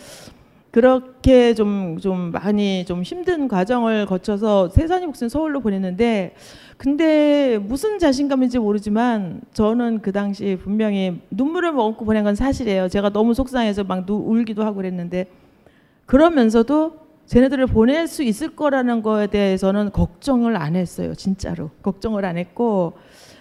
그렇게 0.70 1.52
좀, 1.52 1.98
좀 2.00 2.30
많이 2.32 2.86
좀 2.86 3.02
힘든 3.02 3.46
과정을 3.46 4.06
거쳐서 4.06 4.70
세산이 4.70 5.04
복수는 5.04 5.28
서울로 5.28 5.61
보냈는데 5.61 6.34
근데 6.78 7.59
무슨 7.59 7.98
자신감인지 7.98 8.61
모르지만 8.61 9.42
저는 9.52 10.00
그 10.00 10.12
당시 10.12 10.56
분명히 10.59 11.20
눈물을 11.30 11.72
머금고 11.72 12.06
보낸 12.06 12.24
건 12.24 12.34
사실이에요. 12.34 12.88
제가 12.88 13.11
너무 13.11 13.34
속상해서 13.34 13.84
막 13.84 14.06
누, 14.06 14.14
울기도 14.14 14.64
하고 14.64 14.76
그랬는데 14.76 15.26
그러면서도 16.09 17.06
쟤네들을 17.26 17.66
보낼 17.66 18.09
수 18.09 18.22
있을 18.22 18.56
거라는 18.56 19.02
거에 19.02 19.26
대해서는 19.26 19.92
걱정을 19.92 20.56
안 20.56 20.74
했어요. 20.74 21.14
진짜로. 21.14 21.70
걱정을 21.82 22.24
안 22.24 22.38
했고 22.38 22.94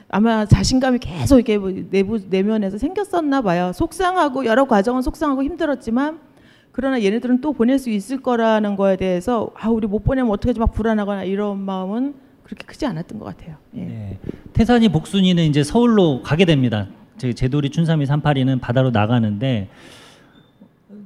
아마 0.10 0.46
자신감이 0.46 1.00
계속 1.00 1.38
이렇게 1.38 1.58
뭐 1.58 1.72
내부 1.90 2.20
내면에서 2.30 2.78
생겼었나 2.78 3.42
봐요. 3.42 3.72
속상하고 3.74 4.46
여러 4.46 4.66
과정은 4.66 5.02
속상하고 5.02 5.44
힘들었지만 5.44 6.20
그러나 6.74 7.02
얘네들은 7.02 7.40
또 7.40 7.54
보낼 7.54 7.80
수 7.80 7.90
있을 7.90 8.22
거라는 8.22 8.76
거에 8.76 8.98
대해서 8.98 9.50
아 9.56 9.70
우리 9.70 9.88
못 9.88 10.04
보내면 10.04 10.30
어떻게 10.30 10.60
막 10.60 10.74
불안하거나 10.74 11.24
이런 11.24 11.60
마음은 11.60 12.16
그렇게 12.44 12.66
크지 12.66 12.86
않았던 12.86 13.18
것 13.18 13.26
같아요. 13.26 13.56
예. 13.78 13.80
네. 13.80 14.20
태산이 14.52 14.90
복순이는 14.90 15.46
이제 15.46 15.64
서울로 15.64 16.22
가게 16.22 16.44
됩니다. 16.44 16.88
제 17.18 17.32
제돌이 17.32 17.70
춘삼이 17.70 18.06
삼팔이는 18.06 18.60
바다로 18.60 18.92
나가는데 18.92 19.70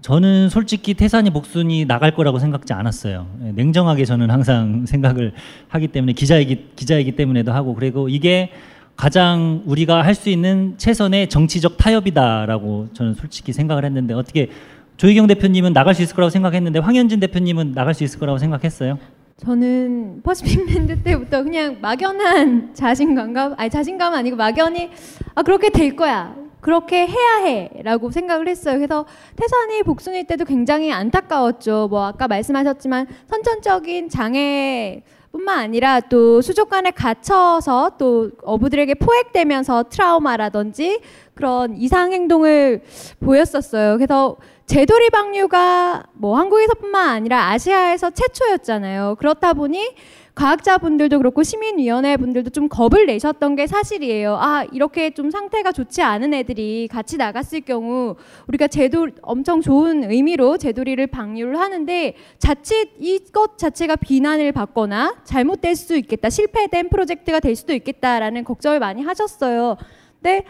저는 0.02 0.49
솔직히 0.49 0.95
태산이 0.95 1.30
복순이 1.30 1.86
나갈 1.86 2.16
거라고 2.16 2.39
생각지 2.39 2.74
않았어요. 2.74 3.28
예, 3.45 3.52
냉정하게 3.52 4.06
저는 4.06 4.32
항상 4.32 4.86
생각을 4.88 5.34
하기 5.70 5.89
때문에 5.89 6.14
기자이기 6.14 6.70
기자이기 6.76 7.12
때문에도 7.16 7.52
하고 7.54 7.76
그리고 7.76 8.10
이게 8.10 8.49
가장 8.95 9.62
우리가 9.66 10.04
할 10.04 10.16
수 10.16 10.30
있는 10.30 10.76
최선의 10.78 11.30
정치적 11.30 11.78
타협이다라고 11.78 12.89
저는 12.93 13.14
솔직히 13.14 13.54
생각을 13.54 13.86
했는데 13.86 14.14
어떻게 14.14 14.49
조희경 14.97 15.28
대표님은 15.28 15.74
나갈 15.74 15.95
수 15.95 16.02
있을 16.04 16.16
거라고 16.16 16.30
생각했는데 16.30 16.80
황현진 16.80 17.20
대표님은 17.20 17.74
나갈 17.74 17.93
수 17.93 18.04
있을 18.04 18.20
거라고 18.20 18.38
생각했어요? 18.38 18.99
저는 19.38 20.22
퍼시픽랜드 20.24 21.02
때부터 21.04 21.41
그냥 21.43 21.78
막연한 21.82 22.76
자신감과 22.76 23.56
아니 23.58 23.70
자신감은 23.70 24.18
아니고 24.20 24.36
막연히 24.36 24.89
아 25.34 25.41
그렇게 25.41 25.70
될 25.70 25.95
거야 25.95 26.36
그렇게 26.62 27.07
해야 27.07 27.38
해라고 27.43 28.12
생각을 28.12 28.47
했어요. 28.47 28.78
그래서 28.78 29.05
태산이 29.36 29.84
복순일 29.84 30.28
때도 30.28 30.45
굉장히 30.45 30.91
안타까웠죠. 30.91 31.88
뭐 31.89 32.05
아까 32.05 32.28
말씀하셨지만 32.28 33.07
선천적인 33.28 34.09
장애 34.09 35.03
뿐만 35.32 35.59
아니라 35.59 35.99
또 36.01 36.41
수족관에 36.41 36.91
갇혀서 36.91 37.93
또 37.97 38.32
어부들에게 38.43 38.95
포획되면서 38.95 39.84
트라우마라든지 39.89 41.01
그런 41.34 41.76
이상 41.78 42.12
행동을 42.12 42.82
보였었어요. 43.20 43.97
그래서 43.97 44.36
제도리 44.66 45.09
방류가 45.09 46.03
뭐 46.14 46.38
한국에서뿐만 46.38 47.09
아니라 47.09 47.49
아시아에서 47.49 48.12
최초였잖아요. 48.12 49.16
그렇다 49.20 49.53
보니 49.53 49.95
과학자분들도 50.36 51.18
그렇고 51.18 51.44
시민위원회 51.44 52.18
분들도 52.18 52.50
좀 52.52 52.70
겁을 52.70 53.06
내셨던 53.06 53.56
게 53.56 53.68
사실이에요. 53.68 54.38
아 54.40 54.64
이렇게 54.72 55.12
좀 55.12 55.30
상태가 55.30 55.72
좋지 55.72 56.02
않은 56.02 56.34
애들이 56.34 56.88
같이 56.90 57.18
나갔을 57.18 57.62
경우 57.62 58.16
우리가 58.48 58.68
제도 58.68 59.10
엄청 59.22 59.62
좋은 59.62 60.10
의미로 60.10 60.58
제도리를 60.58 61.06
방류를 61.08 61.60
하는데 61.60 62.16
자칫 62.40 62.92
이것 63.00 63.58
자체가 63.58 63.98
비난을 63.98 64.52
받거나 64.52 65.18
잘못될 65.24 65.76
수도 65.76 65.96
있겠다, 65.96 66.30
실패된 66.30 66.90
프로젝트가 66.90 67.40
될 67.40 67.56
수도 67.56 67.74
있겠다라는 67.74 68.44
걱정을 68.44 68.80
많이 68.80 69.04
하셨어요. 69.04 69.78
근데 70.22 70.46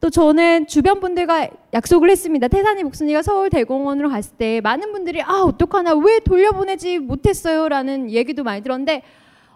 또 0.00 0.10
저는 0.10 0.66
주변 0.66 1.00
분들과 1.00 1.48
약속을 1.74 2.08
했습니다. 2.10 2.48
태산이 2.48 2.84
목순이가 2.84 3.22
서울 3.22 3.50
대공원으로 3.50 4.08
갔을 4.10 4.36
때 4.36 4.60
많은 4.60 4.92
분들이 4.92 5.22
아 5.22 5.42
어떡하나 5.42 5.94
왜 5.94 6.20
돌려보내지 6.20 6.98
못했어요라는 7.00 8.10
얘기도 8.10 8.44
많이 8.44 8.62
들었는데 8.62 9.02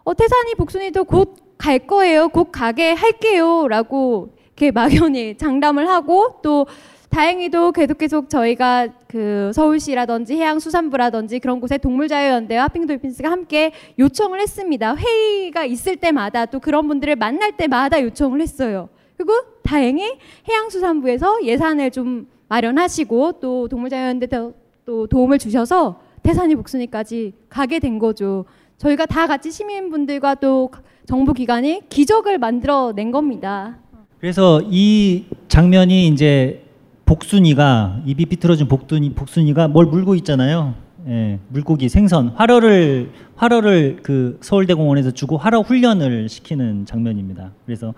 어, 0.05 0.15
태산이 0.15 0.55
복순이도 0.57 1.05
곧 1.05 1.43
갈 1.63 1.79
거예요. 1.79 2.29
곧 2.29 2.49
가게 2.51 2.91
할게요라고 2.91 4.35
이렇게 4.57 4.73
막연히 5.15 5.37
장담을 5.37 5.89
하고 5.89 6.41
또 6.43 6.67
다행히도 7.09 7.71
계속 7.71 7.99
계속 7.99 8.29
저희가 8.29 8.89
그 9.07 9.53
서울시라든지 9.55 10.35
해양수산부라든지 10.35 11.39
그런 11.39 11.61
곳에 11.61 11.79
동물자유연대와 11.79 12.65
하핑돌핀스가 12.65 13.31
함께 13.31 13.73
요청을 13.99 14.41
했습니다. 14.41 14.97
회의가 14.97 15.65
있을 15.65 15.97
때마다 15.97 16.47
또 16.47 16.59
그런 16.59 16.89
분들을 16.89 17.15
만날 17.15 17.53
때마다 17.57 18.03
요청을 18.03 18.41
했어요. 18.41 18.89
그리고 19.17 19.35
다행히 19.63 20.19
해양수산부에서 20.49 21.45
예산을 21.45 21.91
좀 21.91 22.27
마련하시고 22.49 23.41
또 23.41 23.69
동물자유연대도 23.69 24.55
또 24.85 25.07
도움을 25.07 25.39
주셔서 25.39 26.01
태산이 26.23 26.55
복순이까지 26.55 27.33
가게 27.49 27.79
된 27.79 27.99
거죠. 27.99 28.45
저희가 28.79 29.07
다 29.07 29.27
같이 29.27 29.51
시민분들과 29.51 30.35
또 30.37 30.71
정부 31.07 31.33
기관이 31.33 31.83
기적을 31.89 32.39
만들어 32.39 32.93
낸 32.95 33.11
겁니다. 33.11 33.79
그래서 34.19 34.61
이 34.65 35.25
장면이 35.49 36.09
이제 36.09 36.63
복순이가 37.07 38.03
입이 38.07 38.27
비틀어진 38.27 38.69
복순이 38.69 39.15
복순이가 39.15 39.69
뭘 39.69 39.87
물고 39.87 40.15
있잖아요. 40.17 40.75
예, 41.09 41.41
물고기 41.49 41.89
생선 41.89 42.29
활어를 42.29 43.11
활어를 43.35 43.99
그 44.03 44.39
서울대공원에서 44.41 45.11
주고 45.11 45.37
활어 45.37 45.61
훈련을 45.61 46.29
시키는 46.29 46.87
장면입니다. 46.87 47.53
그래서 47.67 47.93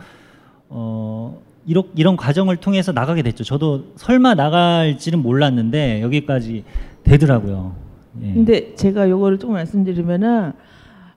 어 0.71 1.39
이런 1.67 1.85
이런 1.95 2.17
과정을 2.17 2.57
통해서 2.57 2.93
나가게 2.93 3.23
됐죠. 3.23 3.45
저도 3.45 3.85
설마 3.97 4.35
나갈지는 4.35 5.21
몰랐는데 5.21 6.03
여기까지 6.03 6.65
되더라고요. 7.05 7.75
예. 8.23 8.35
근데 8.35 8.75
제가 8.75 9.09
요거를 9.09 9.39
조금 9.39 9.55
말씀드리면은 9.55 10.53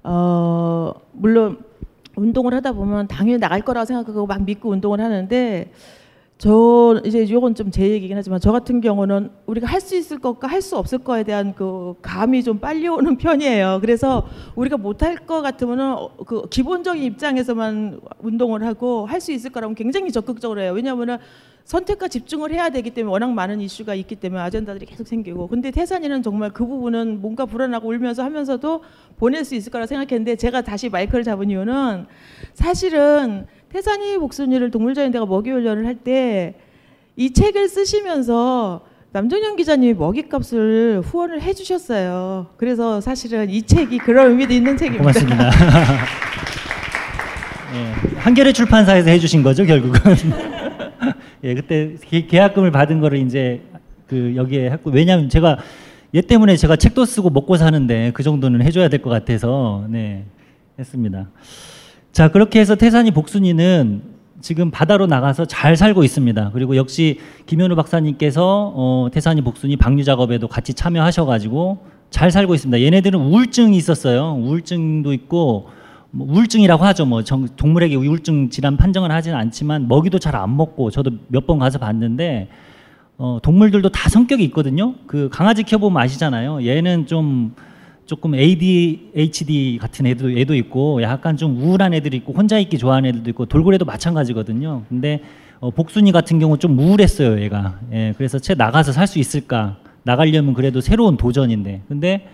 어 0.04 0.94
물론 1.12 1.60
운동을 2.16 2.54
하다 2.54 2.72
보면 2.72 3.08
당연히 3.08 3.40
나갈 3.40 3.62
거라고 3.62 3.86
생각하고 3.86 4.26
막 4.26 4.44
믿고 4.44 4.70
운동을 4.72 5.00
하는데 5.00 5.72
저 6.38 7.02
이제 7.04 7.28
요건 7.32 7.56
좀 7.56 7.72
제 7.72 7.90
얘기긴 7.90 8.16
하지만 8.16 8.40
저 8.40 8.52
같은 8.52 8.80
경우는 8.80 9.32
우리가 9.48 9.66
할 9.68 9.82
수 9.82 9.96
있을 9.96 10.20
것과 10.20 10.48
할 10.48 10.62
수 10.62 10.78
없을 10.78 11.00
거에 11.00 11.24
대한 11.24 11.54
그 11.56 11.96
감이 12.02 12.44
좀 12.44 12.60
빨리 12.60 12.88
오는 12.88 13.18
편이에요. 13.18 13.80
그래서 13.82 14.28
우리가 14.56 14.78
못할 14.78 15.18
것 15.18 15.42
같으면은 15.42 15.94
어, 15.94 16.12
그 16.26 16.48
기본적인 16.50 17.02
입장에서만 17.04 18.00
운동을 18.20 18.64
하고 18.66 19.06
할 19.08 19.20
수 19.20 19.32
있을 19.32 19.50
거라면 19.52 19.74
굉장히 19.76 20.12
적극적으로 20.12 20.62
해요. 20.62 20.74
왜냐하면은 20.74 21.18
선택과 21.66 22.08
집중을 22.08 22.52
해야 22.54 22.70
되기 22.70 22.92
때문에 22.92 23.12
워낙 23.12 23.32
많은 23.34 23.60
이슈가 23.60 23.94
있기 23.96 24.16
때문에 24.16 24.42
아젠다들이 24.42 24.86
계속 24.86 25.06
생기고 25.06 25.48
근데 25.48 25.70
태산이는 25.72 26.24
정말 26.24 26.52
그 26.52 26.66
부분은 26.66 27.20
뭔가 27.20 27.46
불안하고 27.46 27.90
울면서 27.90 28.24
하면서도 28.24 28.84
보낼 29.18 29.44
수 29.44 29.54
있을 29.56 29.72
거라 29.72 29.86
생각했는데 29.86 30.38
제가 30.38 30.62
다시 30.62 30.88
마이크를 30.88 31.24
잡은 31.26 31.50
이유는 31.50 32.06
사실은 32.54 33.48
태산이 33.82 34.18
복순이를 34.18 34.72
동물자연대가 34.72 35.26
먹이 35.28 35.52
훈련을 35.52 35.86
할 35.86 35.98
때 36.04 36.56
이 37.20 37.32
책을 37.34 37.68
쓰시면서 37.70 38.82
남정현 39.12 39.56
기자님이 39.56 39.94
먹이값을 39.96 41.02
후원을 41.04 41.42
해주셨어요. 41.42 42.46
그래서 42.58 43.02
사실은 43.02 43.50
이 43.50 43.64
책이 43.64 43.98
그런 44.00 44.30
의미도 44.32 44.54
있는 44.54 44.78
책입니다. 44.78 45.02
고맙습니다. 45.04 45.50
예, 47.74 47.92
한겨레 48.20 48.54
출판사에서 48.54 49.10
해주신 49.10 49.42
거죠 49.42 49.66
결국은. 49.66 50.00
예, 51.44 51.56
그때 51.56 51.96
계- 52.08 52.28
계약금을 52.28 52.72
받은 52.72 53.00
거를 53.00 53.18
이제 53.20 53.62
그 54.08 54.34
여기에 54.36 54.70
했고 54.72 54.92
왜냐하면 54.92 55.30
제가 55.30 55.58
얘 56.16 56.22
때문에 56.22 56.56
제가 56.56 56.76
책도 56.76 57.06
쓰고 57.06 57.30
먹고 57.32 57.58
사는데 57.58 58.12
그 58.14 58.22
정도는 58.24 58.62
해줘야 58.62 58.90
될 58.90 59.02
것 59.02 59.10
같아서 59.10 59.86
네 59.90 60.26
했습니다. 60.78 61.30
자 62.18 62.30
그렇게 62.30 62.60
해서 62.60 62.74
태산이 62.74 63.12
복순이는 63.12 64.02
지금 64.42 64.72
바다로 64.72 65.06
나가서 65.06 65.46
잘 65.46 65.78
살고 65.78 66.04
있습니다. 66.04 66.50
그리고 66.52 66.76
역시 66.76 67.20
김현우 67.46 67.76
박사님께서 67.76 68.74
어, 68.76 69.08
태산이 69.14 69.42
복순이 69.42 69.76
방류 69.78 70.04
작업에도 70.04 70.48
같이 70.48 70.74
참여하셔가지고 70.74 71.78
잘 72.10 72.32
살고 72.32 72.56
있습니다. 72.56 72.82
얘네들은 72.82 73.20
우울증이 73.20 73.78
있었어요. 73.78 74.34
우울증도 74.34 75.14
있고 75.14 75.70
뭐 76.10 76.26
우울증이라고 76.28 76.84
하죠. 76.86 77.06
뭐 77.06 77.24
정- 77.24 77.50
동물에게 77.56 77.96
우울증 77.98 78.50
질환 78.50 78.78
판정을 78.78 79.12
하지는 79.12 79.38
않지만 79.38 79.88
먹이도 79.88 80.18
잘 80.18 80.36
안 80.36 80.58
먹고 80.58 80.90
저도 80.90 81.12
몇 81.28 81.46
번 81.46 81.60
가서 81.60 81.78
봤는데 81.78 82.48
어, 83.20 83.38
동물들도 83.44 83.90
다 83.90 84.10
성격이 84.10 84.44
있거든요. 84.46 84.96
그 85.06 85.30
강아지 85.32 85.62
키워보면 85.62 86.02
아시잖아요. 86.02 86.66
얘는 86.66 87.06
좀 87.06 87.54
조금 88.08 88.34
ADHD 88.36 89.78
같은 89.80 90.06
애도 90.08 90.32
애도 90.32 90.56
있고 90.56 91.02
약간 91.02 91.36
좀 91.36 91.58
우울한 91.62 91.94
애들이 91.94 92.18
있고 92.18 92.34
혼자 92.34 92.58
있기 92.58 92.78
좋아하는 92.78 93.10
애들도 93.10 93.30
있고 93.32 93.46
돌고래도 93.46 93.84
마찬가지거든요. 93.86 94.84
근데 94.90 95.22
어, 95.60 95.72
복순이 95.72 96.12
같은 96.12 96.40
경우 96.40 96.58
좀 96.58 96.80
우울했어요, 96.80 97.42
얘가. 97.42 97.80
예, 97.92 98.14
그래서 98.18 98.40
채 98.40 98.54
나가서 98.56 98.92
살 98.94 99.08
수 99.08 99.20
있을까? 99.20 99.78
나가려면 100.04 100.54
그래도 100.54 100.80
새로운 100.80 101.18
도전인데 101.18 101.84
근데 101.90 102.28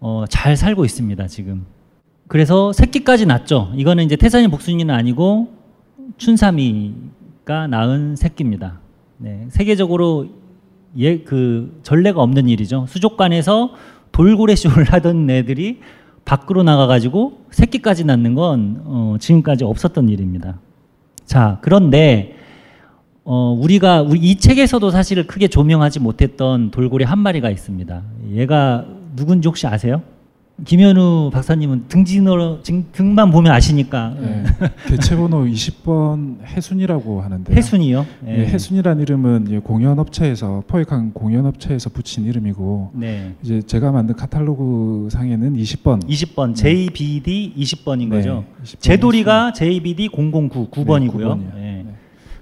어, 0.00 0.24
잘 0.28 0.56
살고 0.56 0.84
있습니다 0.84 1.26
지금. 1.28 1.64
그래서 2.26 2.72
새끼까지 2.72 3.26
낳죠. 3.26 3.72
이거는 3.76 4.04
이제 4.04 4.16
태산이 4.16 4.48
복순이는 4.48 4.92
아니고 4.92 5.52
춘삼이가 6.16 7.68
낳은 7.68 8.16
새끼입니다. 8.16 8.80
네, 9.18 9.46
세계적으로 9.50 10.26
예, 10.96 11.18
그 11.18 11.78
전례가 11.84 12.20
없는 12.20 12.48
일이죠. 12.48 12.86
수족관에서 12.88 13.74
돌고래 14.12 14.54
쇼를 14.54 14.84
하던 14.92 15.28
애들이 15.30 15.80
밖으로 16.24 16.62
나가가지고 16.62 17.46
새끼까지 17.50 18.04
낳는 18.04 18.34
건 18.34 18.82
어, 18.84 19.16
지금까지 19.18 19.64
없었던 19.64 20.08
일입니다. 20.08 20.60
자, 21.24 21.58
그런데 21.62 22.36
어, 23.24 23.56
우리가 23.58 24.02
우리 24.02 24.18
이 24.18 24.36
책에서도 24.36 24.90
사실 24.90 25.26
크게 25.26 25.48
조명하지 25.48 26.00
못했던 26.00 26.70
돌고래 26.70 27.04
한 27.04 27.18
마리가 27.18 27.50
있습니다. 27.50 28.02
얘가 28.32 28.86
누군지 29.16 29.48
혹시 29.48 29.66
아세요? 29.66 30.02
김현우 30.64 31.30
박사님은 31.32 31.84
등진으로 31.88 32.60
등만 32.92 33.30
보면 33.30 33.52
아시니까 33.52 34.14
예, 34.20 34.44
개체번호 34.88 35.44
20번 35.44 36.42
해순이라고 36.44 37.22
하는데요. 37.22 37.56
해순이요. 37.56 38.06
예, 38.26 38.46
해순이란 38.46 39.00
이름은 39.00 39.62
공연업체에서 39.62 40.64
포획한 40.66 41.12
공연업체에서 41.14 41.90
붙인 41.90 42.26
이름이고 42.26 42.90
네. 42.94 43.34
이제 43.42 43.62
제가 43.62 43.90
만든 43.92 44.14
카탈로그 44.16 45.08
상에는 45.10 45.54
20번 45.56 46.04
20번 46.06 46.54
JBD 46.54 47.54
20번인 47.56 48.08
네, 48.08 48.16
거죠. 48.16 48.44
20번 48.64 48.80
제도리가 48.80 49.52
JBD 49.52 50.08
009 50.08 50.50
9번이고요. 50.50 50.70
구번이요. 50.70 51.34
네. 51.54 51.60
네. 51.86 51.86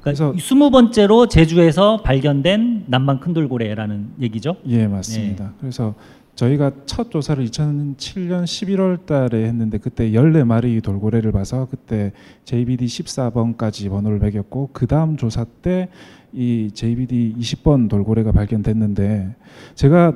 그래서 0.01 0.31
그래서- 0.33 0.55
20번째로 0.55 1.29
제주에서 1.29 2.03
발견된 2.03 2.85
남방 2.87 3.21
큰돌고래라는 3.21 4.11
얘기죠. 4.23 4.57
예 4.67 4.87
맞습니다. 4.87 5.45
네. 5.45 5.51
그래서 5.61 5.95
저희가 6.39 6.71
첫 6.87 7.11
조사를 7.11 7.45
2007년 7.47 8.45
11월 8.45 9.05
달에 9.07 9.45
했는데 9.47 9.79
그때 9.79 10.13
14마리 10.13 10.81
돌고래를 10.81 11.33
봐서 11.33 11.67
그때 11.69 12.13
JBD 12.45 12.87
14번까지 12.87 13.91
번호를 13.91 14.21
매겼고 14.21 14.71
그 14.73 14.87
다음 14.87 15.17
조사 15.17 15.45
때 15.45 15.89
이 16.35 16.71
JBD 16.75 17.37
20번 17.41 17.89
돌고래가 17.89 18.33
발견됐는데 18.33 19.35
제가 19.75 20.13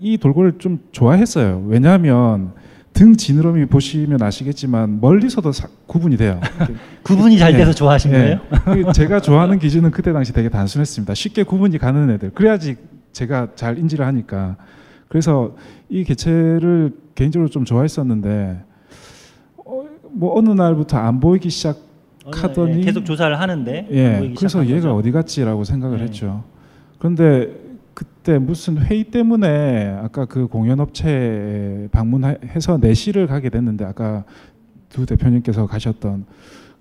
이 0.00 0.18
돌고래를 0.18 0.58
좀 0.58 0.80
좋아했어요. 0.90 1.64
왜냐하면 1.68 2.52
등 2.92 3.16
지느러미 3.16 3.66
보시면 3.66 4.20
아시겠지만 4.22 5.00
멀리서도 5.00 5.52
사- 5.52 5.68
구분이 5.86 6.16
돼요. 6.16 6.40
구분이 7.04 7.38
잘 7.38 7.52
예. 7.54 7.58
돼서 7.58 7.72
좋아하신 7.72 8.10
거예요? 8.10 8.40
그 8.64 8.92
제가 8.92 9.20
좋아하는 9.20 9.60
기준은 9.60 9.92
그때 9.92 10.12
당시 10.12 10.32
되게 10.32 10.48
단순했습니다. 10.48 11.14
쉽게 11.14 11.44
구분이 11.44 11.78
가는 11.78 12.10
애들. 12.10 12.30
그래야지 12.30 12.74
제가 13.12 13.50
잘 13.54 13.78
인지를 13.78 14.04
하니까. 14.04 14.56
그래서 15.18 15.54
이 15.88 16.02
개체를 16.02 16.92
개인적으로 17.14 17.48
좀 17.48 17.64
좋아했었는데 17.64 18.64
어, 19.58 19.84
뭐 20.10 20.36
어느 20.36 20.48
날부터 20.50 20.98
안 20.98 21.20
보이기 21.20 21.50
시작. 21.50 21.78
하더니- 22.24 22.80
예, 22.80 22.84
계속 22.86 23.04
조사를 23.04 23.38
하는데 23.38 23.86
안 23.88 23.94
예. 23.94 24.32
그래서 24.36 24.66
얘가 24.66 24.88
거죠. 24.88 24.96
어디 24.96 25.12
갔지라고 25.12 25.62
생각을 25.62 25.98
네. 25.98 26.04
했죠. 26.04 26.42
그런데 26.98 27.48
그때 27.94 28.38
무슨 28.38 28.76
회의 28.78 29.04
때문에 29.04 29.96
아까 30.02 30.24
그 30.24 30.48
공연업체 30.48 31.88
방문해서 31.92 32.78
내시를 32.78 33.28
가게 33.28 33.50
됐는데 33.50 33.84
아까 33.84 34.24
두 34.88 35.06
대표님께서 35.06 35.66
가셨던 35.66 36.24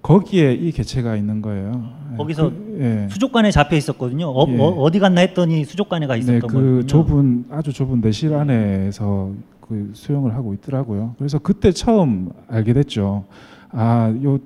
거기에 0.04 0.54
이 0.54 0.72
개체가 0.72 1.16
있는 1.16 1.42
거예요. 1.42 1.90
예, 2.12 2.18
거기서 2.18 2.50
그, 2.50 2.78
예. 2.80 3.08
수족관에 3.10 3.50
잡혀 3.52 3.76
있었거든요. 3.78 4.28
어, 4.28 4.46
예. 4.50 4.58
어, 4.60 4.92
디 4.92 5.00
갔나 5.00 5.22
했더니 5.22 5.64
수족관에 5.66 6.06
가 6.08 6.16
있었던 6.18 6.42
네. 6.42 6.48
그 6.48 6.86
좁은 6.86 7.46
아주 7.50 7.72
좁은 7.74 8.02
내실 8.02 8.34
안에서 8.34 9.32
그 9.62 9.92
수영을 9.94 10.36
하고 10.36 10.54
있더라고요. 10.54 11.16
그래서 11.18 11.40
그때 11.40 11.72
처음 11.72 12.30
알게 12.48 12.74
됐죠. 12.74 13.24
아, 13.72 14.14
요 14.24 14.38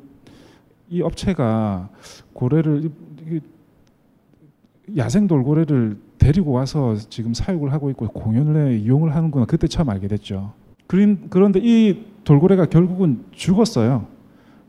이 0.90 1.02
업체가 1.02 1.90
고래를 2.32 2.90
야생 4.96 5.28
돌고래를 5.28 5.98
데리고 6.18 6.52
와서 6.54 6.96
지금 7.10 7.34
사육을 7.34 7.74
하고 7.74 7.90
있고 7.90 8.08
공연을 8.08 8.80
이용을 8.80 9.14
하는구나. 9.14 9.44
그때 9.48 9.68
처음 9.68 9.90
알게 9.90 10.08
됐죠. 10.08 10.54
그린- 10.88 11.28
그런데 11.30 11.60
이 11.62 12.06
돌고래가 12.24 12.68
결국은 12.68 13.26
죽었어요. 13.32 14.06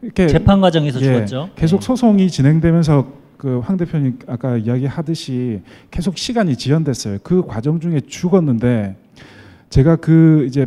이렇게 0.03 0.29
재판 0.29 0.61
과정에서 0.61 1.01
예, 1.01 1.05
죽었죠. 1.05 1.51
계속 1.57 1.77
예. 1.79 1.81
소송이 1.81 2.31
진행되면서 2.31 3.13
그황 3.37 3.77
대표님 3.77 4.19
아까 4.27 4.57
이야기하듯이 4.57 5.63
계속 5.91 6.19
시간이 6.19 6.57
지연됐어요. 6.57 7.19
그 7.23 7.45
과정 7.47 7.81
중에 7.81 8.01
죽었는데 8.01 8.97
제가 9.71 9.97
그 9.97 10.45
이제 10.47 10.67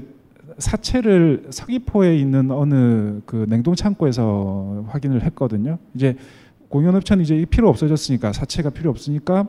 사체를 0.57 1.47
서귀포에 1.49 2.17
있는 2.17 2.51
어느 2.51 3.19
그 3.25 3.45
냉동 3.49 3.75
창고에서 3.75 4.85
확인을 4.87 5.23
했거든요. 5.23 5.77
이제 5.95 6.15
공연업체는 6.69 7.23
이제 7.23 7.35
이 7.35 7.45
필요 7.45 7.67
없어졌으니까 7.67 8.31
사체가 8.31 8.69
필요 8.69 8.89
없으니까 8.89 9.47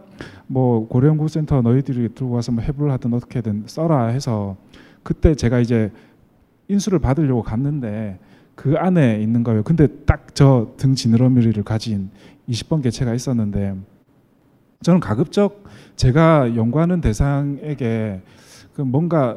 뭐 0.49 0.89
고려연구센터 0.89 1.63
너희들이 1.63 2.09
들고 2.15 2.35
와서 2.35 2.51
뭐 2.51 2.65
해부를 2.65 2.91
하든 2.93 3.15
어떻게든 3.15 3.65
써라 3.67 4.07
해서 4.07 4.57
그때 5.05 5.35
제가 5.35 5.61
이제 5.61 5.93
인수를 6.67 6.99
받으려고 6.99 7.43
갔는데 7.43 8.19
그 8.55 8.77
안에 8.77 9.21
있는 9.23 9.43
거예요. 9.43 9.63
근데 9.63 9.87
딱 10.07 10.23
저 10.35 10.73
등 10.79 10.95
지느러미를 10.95 11.63
가진 11.63 12.09
20번 12.49 12.83
개체가 12.83 13.13
있었는데 13.13 13.77
저는 14.81 14.99
가급적 14.99 15.65
제가 15.97 16.57
연구하는 16.57 17.03
대상에게 17.03 18.23
그 18.75 18.81
뭔가 18.81 19.37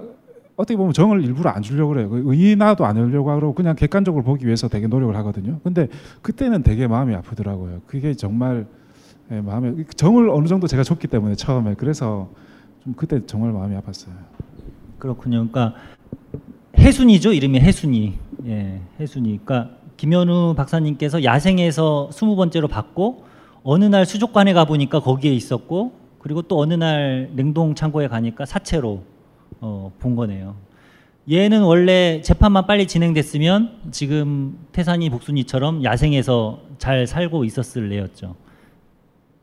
어떻게 0.55 0.77
보면 0.77 0.93
정을 0.93 1.21
일부러 1.21 1.49
안 1.49 1.61
주려고 1.61 1.91
그래요. 1.91 2.09
그 2.09 2.23
의인화도 2.25 2.85
안 2.85 2.95
하려고 2.97 3.29
하고 3.29 3.53
그냥 3.53 3.75
객관적으로 3.75 4.23
보기 4.23 4.45
위해서 4.45 4.69
되게 4.69 4.87
노력을 4.87 5.13
하거든요. 5.17 5.59
근데 5.65 5.89
그때는 6.21 6.63
되게 6.63 6.87
마음이 6.87 7.13
아프더라고요. 7.13 7.81
그게 7.87 8.13
정말 8.13 8.65
예, 9.31 9.41
마음에 9.41 9.73
정을 9.97 10.29
어느 10.29 10.47
정도 10.47 10.65
제가 10.67 10.83
줬기 10.83 11.07
때문에 11.07 11.35
처음에 11.35 11.73
그래서 11.77 12.29
좀 12.85 12.93
그때 12.93 13.25
정말 13.25 13.51
마음이 13.51 13.75
아팠어요. 13.75 14.11
그렇군요. 14.97 15.49
그러니까 15.49 15.75
해순이죠. 16.77 17.33
이름이 17.33 17.59
해순이. 17.59 18.13
예, 18.47 18.79
해순이. 18.99 19.39
그러니까 19.43 19.75
김현우 19.97 20.53
박사님께서 20.55 21.23
야생에서 21.23 22.09
스무 22.11 22.35
번째로 22.35 22.67
받고 22.67 23.23
어느 23.63 23.85
날 23.85 24.05
수족관에 24.05 24.53
가 24.53 24.65
보니까 24.65 24.99
거기에 24.99 25.33
있었고 25.33 25.93
그리고 26.19 26.41
또 26.41 26.59
어느 26.59 26.73
날 26.73 27.29
냉동 27.33 27.75
창고에 27.75 28.07
가니까 28.07 28.45
사체로 28.45 29.03
어, 29.61 29.91
본 29.99 30.15
거네요. 30.15 30.55
얘는 31.31 31.63
원래 31.63 32.21
재판만 32.21 32.67
빨리 32.67 32.85
진행됐으면 32.85 33.89
지금 33.91 34.59
태산이 34.71 35.09
복순이처럼 35.09 35.83
야생에서 35.83 36.59
잘 36.77 37.07
살고 37.07 37.45
있었을 37.45 37.91
애였죠. 37.91 38.35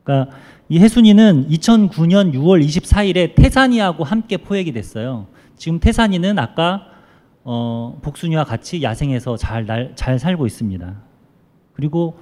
그러니까 0.03 0.35
이 0.69 0.79
해순이는 0.79 1.49
2009년 1.49 2.33
6월 2.33 2.65
24일에 2.65 3.35
태산이하고 3.35 4.03
함께 4.03 4.37
포획이 4.37 4.71
됐어요. 4.71 5.27
지금 5.57 5.79
태산이는 5.79 6.39
아까 6.39 6.92
어, 7.43 7.99
복순이와 8.01 8.43
같이 8.45 8.81
야생에서 8.81 9.37
잘, 9.37 9.65
날, 9.65 9.91
잘 9.95 10.19
살고 10.19 10.45
있습니다. 10.45 10.95
그리고 11.73 12.17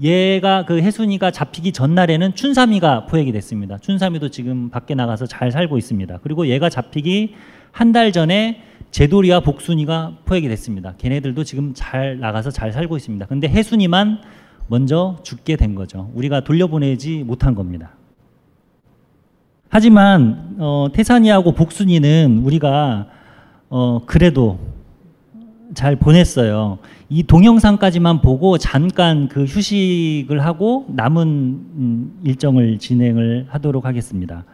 얘가 0.00 0.64
그 0.64 0.80
해순이가 0.80 1.30
잡히기 1.30 1.72
전날에는 1.72 2.34
춘삼이가 2.34 3.06
포획이 3.06 3.32
됐습니다. 3.32 3.78
춘삼이도 3.78 4.30
지금 4.30 4.70
밖에 4.70 4.94
나가서 4.94 5.26
잘 5.26 5.52
살고 5.52 5.78
있습니다. 5.78 6.18
그리고 6.22 6.46
얘가 6.48 6.68
잡히기 6.68 7.34
한 7.70 7.92
달 7.92 8.12
전에 8.12 8.62
제돌이와 8.90 9.40
복순이가 9.40 10.18
포획이 10.26 10.48
됐습니다. 10.48 10.94
걔네들도 10.98 11.44
지금 11.44 11.72
잘 11.74 12.18
나가서 12.20 12.50
잘 12.50 12.72
살고 12.72 12.96
있습니다. 12.98 13.24
근데 13.26 13.48
해순이만 13.48 14.20
먼저 14.68 15.18
죽게 15.22 15.56
된 15.56 15.74
거죠. 15.74 16.10
우리가 16.14 16.40
돌려보내지 16.44 17.24
못한 17.24 17.54
겁니다. 17.54 17.92
하지만 19.70 20.56
어, 20.58 20.88
태산이하고 20.92 21.52
복순이는 21.52 22.42
우리가 22.44 23.08
어, 23.74 24.02
그래도 24.04 24.58
잘 25.72 25.96
보냈어요. 25.96 26.76
이 27.08 27.22
동영상까지만 27.22 28.20
보고 28.20 28.58
잠깐 28.58 29.28
그 29.28 29.44
휴식을 29.44 30.44
하고 30.44 30.84
남은 30.90 31.26
음, 31.26 32.20
일정을 32.22 32.78
진행을 32.78 33.46
하도록 33.48 33.82
하겠습니다. 33.86 34.44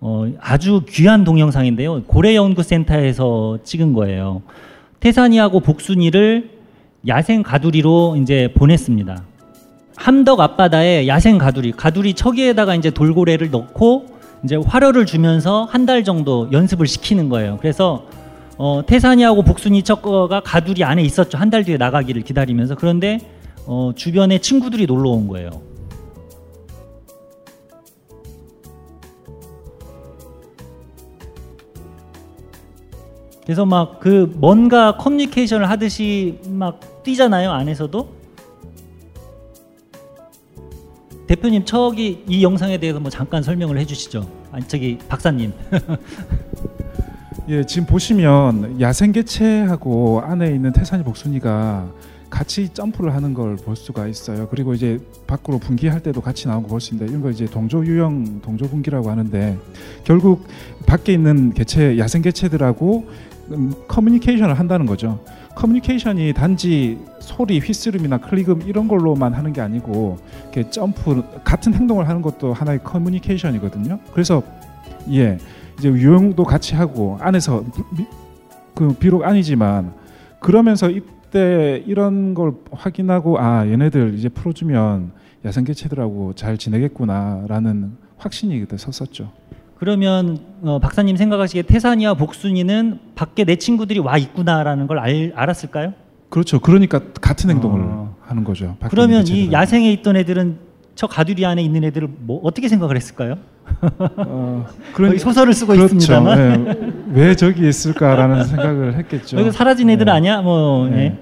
어, 0.00 0.24
아주 0.40 0.80
귀한 0.88 1.24
동영상인데요. 1.24 2.04
고래연구센터에서 2.04 3.58
찍은 3.62 3.92
거예요. 3.92 4.40
태산이하고 5.00 5.60
복순이를 5.60 6.48
야생 7.08 7.42
가두리로 7.42 8.16
이제 8.22 8.54
보냈습니다. 8.54 9.22
함덕 9.96 10.40
앞바다에 10.40 11.06
야생 11.08 11.36
가두리, 11.36 11.72
가두리 11.72 12.14
척에다가 12.14 12.74
이제 12.74 12.88
돌고래를 12.90 13.50
넣고 13.50 14.06
이제 14.44 14.56
활어를 14.56 15.04
주면서 15.04 15.64
한 15.64 15.84
달 15.84 16.04
정도 16.04 16.48
연습을 16.52 16.86
시키는 16.86 17.28
거예요. 17.28 17.58
그래서 17.60 18.06
어, 18.58 18.82
태산이하고 18.86 19.42
복순이 19.42 19.82
척거가 19.82 20.40
가두리 20.40 20.82
안에 20.84 21.02
있었죠. 21.02 21.36
한 21.38 21.50
달 21.50 21.64
뒤에 21.64 21.76
나가기를 21.76 22.22
기다리면서 22.22 22.74
그런데 22.74 23.18
어, 23.66 23.92
주변에 23.94 24.38
친구들이 24.38 24.86
놀러 24.86 25.10
온 25.10 25.28
거예요. 25.28 25.50
그래서 33.44 33.64
막 33.64 34.00
그 34.00 34.32
뭔가 34.36 34.96
커뮤니케이션을 34.96 35.70
하듯이 35.70 36.40
막 36.48 37.02
뛰잖아요 37.04 37.50
안에서도 37.52 38.16
대표님 41.28 41.64
저기 41.64 42.24
이 42.28 42.42
영상에 42.42 42.78
대해서 42.78 43.00
뭐 43.00 43.10
잠깐 43.10 43.42
설명을 43.42 43.78
해주시죠. 43.78 44.28
아니 44.52 44.66
저기 44.68 44.98
박사님. 45.08 45.52
예, 47.48 47.64
지금 47.64 47.86
보시면 47.86 48.80
야생개체하고 48.80 50.20
안에 50.24 50.50
있는 50.50 50.72
태산이 50.72 51.04
복순이가 51.04 51.86
같이 52.28 52.68
점프를 52.74 53.14
하는 53.14 53.34
걸 53.34 53.56
볼 53.56 53.76
수가 53.76 54.08
있어요. 54.08 54.48
그리고 54.48 54.74
이제 54.74 54.98
밖으로 55.28 55.58
분기할 55.58 56.00
때도 56.02 56.20
같이 56.20 56.48
나온 56.48 56.62
거 56.64 56.70
볼 56.70 56.80
수 56.80 56.92
있는데 56.94 57.10
이런 57.10 57.22
거 57.22 57.30
이제 57.30 57.46
동조 57.46 57.84
유형 57.86 58.40
동조 58.42 58.68
분기라고 58.68 59.10
하는데 59.10 59.56
결국 60.04 60.46
밖에 60.86 61.12
있는 61.12 61.52
개체 61.54 61.96
야생 61.98 62.22
개체들하고 62.22 63.08
음, 63.52 63.72
커뮤니케이션을 63.86 64.58
한다는 64.58 64.86
거죠. 64.86 65.20
커뮤니케이션이 65.54 66.32
단지 66.34 66.98
소리, 67.20 67.60
휘스름이나 67.60 68.18
클릭음 68.18 68.62
이런 68.62 68.88
걸로만 68.88 69.32
하는 69.34 69.52
게 69.52 69.60
아니고 69.60 70.18
이렇게 70.52 70.68
점프 70.68 71.22
같은 71.44 71.74
행동을 71.74 72.08
하는 72.08 72.22
것도 72.22 72.52
하나의 72.52 72.80
커뮤니케이션이거든요. 72.82 74.00
그래서 74.12 74.42
예 75.12 75.38
이제 75.78 75.88
유형도 75.88 76.44
같이 76.44 76.74
하고 76.74 77.18
안에서 77.20 77.64
미- 77.96 78.06
그 78.74 78.92
비록 78.94 79.24
아니지만 79.24 79.92
그러면서 80.40 80.88
이때 80.90 81.82
이런 81.86 82.34
걸 82.34 82.52
확인하고 82.70 83.38
아 83.38 83.66
얘네들 83.66 84.14
이제 84.14 84.28
풀어주면 84.28 85.12
야생개체들하고 85.44 86.34
잘 86.34 86.56
지내겠구나라는 86.58 87.92
확신이 88.18 88.58
그때 88.60 88.76
섰었죠. 88.76 89.30
그러면 89.78 90.38
어, 90.62 90.78
박사님 90.78 91.16
생각하시기에 91.16 91.62
태산이와 91.62 92.14
복순이는 92.14 92.98
밖에 93.14 93.44
내 93.44 93.56
친구들이 93.56 93.98
와 93.98 94.16
있구나라는 94.16 94.86
걸 94.86 94.98
알, 94.98 95.32
알았을까요? 95.36 95.92
그렇죠. 96.30 96.58
그러니까 96.60 97.00
같은 97.20 97.50
행동을 97.50 97.80
어. 97.82 98.16
하는 98.22 98.42
거죠. 98.42 98.76
그러면 98.90 99.26
이. 99.26 99.52
야생에 99.52 99.92
있던 99.92 100.16
애들은 100.16 100.58
저 100.96 101.06
가두리 101.06 101.44
안에 101.44 101.62
있는 101.62 101.84
애들을 101.84 102.08
뭐 102.20 102.40
어떻게 102.42 102.68
생각을 102.68 102.96
했을까요? 102.96 103.36
어, 104.16 104.66
거의 104.94 105.18
소설을 105.18 105.52
쓰고 105.52 105.74
그렇죠. 105.74 105.94
있습니다만 105.94 106.66
예. 106.68 106.92
왜 107.12 107.36
저기 107.36 107.68
있을까라는 107.68 108.44
생각을 108.48 108.94
했겠죠. 108.94 109.38
여기 109.38 109.52
사라진 109.52 109.90
애들 109.90 110.06
네. 110.06 110.12
아니야? 110.12 110.40
뭐. 110.40 110.88
네. 110.88 110.96
예. 110.98 111.18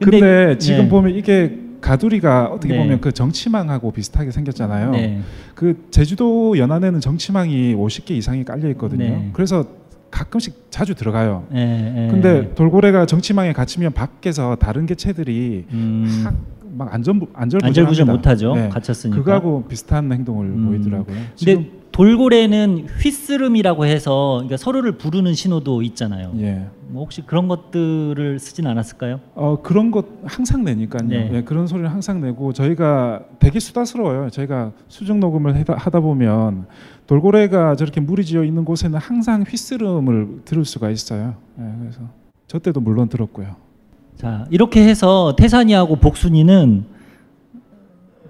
근데, 0.00 0.56
지금 0.58 0.84
네. 0.84 0.88
보면 0.88 1.14
이게 1.14 1.58
가두리가 1.82 2.46
어떻게 2.46 2.72
네. 2.72 2.80
보면 2.80 3.00
그 3.02 3.12
정치망하고 3.12 3.92
비슷하게 3.92 4.30
생겼잖아요. 4.30 4.92
네. 4.92 5.20
그 5.54 5.86
제주도 5.90 6.56
연안에는 6.56 7.00
정치망이 7.00 7.74
50개 7.74 8.12
이상이 8.12 8.44
깔려 8.44 8.70
있거든요. 8.70 9.04
네. 9.04 9.30
그래서 9.34 9.66
가끔씩 10.10 10.68
자주 10.70 10.94
들어가요. 10.94 11.44
예, 11.54 12.06
예. 12.06 12.10
근데 12.10 12.54
돌고래가 12.54 13.04
정치망에 13.04 13.52
갇히면 13.52 13.92
밖에서 13.92 14.56
다른 14.56 14.86
개체들이 14.86 15.66
음, 15.70 16.26
막 16.78 16.94
안전 16.94 17.20
안절부절. 17.34 18.06
못하죠. 18.06 18.54
네. 18.54 18.68
갇혔으니까. 18.68 19.18
그거하고 19.18 19.64
비슷한 19.64 20.12
행동을 20.12 20.46
음. 20.46 20.66
보이더라고요. 20.66 21.16
근데 21.36 21.70
돌고래는 21.90 22.86
휘스름이라고 23.02 23.84
해서 23.84 24.34
그러니까 24.36 24.56
서로를 24.56 24.92
부르는 24.92 25.34
신호도 25.34 25.82
있잖아요. 25.82 26.32
예. 26.38 26.66
뭐 26.86 27.02
혹시 27.02 27.22
그런 27.22 27.48
것들을 27.48 28.38
쓰진 28.38 28.68
않았을까요? 28.68 29.18
어 29.34 29.60
그런 29.60 29.90
것 29.90 30.06
항상 30.24 30.62
내니까요. 30.62 31.08
네. 31.08 31.30
예, 31.32 31.42
그런 31.42 31.66
소리를 31.66 31.90
항상 31.90 32.20
내고 32.20 32.52
저희가 32.52 33.24
되게 33.40 33.58
수다스러워요. 33.58 34.30
저희가 34.30 34.70
수중 34.86 35.18
녹음을 35.18 35.64
하다 35.68 36.00
보면 36.00 36.66
돌고래가 37.08 37.74
저렇게 37.74 38.00
물이 38.00 38.24
지어 38.24 38.44
있는 38.44 38.64
곳에는 38.64 38.98
항상 39.00 39.42
휘스름을 39.42 40.42
들을 40.44 40.64
수가 40.64 40.90
있어요. 40.90 41.34
예, 41.58 41.64
그래서 41.80 42.00
저 42.46 42.60
때도 42.60 42.80
물론 42.80 43.08
들었고요. 43.08 43.56
자 44.18 44.46
이렇게 44.50 44.82
해서 44.82 45.34
태산이하고 45.36 45.94
복순이는 45.96 46.84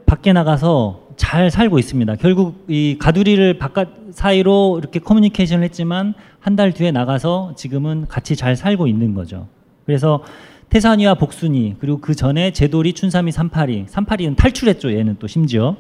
밖에 0.05 0.35
나가서 0.35 1.09
잘 1.17 1.51
살고 1.51 1.79
있습니다. 1.79 2.17
결국 2.17 2.67
이 2.69 2.97
가두리를 2.99 3.59
바깥 3.59 3.89
사이로 4.11 4.77
이렇게 4.79 5.01
커뮤니케이션을 5.01 5.65
했지만 5.65 6.13
한 6.41 6.57
달 6.57 6.73
뒤에 6.73 6.91
나가서 6.93 7.55
지금은 7.57 8.07
같이 8.07 8.37
잘 8.37 8.55
살고 8.55 8.87
있는 8.87 9.15
거죠. 9.15 9.49
그래서 9.87 10.23
태산이와 10.71 11.15
복순이 11.15 11.77
그리고 11.79 11.99
그 11.99 12.15
전에 12.15 12.53
제돌이, 12.53 12.93
춘삼이, 12.93 13.33
삼파리, 13.33 13.87
삼파리는 13.89 14.35
탈출했죠. 14.37 14.93
얘는 14.93 15.17
또 15.19 15.27
심지어 15.27 15.77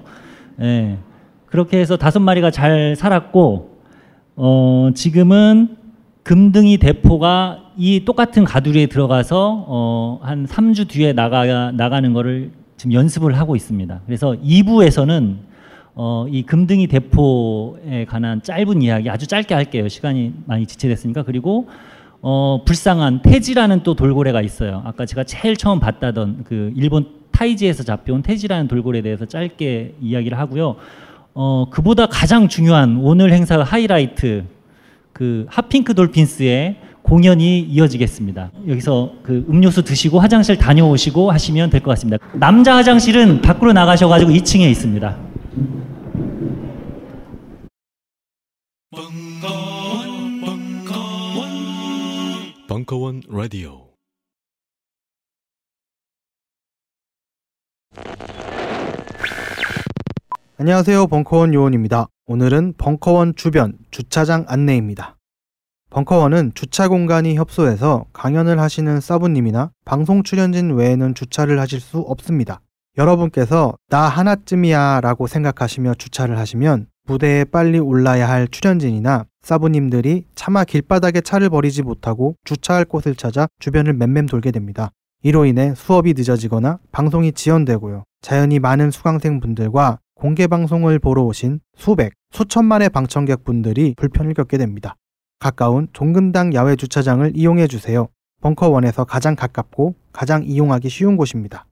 예. 0.60 0.96
그렇게 1.46 1.78
해서 1.78 1.96
다섯 1.98 2.20
마리가 2.20 2.50
잘 2.50 2.96
살았고 2.96 3.78
어, 4.36 4.90
지금은 4.94 5.76
금등이 6.28 6.76
대포가 6.76 7.70
이 7.78 8.04
똑같은 8.04 8.44
가두리에 8.44 8.84
들어가서 8.84 9.64
어, 9.66 10.20
한 10.20 10.44
3주 10.44 10.86
뒤에 10.86 11.14
나가 11.14 11.72
나가는 11.72 12.12
거를 12.12 12.50
지금 12.76 12.92
연습을 12.92 13.38
하고 13.38 13.56
있습니다. 13.56 14.02
그래서 14.04 14.36
2부에서는 14.44 15.36
어, 15.94 16.26
이 16.28 16.42
금등이 16.42 16.86
대포에 16.88 18.04
관한 18.06 18.42
짧은 18.42 18.82
이야기 18.82 19.08
아주 19.08 19.26
짧게 19.26 19.54
할게요. 19.54 19.88
시간이 19.88 20.34
많이 20.44 20.66
지체됐으니까 20.66 21.22
그리고 21.22 21.66
어, 22.20 22.60
불쌍한 22.62 23.22
태지라는 23.22 23.82
또 23.82 23.94
돌고래가 23.94 24.42
있어요. 24.42 24.82
아까 24.84 25.06
제가 25.06 25.24
제일 25.24 25.56
처음 25.56 25.80
봤다던 25.80 26.44
그 26.44 26.74
일본 26.76 27.06
타이지에서 27.32 27.84
잡혀온 27.84 28.20
태지라는 28.20 28.68
돌고래에 28.68 29.00
대해서 29.00 29.24
짧게 29.24 29.94
이야기를 30.02 30.36
하고요. 30.36 30.76
어, 31.32 31.70
그보다 31.70 32.04
가장 32.04 32.48
중요한 32.48 32.98
오늘 33.00 33.32
행사 33.32 33.58
하이라이트 33.62 34.57
그 35.18 35.46
핫핑크 35.48 35.94
돌핀스의 35.94 36.76
공연이 37.02 37.58
이어지겠습니다. 37.60 38.52
여기서 38.68 39.14
그 39.24 39.44
음료수 39.48 39.82
드시고 39.82 40.20
화장실 40.20 40.56
다녀오시고 40.56 41.32
하시면 41.32 41.70
될 41.70 41.80
것 41.80 41.90
같습니다. 41.90 42.18
남자 42.34 42.76
화장실은 42.76 43.40
밖으로 43.42 43.72
나가셔가지고 43.72 44.30
2층에 44.30 44.70
있습니다. 44.70 45.16
벙커원, 48.90 50.40
벙커원, 50.40 51.48
벙커원 52.68 53.22
라디오. 53.28 53.88
안녕하세요. 60.56 61.06
벙커원 61.06 61.54
요원입니다. 61.54 62.08
오늘은 62.30 62.74
벙커원 62.76 63.36
주변 63.36 63.72
주차장 63.90 64.44
안내입니다. 64.48 65.16
벙커원은 65.88 66.52
주차 66.54 66.86
공간이 66.86 67.36
협소해서 67.36 68.04
강연을 68.12 68.60
하시는 68.60 69.00
사부님이나 69.00 69.70
방송 69.86 70.22
출연진 70.22 70.74
외에는 70.74 71.14
주차를 71.14 71.58
하실 71.58 71.80
수 71.80 72.00
없습니다. 72.00 72.60
여러분께서 72.98 73.78
나 73.88 74.00
하나쯤이야 74.00 75.00
라고 75.00 75.26
생각하시며 75.26 75.94
주차를 75.94 76.36
하시면 76.36 76.88
무대에 77.06 77.44
빨리 77.44 77.78
올라야 77.78 78.28
할 78.28 78.46
출연진이나 78.46 79.24
사부님들이 79.40 80.26
차마 80.34 80.64
길바닥에 80.64 81.22
차를 81.22 81.48
버리지 81.48 81.82
못하고 81.82 82.36
주차할 82.44 82.84
곳을 82.84 83.14
찾아 83.14 83.48
주변을 83.58 83.94
맴맴 83.94 84.26
돌게 84.26 84.50
됩니다. 84.50 84.90
이로 85.22 85.46
인해 85.46 85.72
수업이 85.74 86.12
늦어지거나 86.12 86.78
방송이 86.92 87.32
지연되고요. 87.32 88.04
자연히 88.20 88.58
많은 88.58 88.90
수강생분들과 88.90 90.00
공개 90.14 90.48
방송을 90.48 90.98
보러 90.98 91.22
오신 91.22 91.60
수백, 91.76 92.17
수천만의 92.32 92.90
방청객분들이 92.90 93.94
불편을 93.96 94.34
겪게 94.34 94.58
됩니다. 94.58 94.96
가까운 95.38 95.88
종근당 95.92 96.54
야외 96.54 96.76
주차장을 96.76 97.32
이용해 97.34 97.66
주세요. 97.66 98.08
벙커원에서 98.40 99.04
가장 99.04 99.34
가깝고 99.34 99.94
가장 100.12 100.44
이용하기 100.44 100.88
쉬운 100.88 101.16
곳입니다. 101.16 101.66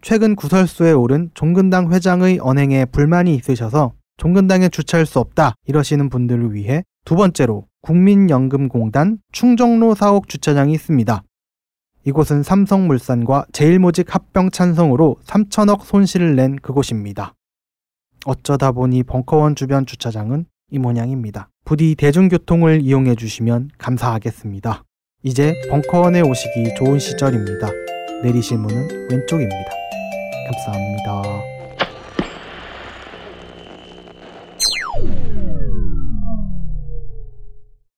최근 0.00 0.36
구설수에 0.36 0.92
오른 0.92 1.30
종근당 1.34 1.92
회장의 1.92 2.38
언행에 2.40 2.84
불만이 2.86 3.34
있으셔서 3.34 3.92
종근당에 4.16 4.68
주차할 4.68 5.06
수 5.06 5.18
없다 5.20 5.54
이러시는 5.66 6.08
분들을 6.08 6.54
위해 6.54 6.82
두 7.04 7.14
번째로 7.14 7.66
국민연금공단 7.82 9.18
충정로 9.32 9.94
사옥 9.94 10.28
주차장이 10.28 10.72
있습니다. 10.74 11.22
이곳은 12.04 12.42
삼성물산과 12.42 13.46
제일모직 13.52 14.14
합병 14.14 14.50
찬성으로 14.50 15.16
3천억 15.24 15.82
손실을 15.82 16.36
낸 16.36 16.56
그곳입니다. 16.56 17.34
어쩌다 18.26 18.72
보니 18.72 19.02
벙커원 19.04 19.54
주변 19.54 19.86
주차장은 19.86 20.46
이 20.70 20.78
모양입니다. 20.78 21.48
부디 21.64 21.94
대중교통을 21.94 22.82
이용해 22.82 23.14
주시면 23.14 23.70
감사하겠습니다. 23.78 24.84
이제 25.22 25.54
벙커원에 25.70 26.20
오시기 26.20 26.74
좋은 26.76 26.98
시절입니다. 26.98 27.70
내리실 28.22 28.58
문은 28.58 29.10
왼쪽입니다. 29.10 29.70
감사합니다. 30.50 31.37